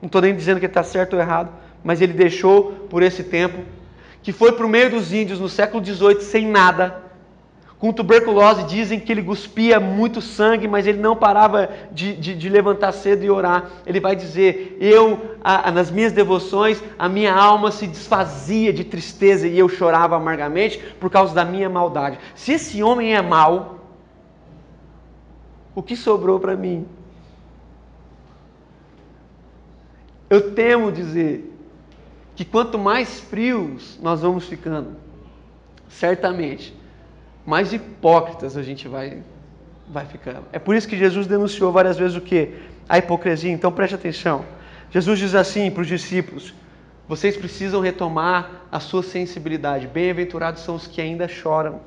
não 0.00 0.06
estou 0.06 0.20
nem 0.22 0.32
dizendo 0.32 0.60
que 0.60 0.66
está 0.66 0.84
certo 0.84 1.14
ou 1.14 1.20
errado, 1.20 1.50
mas 1.82 2.00
ele 2.00 2.12
deixou 2.12 2.86
por 2.88 3.02
esse 3.02 3.24
tempo 3.24 3.64
que 4.22 4.30
foi 4.30 4.52
para 4.52 4.64
o 4.64 4.68
meio 4.68 4.90
dos 4.90 5.12
índios 5.12 5.40
no 5.40 5.48
século 5.48 5.84
XVIII 5.84 6.20
sem 6.20 6.46
nada, 6.46 7.02
com 7.78 7.92
tuberculose, 7.92 8.64
dizem 8.64 8.98
que 8.98 9.12
ele 9.12 9.22
cuspia 9.22 9.78
muito 9.78 10.20
sangue, 10.20 10.66
mas 10.66 10.84
ele 10.84 10.98
não 10.98 11.14
parava 11.14 11.70
de, 11.92 12.16
de, 12.16 12.34
de 12.34 12.48
levantar 12.48 12.90
cedo 12.90 13.24
e 13.24 13.30
orar. 13.30 13.70
Ele 13.86 14.00
vai 14.00 14.16
dizer: 14.16 14.76
Eu, 14.80 15.36
a, 15.42 15.68
a, 15.68 15.70
nas 15.70 15.88
minhas 15.90 16.12
devoções, 16.12 16.82
a 16.98 17.08
minha 17.08 17.32
alma 17.32 17.70
se 17.70 17.86
desfazia 17.86 18.72
de 18.72 18.82
tristeza 18.82 19.46
e 19.46 19.56
eu 19.56 19.68
chorava 19.68 20.16
amargamente 20.16 20.78
por 20.98 21.08
causa 21.08 21.32
da 21.32 21.44
minha 21.44 21.70
maldade. 21.70 22.18
Se 22.34 22.52
esse 22.52 22.82
homem 22.82 23.14
é 23.14 23.22
mau, 23.22 23.78
o 25.72 25.82
que 25.82 25.94
sobrou 25.94 26.40
para 26.40 26.56
mim? 26.56 26.84
Eu 30.28 30.52
temo 30.52 30.90
dizer 30.90 31.54
que 32.34 32.44
quanto 32.44 32.76
mais 32.76 33.20
frios 33.20 33.98
nós 34.02 34.20
vamos 34.20 34.46
ficando, 34.46 34.96
certamente, 35.88 36.77
mais 37.48 37.72
hipócritas 37.72 38.58
a 38.58 38.62
gente 38.62 38.86
vai, 38.86 39.22
vai 39.88 40.04
ficando. 40.04 40.44
É 40.52 40.58
por 40.58 40.76
isso 40.76 40.86
que 40.86 40.98
Jesus 40.98 41.26
denunciou 41.26 41.72
várias 41.72 41.96
vezes 41.96 42.14
o 42.14 42.20
que? 42.20 42.52
A 42.86 42.98
hipocrisia. 42.98 43.50
Então 43.50 43.72
preste 43.72 43.94
atenção. 43.94 44.44
Jesus 44.90 45.18
diz 45.18 45.34
assim 45.34 45.70
para 45.70 45.80
os 45.80 45.88
discípulos: 45.88 46.52
vocês 47.08 47.38
precisam 47.38 47.80
retomar 47.80 48.50
a 48.70 48.78
sua 48.80 49.02
sensibilidade. 49.02 49.86
Bem-aventurados 49.86 50.62
são 50.62 50.74
os 50.74 50.86
que 50.86 51.00
ainda 51.00 51.26
choram. 51.26 51.80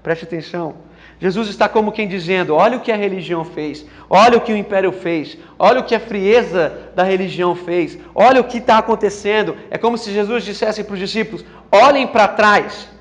Preste 0.00 0.24
atenção. 0.24 0.76
Jesus 1.20 1.48
está 1.48 1.68
como 1.68 1.90
quem 1.90 2.06
dizendo: 2.06 2.54
olha 2.54 2.76
o 2.76 2.80
que 2.80 2.92
a 2.92 2.96
religião 2.96 3.44
fez, 3.44 3.84
olha 4.08 4.38
o 4.38 4.40
que 4.40 4.52
o 4.52 4.56
império 4.56 4.92
fez, 4.92 5.36
olha 5.58 5.80
o 5.80 5.84
que 5.84 5.94
a 5.96 5.98
frieza 5.98 6.92
da 6.94 7.02
religião 7.02 7.56
fez, 7.56 7.98
olha 8.14 8.40
o 8.40 8.44
que 8.44 8.58
está 8.58 8.78
acontecendo. 8.78 9.56
É 9.70 9.76
como 9.76 9.98
se 9.98 10.12
Jesus 10.12 10.44
dissesse 10.44 10.84
para 10.84 10.94
os 10.94 11.00
discípulos: 11.00 11.44
olhem 11.72 12.06
para 12.06 12.28
trás 12.28 12.94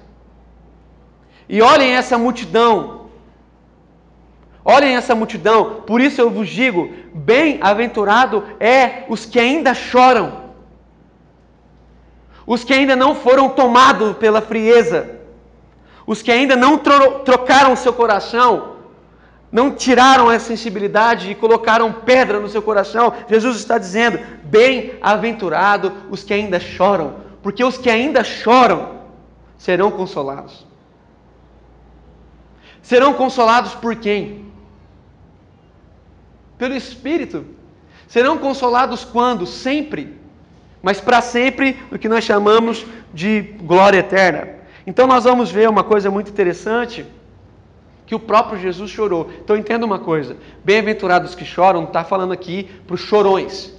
e 1.48 1.62
olhem 1.62 1.96
essa 1.96 2.18
multidão. 2.18 3.06
Olhem 4.64 4.96
essa 4.96 5.14
multidão, 5.14 5.84
por 5.86 6.02
isso 6.02 6.20
eu 6.20 6.30
vos 6.30 6.50
digo: 6.50 6.89
bem-aventurado 7.14 8.43
é 8.60 9.04
os 9.08 9.26
que 9.26 9.39
ainda 9.39 9.74
choram, 9.76 10.46
os 12.48 12.64
que 12.64 12.74
ainda 12.74 12.96
não 12.96 13.14
foram 13.14 13.50
tomados 13.50 14.18
pela 14.18 14.41
frieza 14.41 15.16
os 16.06 16.22
que 16.22 16.32
ainda 16.32 16.56
não 16.56 16.78
tro 16.78 17.20
trocaram 17.20 17.76
seu 17.76 17.91
coração, 17.91 18.76
não 19.52 19.72
tiraram 19.72 20.30
a 20.30 20.38
sensibilidade 20.38 21.32
e 21.32 21.36
colocaram 21.36 21.91
pedra 21.91 22.39
no 22.39 22.50
seu 22.50 22.62
coração, 22.62 23.14
Jesus 23.28 23.58
está 23.58 23.78
dizendo: 23.78 24.20
bem-aventurado 24.43 25.91
os 26.10 26.24
que 26.24 26.34
ainda 26.34 26.60
choram, 26.60 27.16
porque 27.41 27.64
os 27.64 27.78
que 27.78 27.89
ainda 27.89 28.24
choram 28.24 28.96
serão 29.58 29.89
consolados. 29.89 30.66
Serão 32.86 33.15
consolados 33.15 33.73
por 33.73 33.95
quem? 33.95 34.45
Pelo 36.55 36.75
Espírito. 36.75 37.43
Serão 38.07 38.38
consolados 38.38 39.03
quando? 39.03 39.47
Sempre. 39.47 40.15
Mas 40.83 41.01
para 41.01 41.19
sempre, 41.19 41.79
o 41.91 41.97
que 41.97 42.07
nós 42.07 42.23
chamamos 42.23 42.86
de 43.11 43.41
glória 43.41 43.97
eterna. 43.97 44.49
Então 44.86 45.07
nós 45.07 45.23
vamos 45.23 45.49
ver 45.49 45.67
uma 45.67 45.83
coisa 45.83 46.11
muito 46.11 46.29
interessante, 46.29 47.03
que 48.05 48.13
o 48.13 48.19
próprio 48.19 48.59
Jesus 48.59 48.91
chorou. 48.91 49.31
Então 49.43 49.57
entenda 49.57 49.83
uma 49.83 49.97
coisa: 49.97 50.38
bem-aventurados 50.63 51.33
que 51.33 51.43
choram, 51.43 51.81
não 51.81 51.88
está 51.88 52.03
falando 52.03 52.33
aqui 52.33 52.69
para 52.86 52.93
os 52.93 53.01
chorões. 53.01 53.73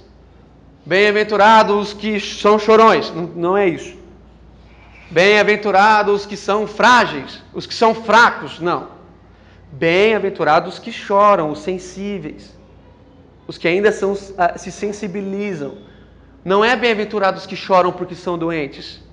Bem-aventurados 0.85 1.93
que 1.93 2.19
são 2.19 2.59
chorões, 2.59 3.09
não, 3.09 3.23
não 3.23 3.57
é 3.57 3.69
isso. 3.69 3.95
Bem-aventurados 5.09 6.25
que 6.25 6.35
são 6.35 6.67
frágeis, 6.67 7.41
os 7.53 7.65
que 7.65 7.73
são 7.73 7.95
fracos, 7.95 8.59
não. 8.59 8.96
Bem-aventurados 9.71 10.79
que 10.79 10.91
choram, 10.91 11.51
os 11.51 11.59
sensíveis, 11.59 12.57
os 13.47 13.57
que 13.57 13.67
ainda 13.67 13.91
são, 13.91 14.17
ah, 14.37 14.57
se 14.57 14.71
sensibilizam. 14.71 15.77
Não 16.43 16.63
é 16.63 16.75
bem-aventurados 16.75 17.45
que 17.45 17.55
choram 17.55 17.91
porque 17.91 18.15
são 18.15 18.37
doentes. 18.37 19.03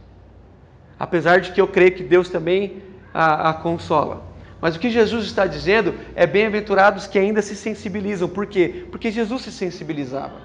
Apesar 0.99 1.41
de 1.41 1.53
que 1.53 1.61
eu 1.61 1.67
creio 1.67 1.93
que 1.93 2.03
Deus 2.03 2.29
também 2.29 2.83
a, 3.13 3.51
a 3.51 3.55
consola. 3.55 4.23
Mas 4.61 4.77
o 4.77 4.79
que 4.79 4.89
Jesus 4.89 5.27
está 5.27 5.47
dizendo 5.47 5.95
é 6.15 6.27
bem-aventurados 6.27 7.07
que 7.07 7.19
ainda 7.19 7.43
se 7.43 7.55
sensibilizam. 7.55 8.29
Por 8.29 8.47
quê? 8.47 8.87
Porque 8.91 9.11
Jesus 9.11 9.43
se 9.43 9.53
sensibilizava. 9.53 10.41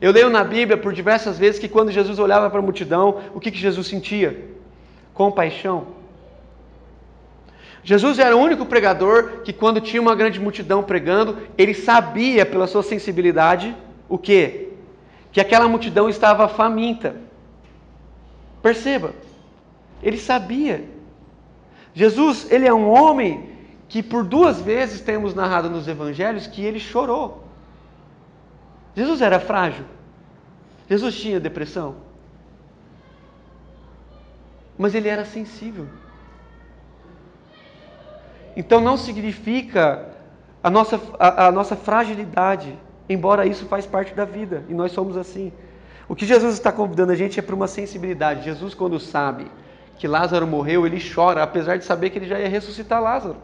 Eu 0.00 0.12
leio 0.12 0.30
na 0.30 0.42
Bíblia 0.42 0.76
por 0.76 0.92
diversas 0.92 1.38
vezes 1.38 1.58
que 1.58 1.68
quando 1.68 1.90
Jesus 1.90 2.18
olhava 2.18 2.48
para 2.48 2.58
a 2.58 2.62
multidão, 2.62 3.20
o 3.34 3.40
que, 3.40 3.50
que 3.50 3.58
Jesus 3.58 3.86
sentia? 3.86 4.50
Compaixão. 5.12 5.99
Jesus 7.82 8.18
era 8.18 8.36
o 8.36 8.40
único 8.40 8.66
pregador 8.66 9.40
que, 9.42 9.52
quando 9.52 9.80
tinha 9.80 10.02
uma 10.02 10.14
grande 10.14 10.38
multidão 10.38 10.82
pregando, 10.82 11.38
ele 11.56 11.74
sabia 11.74 12.44
pela 12.44 12.66
sua 12.66 12.82
sensibilidade 12.82 13.74
o 14.08 14.18
quê? 14.18 14.68
Que 15.32 15.40
aquela 15.40 15.68
multidão 15.68 16.08
estava 16.08 16.46
faminta. 16.48 17.16
Perceba, 18.62 19.14
ele 20.02 20.18
sabia. 20.18 20.84
Jesus, 21.94 22.50
ele 22.50 22.66
é 22.66 22.72
um 22.72 22.88
homem 22.88 23.50
que 23.88 24.02
por 24.02 24.24
duas 24.24 24.60
vezes 24.60 25.00
temos 25.00 25.34
narrado 25.34 25.70
nos 25.70 25.88
evangelhos 25.88 26.46
que 26.46 26.62
ele 26.62 26.78
chorou. 26.78 27.44
Jesus 28.94 29.20
era 29.20 29.40
frágil. 29.40 29.84
Jesus 30.88 31.14
tinha 31.18 31.40
depressão. 31.40 31.96
Mas 34.76 34.94
ele 34.94 35.08
era 35.08 35.24
sensível. 35.24 35.86
Então 38.56 38.80
não 38.80 38.96
significa 38.96 40.08
a 40.62 40.70
nossa, 40.70 41.00
a, 41.18 41.46
a 41.46 41.52
nossa 41.52 41.76
fragilidade, 41.76 42.78
embora 43.08 43.46
isso 43.46 43.66
faz 43.66 43.86
parte 43.86 44.14
da 44.14 44.24
vida, 44.24 44.64
e 44.68 44.74
nós 44.74 44.92
somos 44.92 45.16
assim. 45.16 45.52
O 46.08 46.14
que 46.14 46.26
Jesus 46.26 46.54
está 46.54 46.72
convidando 46.72 47.12
a 47.12 47.14
gente 47.14 47.38
é 47.38 47.42
para 47.42 47.54
uma 47.54 47.68
sensibilidade. 47.68 48.44
Jesus, 48.44 48.74
quando 48.74 48.98
sabe 48.98 49.46
que 49.96 50.08
Lázaro 50.08 50.46
morreu, 50.46 50.86
ele 50.86 51.00
chora, 51.00 51.42
apesar 51.42 51.76
de 51.76 51.84
saber 51.84 52.10
que 52.10 52.18
ele 52.18 52.26
já 52.26 52.40
ia 52.40 52.48
ressuscitar 52.48 53.00
Lázaro. 53.00 53.36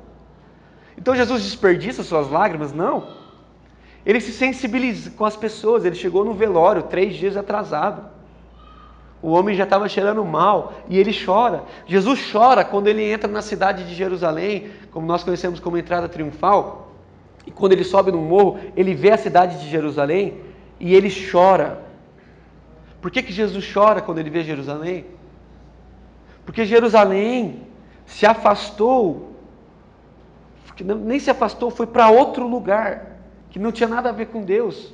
Então 0.99 1.15
Jesus 1.15 1.43
desperdiça 1.43 2.03
suas 2.03 2.31
lágrimas? 2.31 2.73
Não. 2.73 3.07
Ele 4.05 4.21
se 4.21 4.33
sensibiliza 4.33 5.11
com 5.11 5.25
as 5.25 5.37
pessoas. 5.37 5.85
Ele 5.85 5.95
chegou 5.95 6.25
no 6.25 6.33
velório 6.33 6.85
três 6.85 7.15
dias 7.15 7.37
atrasado. 7.37 8.16
O 9.23 9.31
homem 9.31 9.57
já 9.57 9.65
estava 9.65 9.89
cheirando 9.89 10.25
mal 10.25 10.75
e 10.89 10.99
ele 10.99 11.13
chora. 11.13 11.65
Jesus 11.87 12.31
chora 12.31 12.65
quando 12.65 12.87
ele 12.89 13.03
entra 13.03 13.29
na 13.29 13.43
cidade 13.43 13.85
de 13.85 13.95
Jerusalém, 13.95 14.71
como 14.91 15.07
nós 15.07 15.25
conhecemos 15.25 15.59
como 15.59 15.79
entrada 15.79 16.09
triunfal. 16.09 16.93
E 17.47 17.51
quando 17.51 17.73
ele 17.73 17.85
sobe 17.85 18.13
no 18.13 18.19
morro, 18.19 18.59
ele 18.77 18.95
vê 18.95 19.13
a 19.13 19.19
cidade 19.19 19.59
de 19.61 19.69
Jerusalém 19.69 20.41
e 20.79 20.95
ele 20.95 21.11
chora. 21.31 21.83
Por 23.01 23.11
que, 23.11 23.23
que 23.23 23.33
Jesus 23.33 23.73
chora 23.73 24.01
quando 24.01 24.19
ele 24.19 24.31
vê 24.31 24.43
Jerusalém? 24.43 25.07
Porque 26.45 26.65
Jerusalém 26.65 27.63
se 28.05 28.27
afastou, 28.27 29.33
nem 30.81 31.19
se 31.19 31.31
afastou, 31.31 31.71
foi 31.71 31.87
para 31.87 32.09
outro 32.09 32.47
lugar, 32.47 33.19
que 33.51 33.59
não 33.59 33.73
tinha 33.73 33.89
nada 33.89 34.11
a 34.11 34.13
ver 34.13 34.27
com 34.27 34.43
Deus. 34.43 34.93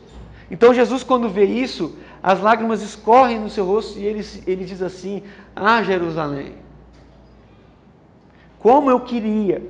Então 0.51 0.75
Jesus, 0.75 1.03
quando 1.03 1.29
vê 1.29 1.45
isso, 1.45 1.97
as 2.23 2.41
lágrimas 2.41 2.83
escorrem 2.83 3.39
no 3.39 3.49
seu 3.49 3.65
rosto 3.65 3.99
e 3.99 4.05
ele, 4.05 4.27
ele 4.47 4.65
diz 4.65 4.83
assim: 4.83 5.23
Ah, 5.55 5.83
Jerusalém, 5.83 6.55
como 8.59 8.91
eu 8.91 9.01
queria 9.01 9.63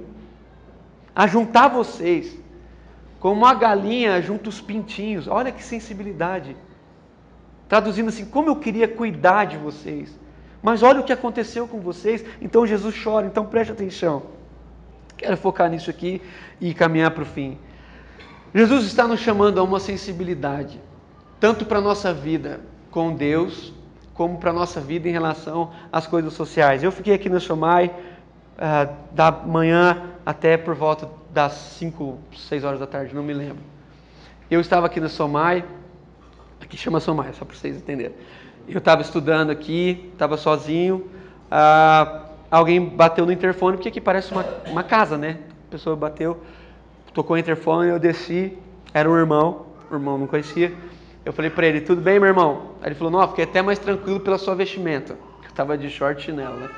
ajuntar 1.14 1.70
vocês, 1.70 2.38
como 3.20 3.40
uma 3.40 3.54
galinha 3.54 4.20
junto 4.20 4.48
os 4.48 4.60
pintinhos. 4.60 5.28
Olha 5.28 5.52
que 5.52 5.62
sensibilidade. 5.62 6.56
Traduzindo 7.68 8.08
assim, 8.08 8.24
como 8.24 8.48
eu 8.48 8.56
queria 8.56 8.88
cuidar 8.88 9.44
de 9.44 9.56
vocês. 9.56 10.18
Mas 10.62 10.82
olha 10.82 11.00
o 11.00 11.04
que 11.04 11.12
aconteceu 11.12 11.68
com 11.68 11.80
vocês. 11.80 12.24
Então 12.40 12.66
Jesus 12.66 13.00
chora, 13.02 13.26
então 13.26 13.46
preste 13.46 13.72
atenção. 13.72 14.24
Quero 15.16 15.36
focar 15.36 15.70
nisso 15.70 15.88
aqui 15.88 16.20
e 16.60 16.74
caminhar 16.74 17.12
para 17.12 17.22
o 17.22 17.26
fim. 17.26 17.58
Jesus 18.55 18.84
está 18.84 19.09
nos 19.09 19.20
chamando 19.20 19.59
a 19.59 19.62
uma 19.62 19.80
sensibilidade, 19.80 20.80
tanto 21.40 21.64
para 21.64 21.78
a 21.78 21.80
nossa 21.80 22.12
vida, 22.12 22.61
com 22.90 23.14
Deus, 23.14 23.72
como 24.12 24.38
para 24.38 24.50
a 24.50 24.53
nossa 24.53 24.80
vida 24.80 25.09
em 25.09 25.12
relação 25.12 25.70
às 25.90 26.07
coisas 26.07 26.34
sociais. 26.34 26.82
Eu 26.82 26.92
fiquei 26.92 27.14
aqui 27.14 27.30
no 27.30 27.40
Somai 27.40 27.86
uh, 27.86 28.94
da 29.12 29.32
manhã 29.32 30.11
até 30.24 30.57
por 30.57 30.74
volta 30.74 31.09
das 31.32 31.53
5, 31.53 32.18
6 32.36 32.64
horas 32.64 32.78
da 32.78 32.86
tarde, 32.86 33.14
não 33.14 33.22
me 33.22 33.32
lembro. 33.32 33.62
Eu 34.50 34.61
estava 34.61 34.86
aqui 34.86 35.00
no 35.00 35.09
Somai, 35.09 35.64
aqui 36.61 36.76
chama 36.76 37.00
Somai, 37.00 37.32
só 37.32 37.46
para 37.46 37.57
vocês 37.57 37.76
entenderem. 37.76 38.14
Eu 38.68 38.78
estava 38.78 39.00
estudando 39.00 39.50
aqui, 39.50 40.11
estava 40.12 40.36
sozinho, 40.36 41.11
uh, 41.50 42.26
alguém 42.50 42.84
bateu 42.84 43.24
no 43.24 43.32
interfone, 43.32 43.78
porque 43.78 43.88
aqui 43.88 44.00
parece 44.00 44.30
uma, 44.30 44.44
uma 44.66 44.82
casa, 44.82 45.16
né? 45.16 45.38
A 45.68 45.70
pessoa 45.70 45.96
bateu, 45.96 46.42
tocou 47.12 47.36
o 47.36 47.38
interfone, 47.38 47.90
eu 47.90 47.98
desci, 47.98 48.56
era 48.92 49.10
um 49.10 49.16
irmão, 49.16 49.66
o 49.90 49.94
irmão 49.94 50.18
não 50.18 50.26
conhecia. 50.26 50.72
Eu 51.24 51.32
falei 51.32 51.50
para 51.50 51.66
ele, 51.66 51.80
tudo 51.80 52.00
bem, 52.00 52.18
meu 52.18 52.28
irmão? 52.28 52.72
Aí 52.80 52.88
ele 52.88 52.94
falou, 52.94 53.12
não, 53.12 53.28
fiquei 53.28 53.44
até 53.44 53.62
mais 53.62 53.78
tranquilo 53.78 54.20
pela 54.20 54.38
sua 54.38 54.54
vestimenta. 54.54 55.16
Eu 55.44 55.52
tava 55.54 55.78
de 55.78 55.88
short 55.88 56.20
e 56.20 56.24
chinelo, 56.24 56.56
né? 56.56 56.68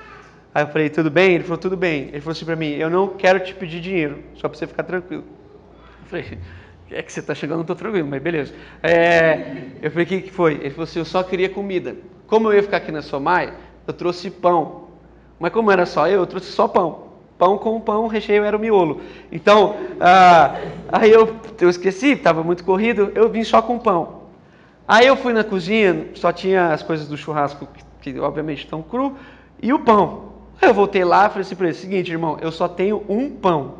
Aí 0.55 0.63
eu 0.63 0.69
falei, 0.69 0.91
tudo 0.91 1.11
bem? 1.11 1.35
Ele 1.35 1.45
falou, 1.45 1.59
tudo 1.59 1.77
bem. 1.77 2.09
Ele 2.09 2.21
falou 2.21 2.33
assim 2.33 2.45
para 2.45 2.57
mim, 2.57 2.71
eu 2.71 2.91
não 2.91 3.09
quero 3.09 3.41
te 3.41 3.55
pedir 3.55 3.81
dinheiro, 3.81 4.19
só 4.35 4.49
para 4.49 4.59
você 4.59 4.67
ficar 4.67 4.83
tranquilo. 4.83 5.25
Eu 6.03 6.09
falei, 6.09 6.39
é 6.91 7.03
que 7.03 7.13
você 7.13 7.23
tá 7.23 7.35
chegando, 7.35 7.59
não 7.59 7.65
tô 7.65 7.75
tranquilo, 7.75 8.07
mas 8.07 8.23
beleza. 8.23 8.53
É, 8.83 9.69
eu 9.81 9.91
falei, 9.91 10.05
o 10.05 10.09
que, 10.09 10.21
que 10.23 10.31
foi? 10.31 10.55
Ele 10.55 10.71
falou 10.71 10.85
assim, 10.85 10.99
eu 10.99 11.05
só 11.05 11.23
queria 11.23 11.49
comida. 11.49 11.97
Como 12.27 12.49
eu 12.49 12.55
ia 12.55 12.63
ficar 12.63 12.79
aqui 12.79 12.93
na 12.93 13.03
Somai, 13.03 13.53
eu 13.87 13.95
trouxe 13.95 14.31
pão. 14.31 14.89
Mas 15.39 15.53
como 15.53 15.71
era 15.71 15.87
só 15.87 16.07
eu, 16.07 16.21
eu 16.21 16.27
trouxe 16.27 16.53
só 16.53 16.69
pão 16.69 17.04
pão 17.39 17.59
com 17.59 17.81
pão, 17.81 18.05
o 18.05 18.09
recheio 18.09 18.45
era 18.45 18.57
o 18.57 18.61
miolo. 18.61 19.01
Então, 19.31 19.77
ah, 20.01 20.57
aí 20.89 21.11
eu, 21.11 21.35
eu 21.61 21.69
esqueci, 21.69 22.13
estava 22.13 22.43
muito 22.43 22.65
corrido, 22.65 23.13
eu 23.15 23.29
vim 23.29 23.45
só 23.45 23.61
com 23.61 23.79
pão. 23.79 24.25
Aí 24.87 25.07
eu 25.07 25.17
fui 25.17 25.33
na 25.33 25.43
cozinha, 25.43 26.09
só 26.15 26.33
tinha 26.33 26.73
as 26.73 26.83
coisas 26.83 27.09
do 27.09 27.17
churrasco, 27.17 27.67
que, 28.01 28.13
que 28.13 28.21
obviamente 28.21 28.65
estão 28.65 28.83
cru, 28.83 29.17
e 29.63 29.73
o 29.73 29.79
pão. 29.79 30.35
Aí 30.61 30.69
eu 30.69 30.75
voltei 30.75 31.05
lá 31.05 31.27
e 31.27 31.29
falei 31.29 31.43
assim 31.43 31.57
para 31.57 31.67
ele, 31.67 31.75
seguinte, 31.75 32.11
irmão, 32.11 32.39
eu 32.41 32.53
só 32.53 32.69
tenho 32.69 33.03
um 33.09 33.31
pão. 33.31 33.77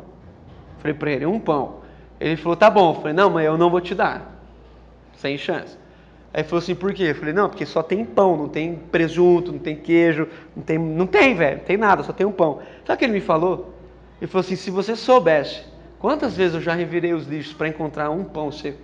Falei 0.79 0.93
para 0.93 1.11
ele, 1.11 1.25
um 1.25 1.39
pão. 1.39 1.77
Ele 2.19 2.35
falou, 2.37 2.55
tá 2.55 2.69
bom. 2.69 2.91
Eu 2.91 2.95
falei, 2.95 3.13
não, 3.13 3.29
mas 3.29 3.45
eu 3.45 3.57
não 3.57 3.69
vou 3.69 3.81
te 3.81 3.95
dar. 3.95 4.39
Sem 5.17 5.37
chance. 5.37 5.77
Aí 6.37 6.43
falou 6.43 6.61
assim, 6.61 6.75
por 6.75 6.93
quê? 6.93 7.03
Eu 7.03 7.15
falei, 7.15 7.33
não, 7.33 7.47
porque 7.47 7.65
só 7.65 7.81
tem 7.81 8.03
pão, 8.03 8.35
não 8.35 8.49
tem 8.49 8.75
presunto, 8.75 9.53
não 9.53 9.59
tem 9.59 9.73
queijo, 9.73 10.27
não 10.53 10.61
tem, 10.61 10.77
não 10.77 11.07
tem, 11.07 11.33
velho, 11.33 11.59
não 11.59 11.63
tem 11.63 11.77
nada, 11.77 12.03
só 12.03 12.11
tem 12.11 12.27
um 12.27 12.31
pão. 12.31 12.59
Sabe 12.85 12.95
o 12.95 12.97
que 12.97 13.05
ele 13.05 13.13
me 13.13 13.21
falou? 13.21 13.73
Ele 14.19 14.29
falou 14.29 14.41
assim, 14.41 14.57
se 14.57 14.69
você 14.69 14.97
soubesse 14.97 15.63
quantas 15.97 16.35
vezes 16.35 16.55
eu 16.55 16.59
já 16.59 16.73
revirei 16.73 17.13
os 17.13 17.25
lixos 17.25 17.53
para 17.53 17.69
encontrar 17.69 18.09
um 18.09 18.25
pão 18.25 18.51
seco. 18.51 18.79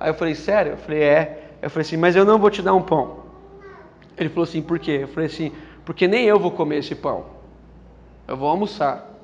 Aí 0.00 0.08
eu 0.08 0.14
falei, 0.14 0.34
sério? 0.34 0.72
Eu 0.72 0.76
falei, 0.78 1.02
é. 1.02 1.50
Eu 1.60 1.68
falei 1.68 1.84
assim, 1.86 1.98
mas 1.98 2.16
eu 2.16 2.24
não 2.24 2.38
vou 2.38 2.48
te 2.48 2.62
dar 2.62 2.72
um 2.72 2.80
pão. 2.80 3.18
Ele 4.16 4.30
falou 4.30 4.44
assim, 4.44 4.62
por 4.62 4.78
quê? 4.78 5.00
Eu 5.02 5.08
falei 5.08 5.26
assim, 5.26 5.52
porque 5.84 6.08
nem 6.08 6.24
eu 6.24 6.38
vou 6.38 6.50
comer 6.50 6.78
esse 6.78 6.94
pão. 6.94 7.26
Eu 8.26 8.34
vou 8.34 8.48
almoçar. 8.48 9.14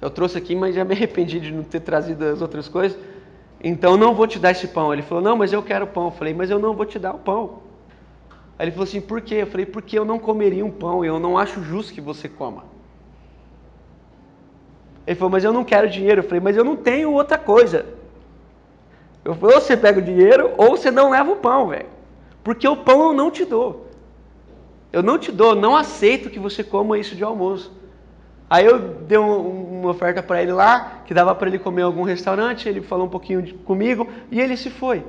Eu 0.00 0.10
trouxe 0.10 0.36
aqui, 0.36 0.56
mas 0.56 0.74
já 0.74 0.84
me 0.84 0.94
arrependi 0.94 1.38
de 1.38 1.52
não 1.52 1.62
ter 1.62 1.78
trazido 1.78 2.24
as 2.24 2.42
outras 2.42 2.66
coisas. 2.66 2.98
Então 3.66 3.96
não 3.96 4.14
vou 4.14 4.26
te 4.26 4.38
dar 4.38 4.50
esse 4.50 4.68
pão. 4.68 4.92
Ele 4.92 5.00
falou, 5.00 5.24
não, 5.24 5.38
mas 5.38 5.50
eu 5.50 5.62
quero 5.62 5.86
pão. 5.86 6.04
Eu 6.04 6.10
falei, 6.10 6.34
mas 6.34 6.50
eu 6.50 6.58
não 6.58 6.74
vou 6.74 6.84
te 6.84 6.98
dar 6.98 7.14
o 7.14 7.18
pão. 7.18 7.60
Aí 8.58 8.66
ele 8.66 8.72
falou 8.72 8.84
assim, 8.84 9.00
por 9.00 9.22
quê? 9.22 9.36
Eu 9.36 9.46
falei, 9.46 9.64
porque 9.64 9.98
eu 9.98 10.04
não 10.04 10.18
comeria 10.18 10.64
um 10.64 10.70
pão, 10.70 11.02
eu 11.02 11.18
não 11.18 11.38
acho 11.38 11.62
justo 11.62 11.94
que 11.94 12.00
você 12.00 12.28
coma. 12.28 12.64
Ele 15.06 15.16
falou, 15.16 15.30
mas 15.30 15.44
eu 15.44 15.52
não 15.52 15.64
quero 15.64 15.88
dinheiro. 15.88 16.20
Eu 16.20 16.24
falei, 16.24 16.40
mas 16.40 16.58
eu 16.58 16.62
não 16.62 16.76
tenho 16.76 17.10
outra 17.10 17.38
coisa. 17.38 17.86
Eu 19.24 19.34
falei, 19.34 19.56
ou 19.56 19.62
você 19.62 19.74
pega 19.78 19.98
o 19.98 20.02
dinheiro 20.02 20.52
ou 20.58 20.76
você 20.76 20.90
não 20.90 21.08
leva 21.08 21.32
o 21.32 21.36
pão, 21.36 21.68
velho. 21.68 21.86
Porque 22.44 22.68
o 22.68 22.76
pão 22.76 23.08
eu 23.08 23.12
não 23.14 23.30
te 23.30 23.46
dou. 23.46 23.88
Eu 24.92 25.02
não 25.02 25.18
te 25.18 25.32
dou, 25.32 25.54
não 25.54 25.74
aceito 25.74 26.28
que 26.28 26.38
você 26.38 26.62
coma 26.62 26.98
isso 26.98 27.16
de 27.16 27.24
almoço. 27.24 27.72
Aí 28.54 28.66
eu 28.66 28.78
dei 28.78 29.18
um, 29.18 29.80
uma 29.80 29.90
oferta 29.90 30.22
para 30.22 30.40
ele 30.40 30.52
lá, 30.52 31.02
que 31.04 31.12
dava 31.12 31.34
para 31.34 31.48
ele 31.48 31.58
comer 31.58 31.80
em 31.80 31.84
algum 31.84 32.04
restaurante, 32.04 32.68
ele 32.68 32.80
falou 32.80 33.06
um 33.06 33.10
pouquinho 33.10 33.42
de, 33.42 33.52
comigo 33.52 34.08
e 34.30 34.40
ele 34.40 34.56
se 34.56 34.70
foi. 34.70 35.04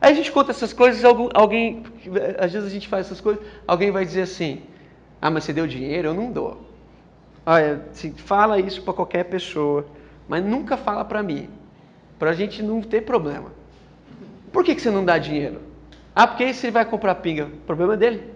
Aí 0.00 0.12
a 0.12 0.14
gente 0.14 0.30
conta 0.30 0.52
essas 0.52 0.72
coisas, 0.72 1.04
alguém, 1.04 1.82
às 2.38 2.52
vezes 2.52 2.68
a 2.68 2.70
gente 2.70 2.86
faz 2.86 3.06
essas 3.06 3.20
coisas, 3.20 3.42
alguém 3.66 3.90
vai 3.90 4.04
dizer 4.04 4.22
assim: 4.22 4.62
Ah, 5.20 5.32
mas 5.32 5.42
você 5.42 5.52
deu 5.52 5.66
dinheiro? 5.66 6.06
Eu 6.06 6.14
não 6.14 6.30
dou. 6.30 6.60
Olha, 7.44 7.86
assim, 7.90 8.12
fala 8.12 8.60
isso 8.60 8.82
para 8.82 8.94
qualquer 8.94 9.24
pessoa, 9.24 9.84
mas 10.28 10.44
nunca 10.44 10.76
fala 10.76 11.04
para 11.04 11.24
mim 11.24 11.48
para 12.20 12.30
a 12.30 12.34
gente 12.34 12.62
não 12.62 12.80
ter 12.80 13.00
problema. 13.00 13.50
Por 14.52 14.62
que, 14.62 14.76
que 14.76 14.80
você 14.80 14.92
não 14.92 15.04
dá 15.04 15.18
dinheiro? 15.18 15.60
Ah, 16.14 16.28
porque 16.28 16.54
se 16.54 16.66
ele 16.66 16.70
vai 16.72 16.84
comprar 16.84 17.16
pinga, 17.16 17.46
o 17.46 17.66
problema 17.66 17.94
é 17.94 17.96
dele. 17.96 18.33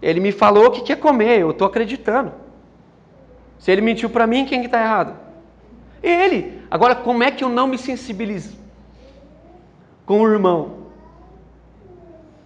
Ele 0.00 0.20
me 0.20 0.32
falou 0.32 0.70
que 0.70 0.82
quer 0.82 0.96
comer, 0.96 1.40
eu 1.40 1.50
estou 1.50 1.66
acreditando. 1.66 2.32
Se 3.58 3.70
ele 3.72 3.80
mentiu 3.80 4.08
para 4.08 4.26
mim, 4.26 4.44
quem 4.44 4.60
que 4.60 4.66
está 4.66 4.80
errado? 4.80 5.14
Ele. 6.02 6.62
Agora, 6.70 6.94
como 6.94 7.22
é 7.22 7.30
que 7.30 7.42
eu 7.42 7.48
não 7.48 7.66
me 7.66 7.76
sensibilizo 7.76 8.56
com 10.06 10.20
o 10.20 10.28
irmão? 10.28 10.78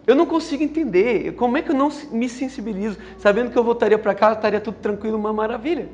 Eu 0.07 0.15
não 0.15 0.27
consigo 0.27 0.63
entender. 0.63 1.33
Como 1.35 1.57
é 1.57 1.63
que 1.63 1.71
eu 1.71 1.75
não 1.75 1.91
me 2.11 2.29
sensibilizo? 2.29 2.99
Sabendo 3.19 3.51
que 3.51 3.59
eu 3.59 3.63
voltaria 3.63 3.99
para 3.99 4.15
casa, 4.15 4.37
estaria 4.37 4.61
tudo 4.61 4.79
tranquilo, 4.79 5.17
uma 5.17 5.33
maravilha. 5.33 5.89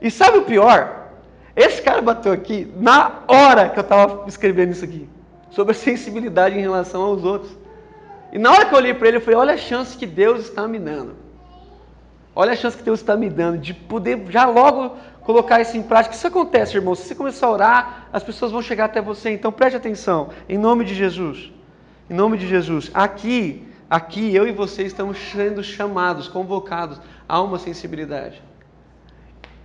E 0.00 0.10
sabe 0.10 0.38
o 0.38 0.42
pior? 0.42 1.08
Esse 1.56 1.82
cara 1.82 2.00
bateu 2.00 2.30
aqui 2.30 2.72
na 2.76 3.22
hora 3.26 3.68
que 3.68 3.78
eu 3.78 3.82
estava 3.82 4.28
escrevendo 4.28 4.70
isso 4.70 4.84
aqui, 4.84 5.08
sobre 5.50 5.72
a 5.72 5.74
sensibilidade 5.74 6.56
em 6.56 6.60
relação 6.60 7.02
aos 7.02 7.24
outros. 7.24 7.57
E 8.32 8.38
na 8.38 8.50
hora 8.50 8.66
que 8.66 8.74
eu 8.74 8.78
olhei 8.78 8.94
para 8.94 9.08
ele, 9.08 9.16
eu 9.18 9.20
falei: 9.20 9.38
olha 9.38 9.54
a 9.54 9.58
chance 9.58 9.96
que 9.96 10.06
Deus 10.06 10.40
está 10.40 10.66
me 10.66 10.78
dando. 10.78 11.16
Olha 12.34 12.52
a 12.52 12.56
chance 12.56 12.76
que 12.76 12.82
Deus 12.82 13.00
está 13.00 13.16
me 13.16 13.28
dando 13.28 13.58
de 13.58 13.74
poder 13.74 14.24
já 14.30 14.46
logo 14.46 14.96
colocar 15.22 15.60
isso 15.60 15.76
em 15.76 15.82
prática. 15.82 16.14
Isso 16.14 16.26
acontece, 16.26 16.76
irmão. 16.76 16.94
Se 16.94 17.02
você 17.02 17.14
começar 17.14 17.46
a 17.46 17.50
orar, 17.50 18.08
as 18.12 18.22
pessoas 18.22 18.52
vão 18.52 18.62
chegar 18.62 18.84
até 18.84 19.00
você. 19.00 19.30
Então 19.30 19.50
preste 19.50 19.76
atenção, 19.76 20.30
em 20.48 20.56
nome 20.56 20.84
de 20.84 20.94
Jesus. 20.94 21.52
Em 22.08 22.14
nome 22.14 22.38
de 22.38 22.46
Jesus. 22.46 22.90
Aqui, 22.94 23.66
aqui 23.90 24.34
eu 24.34 24.46
e 24.46 24.52
você 24.52 24.84
estamos 24.84 25.18
sendo 25.18 25.62
chamados, 25.64 26.28
convocados 26.28 27.00
a 27.28 27.42
uma 27.42 27.58
sensibilidade. 27.58 28.40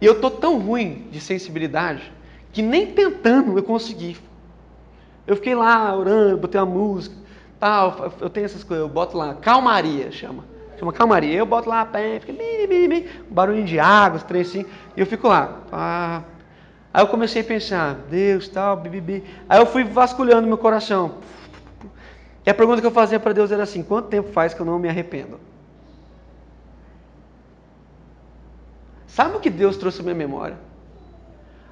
E 0.01 0.05
eu 0.05 0.13
estou 0.13 0.31
tão 0.31 0.59
ruim 0.59 1.07
de 1.11 1.21
sensibilidade 1.21 2.11
que 2.51 2.61
nem 2.61 2.87
tentando 2.87 3.57
eu 3.57 3.63
consegui. 3.63 4.17
Eu 5.25 5.35
fiquei 5.35 5.55
lá 5.55 5.95
orando, 5.95 6.39
botei 6.39 6.59
uma 6.59 6.65
música, 6.65 7.15
tal, 7.63 8.11
eu 8.19 8.29
tenho 8.29 8.43
essas 8.43 8.61
coisas, 8.61 8.85
eu 8.85 8.93
boto 8.93 9.17
lá, 9.17 9.35
calmaria 9.35 10.11
chama. 10.11 10.43
Chama 10.77 10.91
calmaria. 10.91 11.33
Eu 11.33 11.45
boto 11.45 11.69
lá, 11.69 11.85
pé, 11.85 12.19
fica 12.19 12.33
bim, 12.33 12.67
bim, 12.67 12.89
bim, 12.89 13.07
barulho 13.29 13.63
de 13.63 13.79
água, 13.79 14.17
os 14.19 14.35
assim, 14.35 14.65
e 14.97 14.99
eu 14.99 15.05
fico 15.05 15.29
lá. 15.29 15.61
Pá. 15.71 16.23
Aí 16.93 17.01
eu 17.01 17.07
comecei 17.07 17.41
a 17.41 17.45
pensar, 17.45 17.95
Deus, 18.09 18.49
tal, 18.49 18.75
bibibi. 18.75 19.23
Aí 19.47 19.61
eu 19.61 19.65
fui 19.65 19.85
vasculhando 19.85 20.45
meu 20.45 20.57
coração. 20.57 21.19
E 22.45 22.49
a 22.49 22.53
pergunta 22.53 22.81
que 22.81 22.87
eu 22.87 22.91
fazia 22.91 23.17
para 23.17 23.31
Deus 23.31 23.49
era 23.49 23.63
assim: 23.63 23.81
quanto 23.81 24.09
tempo 24.09 24.29
faz 24.33 24.53
que 24.53 24.59
eu 24.59 24.65
não 24.65 24.77
me 24.77 24.89
arrependo? 24.89 25.39
Sabe 29.07 29.37
o 29.37 29.39
que 29.39 29.49
Deus 29.49 29.77
trouxe 29.77 30.01
à 30.01 30.03
minha 30.03 30.15
memória? 30.15 30.57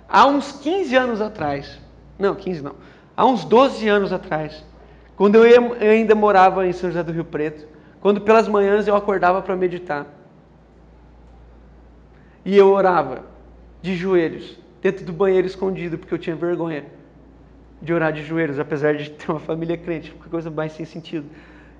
Há 0.07 0.25
uns 0.25 0.53
15 0.53 0.95
anos 0.95 1.19
atrás, 1.19 1.77
não, 2.17 2.33
15 2.33 2.61
não, 2.61 2.75
há 3.17 3.25
uns 3.25 3.43
12 3.43 3.89
anos 3.89 4.13
atrás, 4.13 4.63
quando 5.21 5.45
eu, 5.45 5.75
ainda 5.79 6.15
morava 6.15 6.65
em 6.65 6.73
São 6.73 6.89
José 6.89 7.03
do 7.03 7.11
Rio 7.11 7.23
Preto, 7.23 7.67
quando 7.99 8.21
pelas 8.21 8.47
manhãs 8.47 8.87
eu 8.87 8.95
acordava 8.95 9.39
para 9.39 9.55
meditar. 9.55 10.07
E 12.43 12.57
eu 12.57 12.71
orava 12.71 13.25
de 13.83 13.95
joelhos, 13.95 14.57
dentro 14.81 15.05
do 15.05 15.13
banheiro 15.13 15.45
escondido, 15.45 15.95
porque 15.95 16.11
eu 16.11 16.17
tinha 16.17 16.35
vergonha 16.35 16.85
de 17.79 17.93
orar 17.93 18.11
de 18.11 18.23
joelhos, 18.23 18.57
apesar 18.57 18.95
de 18.95 19.11
ter 19.11 19.29
uma 19.29 19.39
família 19.39 19.77
crente, 19.77 20.09
que 20.09 20.27
coisa 20.27 20.49
mais 20.49 20.71
sem 20.71 20.87
sentido. 20.87 21.27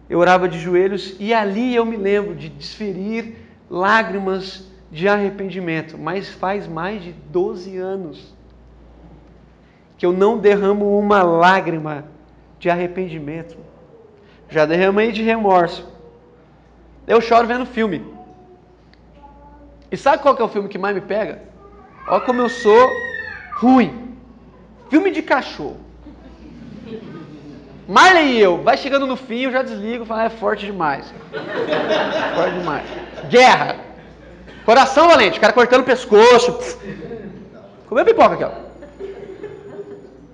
Eu 0.08 0.20
orava 0.20 0.48
de 0.48 0.60
joelhos 0.60 1.16
e 1.20 1.34
ali 1.34 1.74
eu 1.74 1.84
me 1.84 1.98
lembro 1.98 2.36
de 2.36 2.48
desferir 2.48 3.38
lágrimas 3.68 4.70
de 4.92 5.08
arrependimento, 5.08 5.98
mas 5.98 6.30
faz 6.30 6.68
mais 6.68 7.02
de 7.02 7.12
12 7.12 7.76
anos 7.76 8.36
que 9.98 10.06
eu 10.06 10.14
não 10.14 10.38
derramo 10.38 10.96
uma 11.00 11.24
lágrima 11.24 12.06
de 12.62 12.70
arrependimento. 12.70 13.58
Já 14.48 14.68
derramei 14.68 15.12
de 15.12 15.24
remorso. 15.24 15.84
Eu 17.08 17.20
choro 17.20 17.48
vendo 17.48 17.66
filme. 17.66 18.06
E 19.92 19.98
sabe 19.98 20.22
qual 20.22 20.36
que 20.36 20.42
é 20.44 20.46
o 20.46 20.48
filme 20.48 20.70
que 20.70 20.78
mais 20.78 20.94
me 20.94 21.02
pega? 21.02 21.42
Olha 22.08 22.22
como 22.22 22.40
eu 22.40 22.50
sou 22.50 22.90
ruim. 23.56 24.16
Filme 24.92 25.10
de 25.10 25.24
cachorro. 25.24 25.80
Marley 27.88 28.34
e 28.34 28.40
eu, 28.40 28.62
vai 28.62 28.78
chegando 28.78 29.08
no 29.08 29.18
fim, 29.18 29.42
eu 29.42 29.52
já 29.52 29.64
desligo, 29.64 30.06
falo, 30.06 30.22
ah, 30.22 30.26
é 30.26 30.30
forte 30.30 30.66
demais. 30.66 31.12
forte 32.36 32.60
demais. 32.60 32.86
Guerra. 33.28 33.78
Coração 34.64 35.08
valente, 35.08 35.40
o 35.40 35.42
cara 35.42 35.52
cortando 35.52 35.82
o 35.82 35.86
pescoço. 35.86 36.78
Comeu 37.90 38.06
pipoca 38.06 38.36
aqui, 38.36 38.44
ó. 38.44 38.71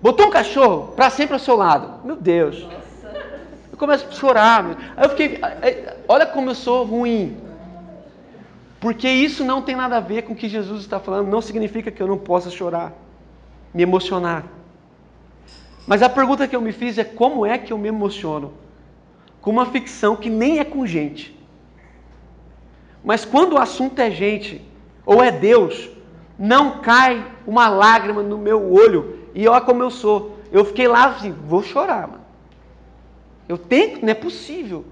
Botou 0.08 0.28
um 0.28 0.30
cachorro 0.30 0.93
para 0.95 1.10
sempre 1.10 1.34
ao 1.34 1.39
seu 1.39 1.58
lado. 1.58 2.05
Meu 2.05 2.16
Deus. 2.16 2.66
Eu 3.70 3.78
começo 3.78 4.08
a 4.08 4.12
chorar. 4.14 4.93
Aí 4.95 5.03
eu 5.03 5.10
fiquei, 5.10 5.41
olha 6.08 6.26
como 6.26 6.49
eu 6.49 6.55
sou 6.55 6.86
ruim. 6.86 7.36
Porque 8.80 9.10
isso 9.10 9.43
não 9.43 9.62
tem 9.62 9.76
nada 9.76 9.97
a 9.97 9.99
ver 9.99 10.22
com 10.22 10.32
o 10.32 10.36
que 10.36 10.47
Jesus 10.47 10.80
está 10.80 10.97
falando, 10.97 11.28
não 11.28 11.41
significa 11.41 11.91
que 11.91 12.01
eu 12.01 12.08
não 12.08 12.18
possa 12.18 12.49
chorar, 12.49 12.93
me 13.74 13.84
emocionar. 13.84 14.45
Mas 15.86 16.01
a 16.01 16.08
pergunta 16.08 16.47
que 16.47 16.55
eu 16.55 16.62
me 16.62 16.72
fiz 16.72 16.97
é 16.97 17.03
como 17.03 17.45
é 17.45 17.58
que 17.58 17.74
eu 17.74 17.78
me 17.78 17.89
emociono 17.89 18.53
com 19.41 19.51
uma 19.51 19.66
ficção 19.66 20.16
que 20.16 20.30
nem 20.30 20.60
é 20.60 20.64
com 20.64 20.88
gente. 20.88 21.38
Mas 23.03 23.26
quando 23.26 23.55
o 23.55 23.60
assunto 23.60 23.99
é 23.99 24.10
gente 24.10 24.62
ou 25.05 25.22
é 25.22 25.34
Deus, 25.34 25.89
não 26.39 26.80
cai 26.80 27.30
uma 27.45 27.68
lágrima 27.68 28.24
no 28.24 28.38
meu 28.38 28.72
olho 28.72 29.16
e 29.38 29.47
olha 29.47 29.61
como 29.61 29.83
eu 29.83 29.91
sou. 29.91 30.39
Eu 30.51 30.65
fiquei 30.65 30.88
lá 30.88 31.09
assim, 31.09 31.31
vou 31.31 31.61
chorar, 31.61 32.07
mano. 32.07 32.25
Eu 33.47 33.55
tento, 33.55 34.01
não 34.01 34.09
é 34.09 34.15
possível. 34.15 34.83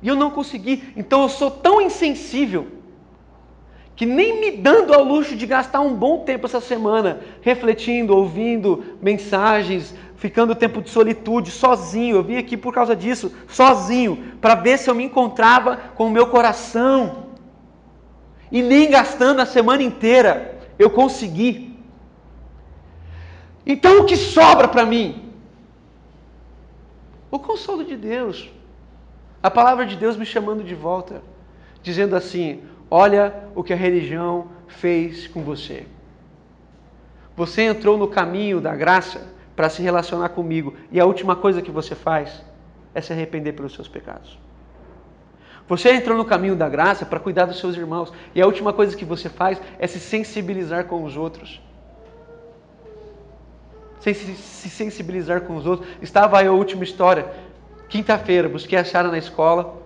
E 0.00 0.06
eu 0.06 0.14
não 0.14 0.30
consegui. 0.30 0.94
Então 0.96 1.22
eu 1.22 1.28
sou 1.28 1.50
tão 1.50 1.80
insensível 1.82 2.68
que 3.96 4.06
nem 4.06 4.40
me 4.40 4.52
dando 4.52 4.94
ao 4.94 5.02
luxo 5.02 5.34
de 5.34 5.44
gastar 5.44 5.80
um 5.80 5.96
bom 5.96 6.20
tempo 6.20 6.46
essa 6.46 6.60
semana 6.60 7.18
refletindo, 7.42 8.16
ouvindo 8.16 8.84
mensagens, 9.02 9.92
ficando 10.14 10.54
tempo 10.54 10.80
de 10.80 10.90
solitude, 10.90 11.50
sozinho. 11.50 12.18
Eu 12.18 12.22
vim 12.22 12.36
aqui 12.36 12.56
por 12.56 12.72
causa 12.72 12.94
disso, 12.94 13.32
sozinho, 13.48 14.36
para 14.40 14.54
ver 14.54 14.78
se 14.78 14.88
eu 14.88 14.94
me 14.94 15.02
encontrava 15.02 15.76
com 15.96 16.06
o 16.06 16.10
meu 16.10 16.28
coração. 16.28 17.24
E 18.52 18.62
nem 18.62 18.88
gastando 18.88 19.40
a 19.40 19.46
semana 19.46 19.82
inteira 19.82 20.56
eu 20.78 20.88
consegui. 20.88 21.67
Então 23.68 24.00
o 24.00 24.06
que 24.06 24.16
sobra 24.16 24.66
para 24.66 24.86
mim? 24.86 25.30
O 27.30 27.38
consolo 27.38 27.84
de 27.84 27.98
Deus. 27.98 28.50
A 29.42 29.50
palavra 29.50 29.84
de 29.84 29.94
Deus 29.94 30.16
me 30.16 30.24
chamando 30.24 30.64
de 30.64 30.74
volta, 30.74 31.22
dizendo 31.82 32.16
assim: 32.16 32.62
Olha 32.90 33.44
o 33.54 33.62
que 33.62 33.74
a 33.74 33.76
religião 33.76 34.48
fez 34.66 35.28
com 35.28 35.42
você. 35.42 35.86
Você 37.36 37.62
entrou 37.62 37.98
no 37.98 38.08
caminho 38.08 38.58
da 38.58 38.74
graça 38.74 39.28
para 39.54 39.68
se 39.68 39.82
relacionar 39.82 40.30
comigo, 40.30 40.74
e 40.90 40.98
a 40.98 41.04
última 41.04 41.36
coisa 41.36 41.60
que 41.60 41.70
você 41.70 41.94
faz 41.94 42.42
é 42.94 43.02
se 43.02 43.12
arrepender 43.12 43.52
pelos 43.52 43.74
seus 43.74 43.86
pecados. 43.86 44.38
Você 45.68 45.92
entrou 45.92 46.16
no 46.16 46.24
caminho 46.24 46.56
da 46.56 46.68
graça 46.68 47.04
para 47.04 47.20
cuidar 47.20 47.44
dos 47.44 47.60
seus 47.60 47.76
irmãos, 47.76 48.12
e 48.34 48.40
a 48.40 48.46
última 48.46 48.72
coisa 48.72 48.96
que 48.96 49.04
você 49.04 49.28
faz 49.28 49.60
é 49.78 49.86
se 49.86 50.00
sensibilizar 50.00 50.86
com 50.86 51.04
os 51.04 51.16
outros. 51.16 51.60
Se, 54.00 54.14
se 54.14 54.70
sensibilizar 54.70 55.42
com 55.42 55.56
os 55.56 55.66
outros. 55.66 55.88
Estava 56.00 56.38
aí 56.38 56.46
a 56.46 56.52
última 56.52 56.84
história. 56.84 57.26
Quinta-feira, 57.88 58.48
busquei 58.48 58.78
a 58.78 58.84
Sara 58.84 59.08
na 59.08 59.18
escola, 59.18 59.82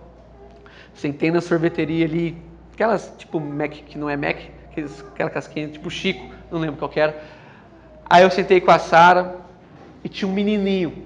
sentei 0.93 1.31
na 1.31 1.39
sorveteria 1.39 2.05
ali, 2.05 2.37
Aquelas 2.73 3.13
tipo 3.19 3.39
Mac, 3.39 3.71
que 3.71 3.97
não 3.99 4.09
é 4.09 4.17
Mac, 4.17 4.37
aquela 5.11 5.29
casquinha 5.29 5.67
tipo 5.67 5.91
Chico, 5.91 6.33
não 6.51 6.59
lembro 6.59 6.77
qual 6.77 6.91
era. 6.95 7.21
Aí 8.09 8.23
eu 8.23 8.31
sentei 8.31 8.59
com 8.59 8.71
a 8.71 8.79
Sara 8.79 9.35
e 10.03 10.09
tinha 10.09 10.27
um 10.27 10.33
menininho 10.33 11.05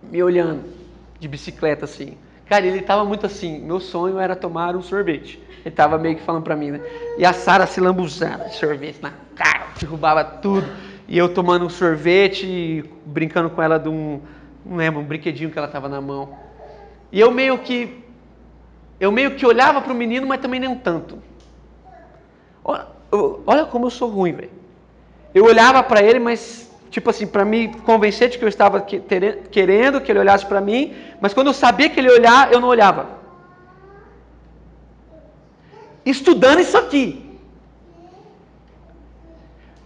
me 0.00 0.22
olhando 0.22 0.62
de 1.18 1.26
bicicleta 1.26 1.84
assim. 1.84 2.16
Cara, 2.46 2.64
ele 2.64 2.82
tava 2.82 3.04
muito 3.04 3.26
assim, 3.26 3.60
meu 3.60 3.80
sonho 3.80 4.18
era 4.18 4.36
tomar 4.36 4.76
um 4.76 4.82
sorvete. 4.82 5.42
Ele 5.64 5.74
tava 5.74 5.98
meio 5.98 6.16
que 6.16 6.22
falando 6.22 6.44
pra 6.44 6.54
mim, 6.54 6.70
né? 6.70 6.80
E 7.18 7.24
a 7.24 7.32
Sara 7.32 7.66
se 7.66 7.80
lambuzando 7.80 8.44
de 8.44 8.54
sorvete 8.54 9.02
na 9.02 9.12
cara, 9.34 9.66
derrubava 9.78 10.24
tudo. 10.24 10.66
E 11.10 11.18
eu 11.18 11.28
tomando 11.28 11.66
um 11.66 11.68
sorvete, 11.68 12.84
brincando 13.04 13.50
com 13.50 13.60
ela 13.60 13.78
de 13.78 13.88
um, 13.88 14.20
não 14.64 14.76
lembro, 14.76 15.00
um 15.00 15.04
brinquedinho 15.04 15.50
que 15.50 15.58
ela 15.58 15.66
tava 15.66 15.88
na 15.88 16.00
mão. 16.00 16.36
E 17.10 17.18
eu 17.18 17.32
meio 17.32 17.58
que 17.58 18.04
eu 19.00 19.10
meio 19.10 19.34
que 19.34 19.44
olhava 19.44 19.80
para 19.80 19.92
o 19.92 19.96
menino, 19.96 20.24
mas 20.24 20.40
também 20.40 20.60
nem 20.60 20.72
tanto. 20.76 21.18
Olha, 22.62 22.86
olha 23.44 23.64
como 23.64 23.86
eu 23.86 23.90
sou 23.90 24.08
ruim, 24.08 24.32
velho. 24.32 24.52
Eu 25.34 25.46
olhava 25.46 25.82
para 25.82 26.00
ele, 26.00 26.20
mas 26.20 26.70
tipo 26.90 27.10
assim, 27.10 27.26
para 27.26 27.44
me 27.44 27.68
convencer 27.78 28.28
de 28.28 28.38
que 28.38 28.44
eu 28.44 28.48
estava 28.48 28.80
querendo 28.80 30.00
que 30.00 30.12
ele 30.12 30.18
olhasse 30.20 30.46
para 30.46 30.60
mim, 30.60 30.94
mas 31.20 31.34
quando 31.34 31.48
eu 31.48 31.54
sabia 31.54 31.88
que 31.88 31.98
ele 31.98 32.10
olhar, 32.10 32.52
eu 32.52 32.60
não 32.60 32.68
olhava. 32.68 33.18
Estudando 36.06 36.60
isso 36.60 36.78
aqui. 36.78 37.29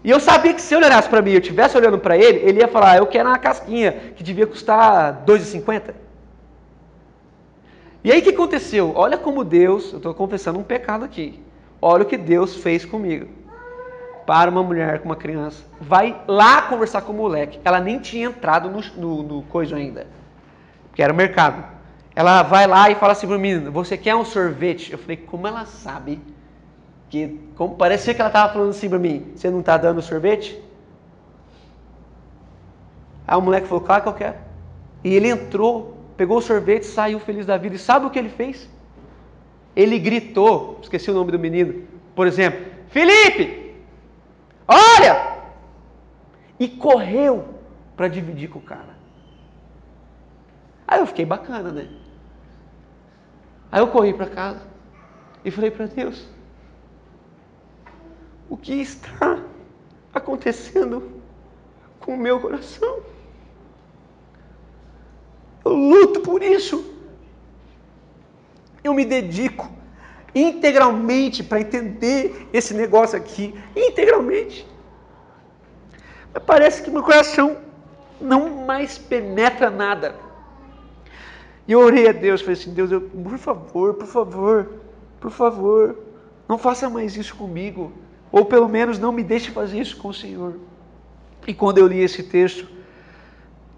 E 0.04 0.10
eu 0.10 0.20
sabia 0.20 0.52
que 0.52 0.60
se 0.60 0.74
ele 0.74 0.84
olhasse 0.84 1.08
para 1.08 1.22
mim 1.22 1.30
e 1.30 1.34
eu 1.34 1.40
estivesse 1.40 1.74
olhando 1.78 1.98
para 1.98 2.14
ele, 2.14 2.38
ele 2.46 2.60
ia 2.60 2.68
falar: 2.68 2.90
ah, 2.92 2.96
Eu 2.98 3.06
quero 3.06 3.26
uma 3.26 3.38
casquinha 3.38 3.92
que 4.14 4.22
devia 4.22 4.46
custar 4.46 5.24
R$ 5.26 5.32
2,50. 5.32 5.94
E 8.04 8.12
aí 8.12 8.20
o 8.20 8.22
que 8.22 8.28
aconteceu? 8.28 8.92
Olha 8.94 9.16
como 9.16 9.42
Deus, 9.42 9.92
eu 9.92 9.96
estou 9.96 10.12
confessando 10.12 10.58
um 10.58 10.62
pecado 10.62 11.06
aqui. 11.06 11.42
Olha 11.80 12.02
o 12.02 12.06
que 12.06 12.18
Deus 12.18 12.54
fez 12.56 12.84
comigo. 12.84 13.28
Para 14.26 14.50
uma 14.50 14.62
mulher 14.62 14.98
com 14.98 15.06
uma 15.06 15.16
criança. 15.16 15.64
Vai 15.80 16.22
lá 16.28 16.62
conversar 16.62 17.00
com 17.00 17.12
o 17.12 17.16
moleque. 17.16 17.58
Ela 17.64 17.80
nem 17.80 17.98
tinha 17.98 18.26
entrado 18.26 18.70
no, 18.70 18.82
no, 18.96 19.22
no 19.22 19.42
coisa 19.44 19.76
ainda. 19.76 20.06
Que 20.94 21.02
era 21.02 21.14
o 21.14 21.16
mercado. 21.16 21.64
Ela 22.14 22.42
vai 22.42 22.66
lá 22.66 22.90
e 22.90 22.94
fala 22.94 23.12
assim 23.12 23.26
para 23.26 23.36
o 23.36 23.40
menino: 23.40 23.72
Você 23.72 23.96
quer 23.96 24.14
um 24.14 24.24
sorvete? 24.24 24.92
Eu 24.92 24.98
falei: 24.98 25.16
Como 25.16 25.46
ela 25.46 25.64
sabe? 25.64 26.20
Como, 27.56 27.76
parecia 27.76 28.14
que 28.14 28.20
ela 28.20 28.28
estava 28.28 28.52
falando 28.52 28.70
assim 28.70 28.88
para 28.88 28.98
mim: 28.98 29.32
Você 29.34 29.50
não 29.50 29.60
está 29.60 29.76
dando 29.76 30.02
sorvete? 30.02 30.60
Aí 33.26 33.36
o 33.36 33.42
moleque 33.42 33.66
falou: 33.66 33.82
Claro 33.82 34.02
que 34.02 34.08
eu 34.08 34.14
quero. 34.14 34.36
E 35.02 35.14
ele 35.14 35.28
entrou 35.28 35.94
pegou 36.16 36.38
o 36.38 36.42
sorvete, 36.42 36.86
saiu 36.86 37.18
feliz 37.18 37.46
da 37.46 37.56
vida. 37.56 37.76
E 37.76 37.78
sabe 37.78 38.06
o 38.06 38.10
que 38.10 38.18
ele 38.18 38.28
fez? 38.28 38.68
Ele 39.74 39.98
gritou, 39.98 40.78
esqueci 40.82 41.10
o 41.10 41.14
nome 41.14 41.32
do 41.32 41.38
menino, 41.38 41.86
por 42.14 42.26
exemplo, 42.26 42.64
Felipe, 42.88 43.74
olha! 44.68 45.34
E 46.60 46.68
correu 46.68 47.56
para 47.96 48.06
dividir 48.06 48.48
com 48.48 48.60
o 48.60 48.62
cara. 48.62 48.94
Aí 50.86 51.00
eu 51.00 51.06
fiquei 51.06 51.24
bacana, 51.24 51.72
né? 51.72 51.88
Aí 53.72 53.80
eu 53.80 53.88
corri 53.88 54.14
para 54.14 54.26
casa 54.26 54.62
e 55.44 55.50
falei 55.50 55.72
para 55.72 55.86
Deus: 55.86 56.28
o 58.54 58.56
que 58.56 58.74
está 58.80 59.40
acontecendo 60.14 61.02
com 61.98 62.14
o 62.14 62.16
meu 62.16 62.38
coração? 62.38 63.00
Eu 65.64 65.72
luto 65.72 66.20
por 66.20 66.40
isso. 66.40 66.76
Eu 68.84 68.94
me 68.94 69.04
dedico 69.04 69.68
integralmente 70.32 71.42
para 71.42 71.60
entender 71.60 72.48
esse 72.52 72.72
negócio 72.74 73.18
aqui. 73.18 73.52
Integralmente. 73.74 74.64
Mas 76.32 76.42
parece 76.44 76.80
que 76.80 76.92
meu 76.92 77.02
coração 77.02 77.56
não 78.20 78.64
mais 78.64 78.96
penetra 78.96 79.68
nada. 79.68 80.14
E 81.66 81.72
eu 81.72 81.80
orei 81.80 82.08
a 82.08 82.12
Deus, 82.12 82.40
falei 82.40 82.54
assim, 82.54 82.72
Deus, 82.72 82.92
eu, 82.92 83.00
por 83.00 83.36
favor, 83.36 83.94
por 83.94 84.06
favor, 84.06 84.70
por 85.18 85.30
favor, 85.32 85.98
não 86.48 86.56
faça 86.56 86.88
mais 86.88 87.16
isso 87.16 87.34
comigo. 87.34 88.03
Ou 88.34 88.44
pelo 88.44 88.68
menos 88.68 88.98
não 88.98 89.12
me 89.12 89.22
deixe 89.22 89.52
fazer 89.52 89.78
isso 89.78 89.96
com 89.96 90.08
o 90.08 90.12
Senhor. 90.12 90.56
E 91.46 91.54
quando 91.54 91.78
eu 91.78 91.86
li 91.86 92.00
esse 92.00 92.20
texto, 92.20 92.68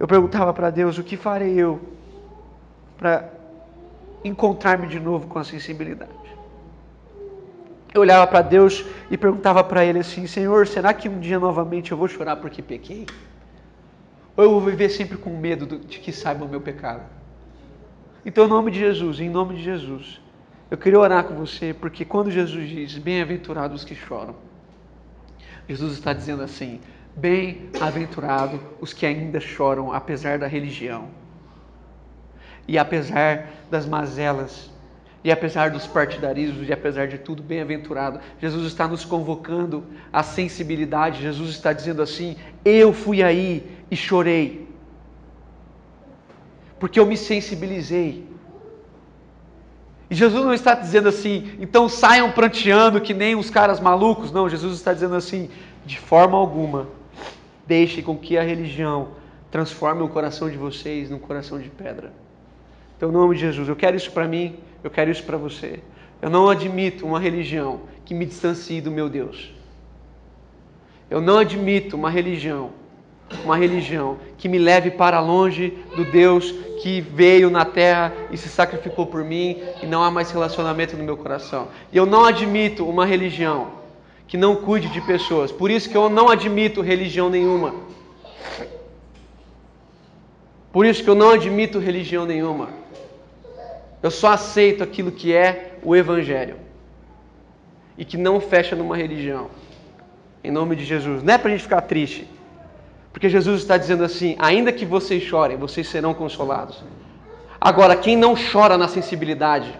eu 0.00 0.08
perguntava 0.08 0.50
para 0.54 0.70
Deus: 0.70 0.96
o 0.96 1.04
que 1.04 1.14
farei 1.14 1.58
eu 1.58 1.78
para 2.96 3.28
encontrar-me 4.24 4.86
de 4.86 4.98
novo 4.98 5.26
com 5.26 5.38
a 5.38 5.44
sensibilidade? 5.44 6.10
Eu 7.92 8.00
olhava 8.00 8.26
para 8.26 8.40
Deus 8.40 8.82
e 9.10 9.18
perguntava 9.18 9.62
para 9.62 9.84
Ele 9.84 9.98
assim: 9.98 10.26
Senhor, 10.26 10.66
será 10.66 10.94
que 10.94 11.06
um 11.06 11.20
dia 11.20 11.38
novamente 11.38 11.92
eu 11.92 11.98
vou 11.98 12.08
chorar 12.08 12.36
porque 12.36 12.62
pequei? 12.62 13.04
Ou 14.34 14.44
eu 14.44 14.50
vou 14.52 14.62
viver 14.62 14.88
sempre 14.88 15.18
com 15.18 15.36
medo 15.36 15.66
de 15.66 15.98
que 15.98 16.10
saiba 16.10 16.46
o 16.46 16.48
meu 16.48 16.62
pecado? 16.62 17.02
Então, 18.24 18.46
em 18.46 18.48
nome 18.48 18.70
de 18.70 18.78
Jesus, 18.78 19.20
em 19.20 19.28
nome 19.28 19.56
de 19.56 19.62
Jesus, 19.62 20.18
eu 20.70 20.76
queria 20.76 20.98
orar 20.98 21.24
com 21.24 21.34
você, 21.34 21.72
porque 21.72 22.04
quando 22.04 22.30
Jesus 22.30 22.68
diz: 22.68 22.98
Bem-aventurados 22.98 23.82
os 23.82 23.84
que 23.84 23.94
choram, 23.94 24.34
Jesus 25.68 25.92
está 25.94 26.12
dizendo 26.12 26.42
assim: 26.42 26.80
Bem-aventurado 27.14 28.60
os 28.80 28.92
que 28.92 29.06
ainda 29.06 29.38
choram, 29.38 29.92
apesar 29.92 30.38
da 30.38 30.46
religião, 30.46 31.08
e 32.66 32.76
apesar 32.76 33.48
das 33.70 33.86
mazelas, 33.86 34.70
e 35.22 35.30
apesar 35.30 35.70
dos 35.70 35.86
partidarismos, 35.86 36.68
e 36.68 36.72
apesar 36.72 37.06
de 37.06 37.18
tudo, 37.18 37.42
bem-aventurado. 37.42 38.20
Jesus 38.40 38.66
está 38.66 38.86
nos 38.86 39.04
convocando 39.04 39.84
à 40.12 40.22
sensibilidade. 40.22 41.22
Jesus 41.22 41.50
está 41.50 41.72
dizendo 41.72 42.02
assim: 42.02 42.36
Eu 42.64 42.92
fui 42.92 43.22
aí 43.22 43.64
e 43.88 43.96
chorei, 43.96 44.68
porque 46.80 46.98
eu 46.98 47.06
me 47.06 47.16
sensibilizei. 47.16 48.35
E 50.08 50.14
Jesus 50.14 50.44
não 50.44 50.54
está 50.54 50.74
dizendo 50.74 51.08
assim, 51.08 51.56
então 51.60 51.88
saiam 51.88 52.30
pranteando 52.30 53.00
que 53.00 53.12
nem 53.12 53.34
os 53.34 53.50
caras 53.50 53.80
malucos. 53.80 54.30
Não, 54.30 54.48
Jesus 54.48 54.74
está 54.74 54.92
dizendo 54.92 55.16
assim, 55.16 55.50
de 55.84 55.98
forma 55.98 56.36
alguma, 56.38 56.86
Deixe 57.66 58.00
com 58.00 58.16
que 58.16 58.38
a 58.38 58.42
religião 58.42 59.08
transforme 59.50 60.02
o 60.02 60.08
coração 60.08 60.48
de 60.48 60.56
vocês 60.56 61.10
num 61.10 61.18
coração 61.18 61.58
de 61.58 61.68
pedra. 61.68 62.12
Então, 62.96 63.08
em 63.08 63.12
nome 63.12 63.34
de 63.34 63.40
Jesus, 63.40 63.68
eu 63.68 63.74
quero 63.74 63.96
isso 63.96 64.10
para 64.12 64.28
mim, 64.28 64.56
eu 64.84 64.90
quero 64.90 65.10
isso 65.10 65.24
para 65.24 65.36
você. 65.36 65.80
Eu 66.22 66.30
não 66.30 66.48
admito 66.48 67.04
uma 67.04 67.18
religião 67.18 67.80
que 68.04 68.14
me 68.14 68.24
distancie 68.24 68.80
do 68.80 68.90
meu 68.90 69.08
Deus. 69.08 69.52
Eu 71.10 71.20
não 71.20 71.38
admito 71.38 71.96
uma 71.96 72.08
religião, 72.08 72.70
uma 73.44 73.56
religião 73.56 74.18
que 74.38 74.48
me 74.48 74.58
leve 74.58 74.90
para 74.90 75.20
longe 75.20 75.70
do 75.96 76.04
Deus 76.04 76.52
que 76.82 77.00
veio 77.00 77.50
na 77.50 77.64
terra 77.64 78.12
e 78.30 78.36
se 78.36 78.48
sacrificou 78.48 79.06
por 79.06 79.24
mim 79.24 79.60
e 79.82 79.86
não 79.86 80.02
há 80.02 80.10
mais 80.10 80.30
relacionamento 80.30 80.96
no 80.96 81.02
meu 81.02 81.16
coração. 81.16 81.68
E 81.92 81.96
eu 81.96 82.06
não 82.06 82.24
admito 82.24 82.88
uma 82.88 83.04
religião 83.04 83.72
que 84.28 84.36
não 84.36 84.56
cuide 84.56 84.88
de 84.88 85.00
pessoas. 85.00 85.50
Por 85.50 85.70
isso 85.70 85.88
que 85.88 85.96
eu 85.96 86.08
não 86.08 86.28
admito 86.28 86.80
religião 86.80 87.30
nenhuma. 87.30 87.74
Por 90.72 90.84
isso 90.84 91.02
que 91.02 91.08
eu 91.08 91.14
não 91.14 91.30
admito 91.30 91.78
religião 91.78 92.26
nenhuma. 92.26 92.68
Eu 94.02 94.10
só 94.10 94.32
aceito 94.32 94.82
aquilo 94.82 95.10
que 95.10 95.34
é 95.34 95.78
o 95.82 95.96
Evangelho. 95.96 96.56
E 97.96 98.04
que 98.04 98.16
não 98.16 98.40
fecha 98.40 98.76
numa 98.76 98.96
religião. 98.96 99.50
Em 100.44 100.50
nome 100.50 100.76
de 100.76 100.84
Jesus. 100.84 101.22
Não 101.22 101.34
é 101.34 101.38
para 101.38 101.48
a 101.48 101.52
gente 101.52 101.62
ficar 101.62 101.80
triste. 101.80 102.28
Porque 103.16 103.30
Jesus 103.30 103.62
está 103.62 103.78
dizendo 103.78 104.04
assim: 104.04 104.36
ainda 104.38 104.70
que 104.70 104.84
vocês 104.84 105.22
chorem, 105.22 105.56
vocês 105.56 105.88
serão 105.88 106.12
consolados. 106.12 106.84
Agora, 107.58 107.96
quem 107.96 108.14
não 108.14 108.34
chora 108.36 108.76
na 108.76 108.88
sensibilidade, 108.88 109.74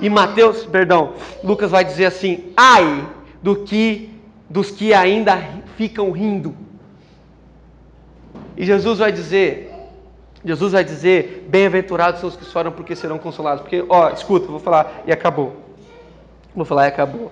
e 0.00 0.08
Mateus, 0.08 0.64
perdão, 0.64 1.12
Lucas 1.44 1.70
vai 1.70 1.84
dizer 1.84 2.06
assim: 2.06 2.50
ai 2.56 3.06
do 3.42 3.56
que 3.56 4.08
dos 4.48 4.70
que 4.70 4.94
ainda 4.94 5.36
ficam 5.76 6.10
rindo. 6.10 6.56
E 8.56 8.64
Jesus 8.64 9.00
vai 9.00 9.12
dizer, 9.12 9.70
Jesus 10.42 10.72
vai 10.72 10.82
dizer, 10.82 11.46
bem-aventurados 11.50 12.20
são 12.20 12.30
os 12.30 12.36
que 12.36 12.44
choram 12.46 12.72
porque 12.72 12.96
serão 12.96 13.18
consolados. 13.18 13.60
Porque, 13.60 13.84
ó, 13.86 14.08
escuta, 14.08 14.46
vou 14.46 14.58
falar 14.58 15.02
e 15.06 15.12
acabou. 15.12 15.54
Vou 16.56 16.64
falar 16.64 16.86
e 16.86 16.88
acabou. 16.88 17.30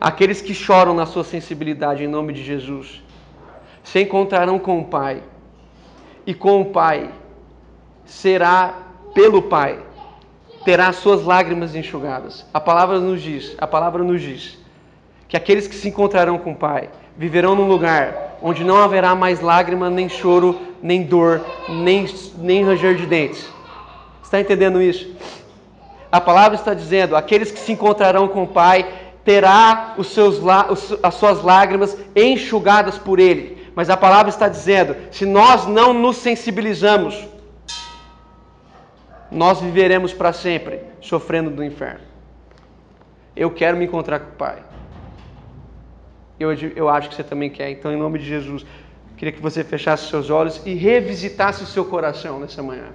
Aqueles 0.00 0.42
que 0.42 0.52
choram 0.52 0.94
na 0.94 1.06
sua 1.06 1.22
sensibilidade 1.22 2.02
em 2.02 2.08
nome 2.08 2.32
de 2.32 2.42
Jesus 2.42 3.05
se 3.86 4.00
encontrarão 4.02 4.58
com 4.58 4.80
o 4.80 4.84
Pai. 4.84 5.22
E 6.26 6.34
com 6.34 6.60
o 6.60 6.66
Pai 6.66 7.08
será 8.04 8.74
pelo 9.14 9.42
Pai 9.42 9.78
terá 10.64 10.92
suas 10.92 11.24
lágrimas 11.24 11.76
enxugadas. 11.76 12.44
A 12.52 12.60
palavra 12.60 12.98
nos 12.98 13.22
diz, 13.22 13.54
a 13.56 13.66
palavra 13.68 14.02
nos 14.02 14.20
diz 14.20 14.58
que 15.28 15.36
aqueles 15.36 15.68
que 15.68 15.76
se 15.76 15.88
encontrarão 15.88 16.38
com 16.38 16.50
o 16.50 16.56
Pai 16.56 16.90
viverão 17.16 17.54
num 17.54 17.68
lugar 17.68 18.36
onde 18.42 18.64
não 18.64 18.76
haverá 18.76 19.14
mais 19.14 19.40
lágrima, 19.40 19.88
nem 19.88 20.08
choro, 20.08 20.60
nem 20.82 21.04
dor, 21.04 21.46
nem, 21.68 22.06
nem 22.38 22.64
ranger 22.64 22.96
de 22.96 23.06
dentes. 23.06 23.48
Está 24.20 24.40
entendendo 24.40 24.82
isso? 24.82 25.14
A 26.10 26.20
palavra 26.20 26.56
está 26.56 26.74
dizendo: 26.74 27.14
aqueles 27.14 27.52
que 27.52 27.60
se 27.60 27.70
encontrarão 27.70 28.26
com 28.26 28.42
o 28.42 28.48
Pai 28.48 28.84
terá 29.24 29.94
os 29.96 30.08
seus, 30.08 30.40
as 31.00 31.14
suas 31.14 31.42
lágrimas 31.44 31.96
enxugadas 32.16 32.98
por 32.98 33.20
Ele. 33.20 33.55
Mas 33.76 33.90
a 33.90 33.96
palavra 33.96 34.30
está 34.30 34.48
dizendo: 34.48 34.96
se 35.12 35.26
nós 35.26 35.66
não 35.66 35.92
nos 35.92 36.16
sensibilizamos, 36.16 37.28
nós 39.30 39.60
viveremos 39.60 40.14
para 40.14 40.32
sempre 40.32 40.80
sofrendo 41.00 41.50
do 41.50 41.62
inferno. 41.62 42.00
Eu 43.36 43.50
quero 43.50 43.76
me 43.76 43.84
encontrar 43.84 44.20
com 44.20 44.30
o 44.30 44.36
Pai. 44.36 44.62
Eu, 46.40 46.54
eu 46.54 46.88
acho 46.88 47.10
que 47.10 47.14
você 47.14 47.22
também 47.22 47.50
quer. 47.50 47.70
Então, 47.70 47.92
em 47.92 47.98
nome 47.98 48.18
de 48.18 48.24
Jesus, 48.24 48.64
queria 49.14 49.32
que 49.32 49.42
você 49.42 49.62
fechasse 49.62 50.08
seus 50.08 50.30
olhos 50.30 50.62
e 50.64 50.72
revisitasse 50.72 51.62
o 51.62 51.66
seu 51.66 51.84
coração 51.84 52.40
nessa 52.40 52.62
manhã. 52.62 52.88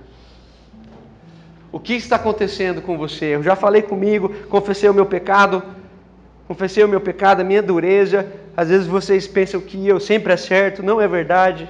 O 1.71 1.79
que 1.79 1.93
está 1.93 2.15
acontecendo 2.15 2.81
com 2.81 2.97
você? 2.97 3.35
Eu 3.35 3.43
já 3.43 3.55
falei 3.55 3.83
comigo, 3.83 4.29
confessei 4.49 4.89
o 4.89 4.93
meu 4.93 5.05
pecado, 5.05 5.63
confessei 6.51 6.83
o 6.83 6.87
meu 6.87 6.99
pecado, 6.99 7.39
a 7.39 7.45
minha 7.45 7.61
dureza. 7.61 8.29
Às 8.57 8.67
vezes 8.67 8.85
vocês 8.85 9.25
pensam 9.25 9.61
que 9.61 9.87
eu 9.87 10.01
sempre 10.01 10.33
acerto, 10.33 10.83
não 10.83 10.99
é 10.99 11.07
verdade. 11.07 11.69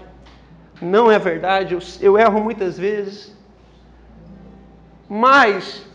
Não 0.82 1.12
é 1.12 1.20
verdade, 1.20 1.76
eu, 1.76 1.80
eu 2.02 2.18
erro 2.18 2.42
muitas 2.42 2.80
vezes. 2.80 3.38
Mas, 5.08 5.86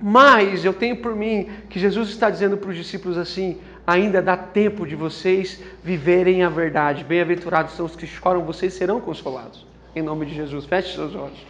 mas 0.00 0.64
eu 0.64 0.72
tenho 0.72 0.96
por 0.96 1.14
mim 1.14 1.48
que 1.70 1.78
Jesus 1.78 2.08
está 2.08 2.28
dizendo 2.28 2.56
para 2.56 2.70
os 2.70 2.76
discípulos 2.76 3.16
assim: 3.16 3.58
ainda 3.86 4.20
dá 4.20 4.36
tempo 4.36 4.84
de 4.84 4.96
vocês 4.96 5.62
viverem 5.84 6.42
a 6.42 6.48
verdade. 6.48 7.04
Bem-aventurados 7.04 7.74
são 7.74 7.86
os 7.86 7.94
que 7.94 8.08
choram, 8.08 8.42
vocês 8.42 8.74
serão 8.74 9.00
consolados. 9.00 9.64
Em 9.94 10.02
nome 10.02 10.26
de 10.26 10.34
Jesus, 10.34 10.64
feche 10.64 10.92
seus 10.92 11.14
olhos. 11.14 11.46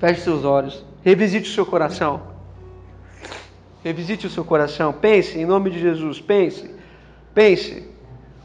Feche 0.00 0.22
seus 0.22 0.44
olhos. 0.44 0.84
Revisite 1.04 1.48
o 1.48 1.52
seu 1.52 1.64
coração. 1.64 2.33
Revisite 3.84 4.26
o 4.26 4.30
seu 4.30 4.44
coração. 4.44 4.94
Pense, 4.94 5.38
em 5.38 5.44
nome 5.44 5.68
de 5.68 5.78
Jesus, 5.78 6.18
pense. 6.18 6.74
Pense. 7.34 7.86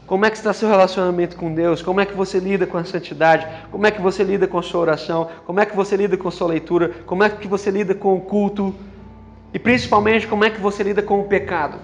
Como 0.06 0.26
é 0.26 0.30
que 0.30 0.36
está 0.36 0.52
seu 0.52 0.68
relacionamento 0.68 1.34
com 1.36 1.54
Deus? 1.54 1.80
Como 1.80 1.98
é 1.98 2.04
que 2.04 2.12
você 2.12 2.38
lida 2.38 2.66
com 2.66 2.76
a 2.76 2.84
santidade? 2.84 3.46
Como 3.70 3.86
é 3.86 3.90
que 3.90 4.02
você 4.02 4.22
lida 4.22 4.46
com 4.46 4.58
a 4.58 4.62
sua 4.62 4.80
oração? 4.80 5.30
Como 5.46 5.58
é 5.58 5.64
que 5.64 5.74
você 5.74 5.96
lida 5.96 6.16
com 6.18 6.28
a 6.28 6.30
sua 6.30 6.48
leitura? 6.48 6.90
Como 7.06 7.24
é 7.24 7.30
que 7.30 7.48
você 7.48 7.70
lida 7.70 7.94
com 7.94 8.16
o 8.16 8.20
culto? 8.20 8.74
E 9.54 9.58
principalmente, 9.58 10.26
como 10.28 10.44
é 10.44 10.50
que 10.50 10.60
você 10.60 10.82
lida 10.82 11.02
com 11.02 11.20
o 11.20 11.24
pecado? 11.24 11.78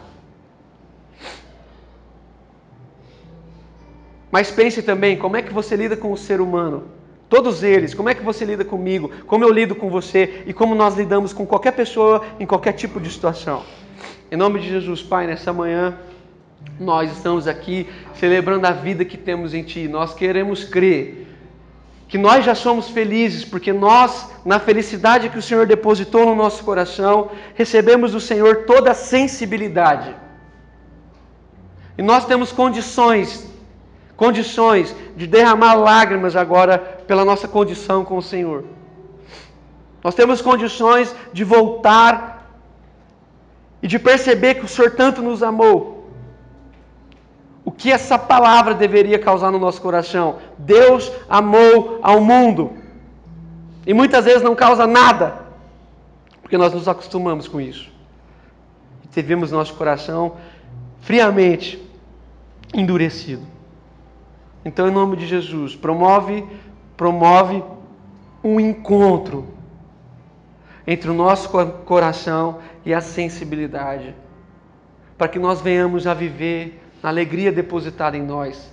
Mas 4.30 4.50
pense 4.50 4.82
também, 4.82 5.16
como 5.16 5.36
é 5.36 5.40
que 5.40 5.54
você 5.54 5.76
lida 5.76 5.96
com 5.96 6.12
o 6.12 6.16
ser 6.16 6.42
humano? 6.42 6.95
Todos 7.28 7.62
eles, 7.62 7.92
como 7.92 8.08
é 8.08 8.14
que 8.14 8.22
você 8.22 8.44
lida 8.44 8.64
comigo? 8.64 9.10
Como 9.26 9.42
eu 9.42 9.50
lido 9.50 9.74
com 9.74 9.90
você? 9.90 10.44
E 10.46 10.52
como 10.52 10.74
nós 10.74 10.96
lidamos 10.96 11.32
com 11.32 11.44
qualquer 11.44 11.72
pessoa 11.72 12.24
em 12.38 12.46
qualquer 12.46 12.72
tipo 12.72 13.00
de 13.00 13.10
situação? 13.10 13.64
Em 14.30 14.36
nome 14.36 14.60
de 14.60 14.68
Jesus, 14.68 15.02
Pai, 15.02 15.26
nessa 15.26 15.52
manhã 15.52 15.98
nós 16.78 17.10
estamos 17.10 17.48
aqui 17.48 17.88
celebrando 18.14 18.66
a 18.66 18.70
vida 18.70 19.04
que 19.04 19.16
temos 19.16 19.54
em 19.54 19.62
Ti. 19.62 19.88
Nós 19.88 20.14
queremos 20.14 20.64
crer 20.64 21.26
que 22.08 22.16
nós 22.16 22.44
já 22.44 22.54
somos 22.54 22.88
felizes, 22.88 23.44
porque 23.44 23.72
nós, 23.72 24.30
na 24.44 24.60
felicidade 24.60 25.28
que 25.28 25.38
o 25.38 25.42
Senhor 25.42 25.66
depositou 25.66 26.24
no 26.24 26.34
nosso 26.36 26.62
coração, 26.62 27.30
recebemos 27.54 28.12
do 28.12 28.20
Senhor 28.20 28.64
toda 28.64 28.92
a 28.92 28.94
sensibilidade. 28.94 30.14
E 31.98 32.02
nós 32.02 32.24
temos 32.24 32.52
condições, 32.52 33.50
condições 34.16 34.94
de 35.16 35.26
derramar 35.26 35.74
lágrimas 35.74 36.36
agora 36.36 36.95
pela 37.06 37.24
nossa 37.24 37.46
condição 37.46 38.04
com 38.04 38.16
o 38.18 38.22
Senhor. 38.22 38.64
Nós 40.02 40.14
temos 40.14 40.40
condições 40.40 41.14
de 41.32 41.44
voltar 41.44 42.50
e 43.82 43.86
de 43.88 43.98
perceber 43.98 44.54
que 44.54 44.64
o 44.64 44.68
Senhor 44.68 44.92
tanto 44.92 45.22
nos 45.22 45.42
amou 45.42 45.96
o 47.66 47.72
que 47.72 47.90
essa 47.90 48.16
palavra 48.16 48.74
deveria 48.74 49.18
causar 49.18 49.50
no 49.50 49.58
nosso 49.58 49.82
coração. 49.82 50.36
Deus 50.56 51.10
amou 51.28 51.98
ao 52.00 52.20
mundo. 52.20 52.74
E 53.84 53.92
muitas 53.92 54.24
vezes 54.24 54.40
não 54.40 54.54
causa 54.54 54.86
nada, 54.86 55.40
porque 56.40 56.56
nós 56.56 56.72
nos 56.72 56.86
acostumamos 56.86 57.48
com 57.48 57.60
isso. 57.60 57.90
E 59.04 59.08
tivemos 59.08 59.50
nosso 59.50 59.74
coração 59.74 60.36
friamente 61.00 61.84
endurecido. 62.72 63.42
Então, 64.64 64.88
em 64.88 64.92
nome 64.92 65.16
de 65.16 65.26
Jesus, 65.26 65.74
promove, 65.74 66.46
promove 66.96 67.62
um 68.42 68.58
encontro 68.58 69.46
entre 70.86 71.10
o 71.10 71.14
nosso 71.14 71.48
coração 71.84 72.58
e 72.84 72.94
a 72.94 73.00
sensibilidade, 73.00 74.14
para 75.18 75.28
que 75.28 75.38
nós 75.38 75.60
venhamos 75.60 76.06
a 76.06 76.14
viver 76.14 76.80
na 77.02 77.08
alegria 77.08 77.50
depositada 77.50 78.16
em 78.16 78.22
nós, 78.22 78.72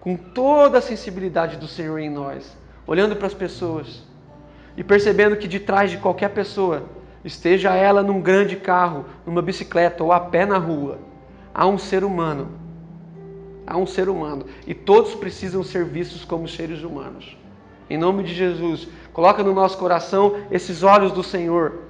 com 0.00 0.16
toda 0.16 0.78
a 0.78 0.82
sensibilidade 0.82 1.56
do 1.56 1.66
Senhor 1.66 1.98
em 1.98 2.10
nós, 2.10 2.56
olhando 2.86 3.16
para 3.16 3.26
as 3.26 3.34
pessoas 3.34 4.02
e 4.76 4.84
percebendo 4.84 5.36
que 5.36 5.48
de 5.48 5.58
trás 5.60 5.90
de 5.90 5.98
qualquer 5.98 6.30
pessoa, 6.30 6.84
esteja 7.24 7.74
ela 7.74 8.02
num 8.02 8.20
grande 8.20 8.56
carro, 8.56 9.06
numa 9.26 9.42
bicicleta 9.42 10.04
ou 10.04 10.12
a 10.12 10.20
pé 10.20 10.46
na 10.46 10.58
rua, 10.58 10.98
há 11.54 11.66
um 11.66 11.78
ser 11.78 12.04
humano. 12.04 12.57
Há 13.70 13.76
um 13.76 13.86
ser 13.86 14.08
humano 14.08 14.46
e 14.66 14.72
todos 14.72 15.14
precisam 15.14 15.62
ser 15.62 15.84
vistos 15.84 16.24
como 16.24 16.48
seres 16.48 16.82
humanos. 16.82 17.36
Em 17.90 17.98
nome 17.98 18.22
de 18.22 18.34
Jesus, 18.34 18.88
coloca 19.12 19.42
no 19.42 19.52
nosso 19.52 19.76
coração 19.76 20.36
esses 20.50 20.82
olhos 20.82 21.12
do 21.12 21.22
Senhor 21.22 21.80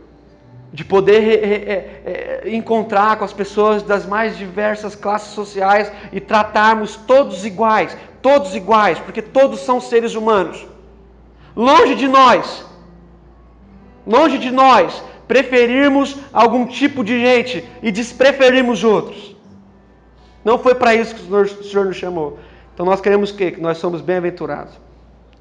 de 0.73 0.85
poder 0.85 1.23
é, 1.23 2.43
é, 2.45 2.51
encontrar 2.53 3.17
com 3.17 3.25
as 3.25 3.33
pessoas 3.33 3.85
das 3.85 4.05
mais 4.05 4.37
diversas 4.37 4.97
classes 4.97 5.33
sociais 5.33 5.91
e 6.13 6.21
tratarmos 6.21 6.97
todos 6.97 7.45
iguais, 7.45 7.97
todos 8.21 8.57
iguais, 8.57 8.99
porque 8.99 9.23
todos 9.23 9.61
são 9.61 9.81
seres 9.81 10.17
humanos. 10.17 10.67
Longe 11.55 11.95
de 11.95 12.09
nós, 12.09 12.67
longe 14.05 14.37
de 14.37 14.51
nós, 14.51 15.01
preferirmos 15.29 16.17
algum 16.33 16.67
tipo 16.67 17.05
de 17.05 17.21
gente 17.21 17.65
e 17.81 17.93
despreferirmos 17.93 18.83
outros. 18.83 19.38
Não 20.49 20.59
foi 20.59 20.75
para 20.75 20.95
isso 20.95 21.15
que 21.15 21.21
o 21.21 21.25
Senhor, 21.27 21.45
o 21.45 21.63
Senhor 21.63 21.85
nos 21.85 21.97
chamou. 21.97 22.39
Então 22.73 22.87
nós 22.87 23.03
queremos 23.03 23.31
que, 23.31 23.51
que 23.51 23.61
nós 23.61 23.77
somos 23.77 24.01
bem-aventurados, 24.01 24.73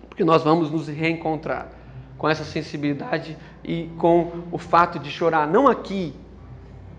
Porque 0.09 0.21
nós 0.21 0.43
vamos 0.43 0.69
nos 0.69 0.89
reencontrar 0.89 1.69
com 2.17 2.27
essa 2.27 2.43
sensibilidade 2.43 3.37
e 3.63 3.89
com 3.97 4.43
o 4.51 4.57
fato 4.57 4.99
de 4.99 5.09
chorar, 5.09 5.47
não 5.47 5.65
aqui, 5.65 6.13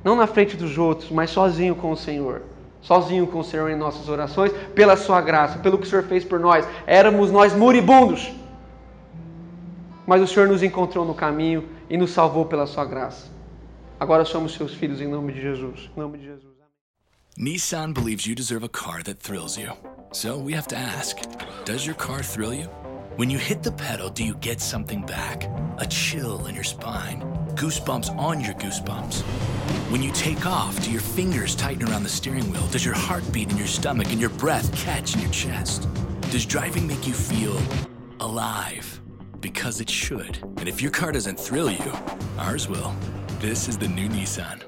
não 0.02 0.16
na 0.16 0.26
frente 0.26 0.56
dos 0.56 0.78
outros, 0.78 1.11
mas 1.11 1.28
sozinho 1.28 1.74
com 1.74 1.92
o 1.92 1.96
Senhor. 1.98 2.44
Sozinho 2.80 3.26
com 3.26 3.40
o 3.40 3.44
Senhor 3.44 3.68
em 3.68 3.76
nossas 3.76 4.09
orações, 4.09 4.52
pela 4.74 4.96
Sua 4.96 5.20
graça, 5.20 5.59
pelo 5.59 5.76
que 5.76 5.86
o 5.86 5.90
Senhor 5.90 6.04
fez 6.04 6.24
por 6.24 6.40
nós. 6.40 6.66
Éramos 6.86 7.30
nós 7.30 7.54
moribundos, 7.54 8.32
mas 10.06 10.22
o 10.22 10.26
Senhor 10.26 10.48
nos 10.48 10.62
encontrou 10.62 11.04
no 11.04 11.12
caminho 11.12 11.62
e 11.90 11.98
nos 11.98 12.12
salvou 12.12 12.46
pela 12.46 12.64
Sua 12.66 12.86
graça. 12.86 13.26
Agora 14.00 14.24
somos 14.24 14.54
seus 14.54 14.72
filhos 14.72 14.98
em 15.02 15.09
nome 15.09 15.34
de 15.34 15.42
Jesus. 15.42 15.90
Em 15.94 16.00
nome 16.00 16.16
de 16.16 16.24
Jesus. 16.24 16.47
Nissan 17.39 17.95
believes 17.95 18.26
you 18.26 18.34
deserve 18.34 18.64
a 18.64 18.68
car 18.68 19.01
that 19.05 19.20
thrills 19.20 19.57
you. 19.57 19.70
So 20.11 20.36
we 20.36 20.53
have 20.55 20.66
to 20.68 20.76
ask 20.76 21.20
Does 21.64 21.86
your 21.86 21.95
car 21.95 22.20
thrill 22.20 22.53
you? 22.53 22.64
When 23.14 23.30
you 23.30 23.39
hit 23.39 23.62
the 23.62 23.70
pedal, 23.70 24.11
do 24.11 24.24
you 24.24 24.34
get 24.34 24.61
something 24.61 25.07
back? 25.07 25.49
A 25.78 25.86
chill 25.86 26.47
in 26.47 26.57
your 26.57 26.64
spine, 26.64 27.20
goosebumps 27.55 28.16
on 28.18 28.41
your 28.41 28.55
goosebumps. 28.55 29.20
When 29.93 30.03
you 30.03 30.11
take 30.11 30.47
off, 30.47 30.82
do 30.82 30.91
your 30.91 31.01
fingers 31.01 31.55
tighten 31.55 31.89
around 31.89 32.03
the 32.03 32.09
steering 32.09 32.51
wheel? 32.51 32.66
Does 32.72 32.84
your 32.84 32.95
heart 32.95 33.22
beat 33.32 33.53
in 33.53 33.57
your 33.57 33.68
stomach 33.68 34.11
and 34.11 34.20
your 34.20 34.30
breath 34.30 34.74
catch 34.76 35.14
in 35.14 35.20
your 35.20 35.30
chest? 35.30 35.86
Does 36.32 36.45
driving 36.45 36.89
make 36.89 37.07
you 37.07 37.12
feel 37.14 37.57
alive? 38.18 39.01
Because 39.41 39.80
it 39.80 39.89
should. 39.89 40.39
And 40.57 40.68
if 40.68 40.82
your 40.82 40.91
car 40.91 41.12
doesn't 41.12 41.39
thrill 41.39 41.70
you, 41.70 41.93
ours 42.36 42.68
will. 42.68 42.97
This 43.39 43.68
is 43.68 43.78
the 43.78 43.86
new 43.86 44.09
Nissan. 44.09 44.68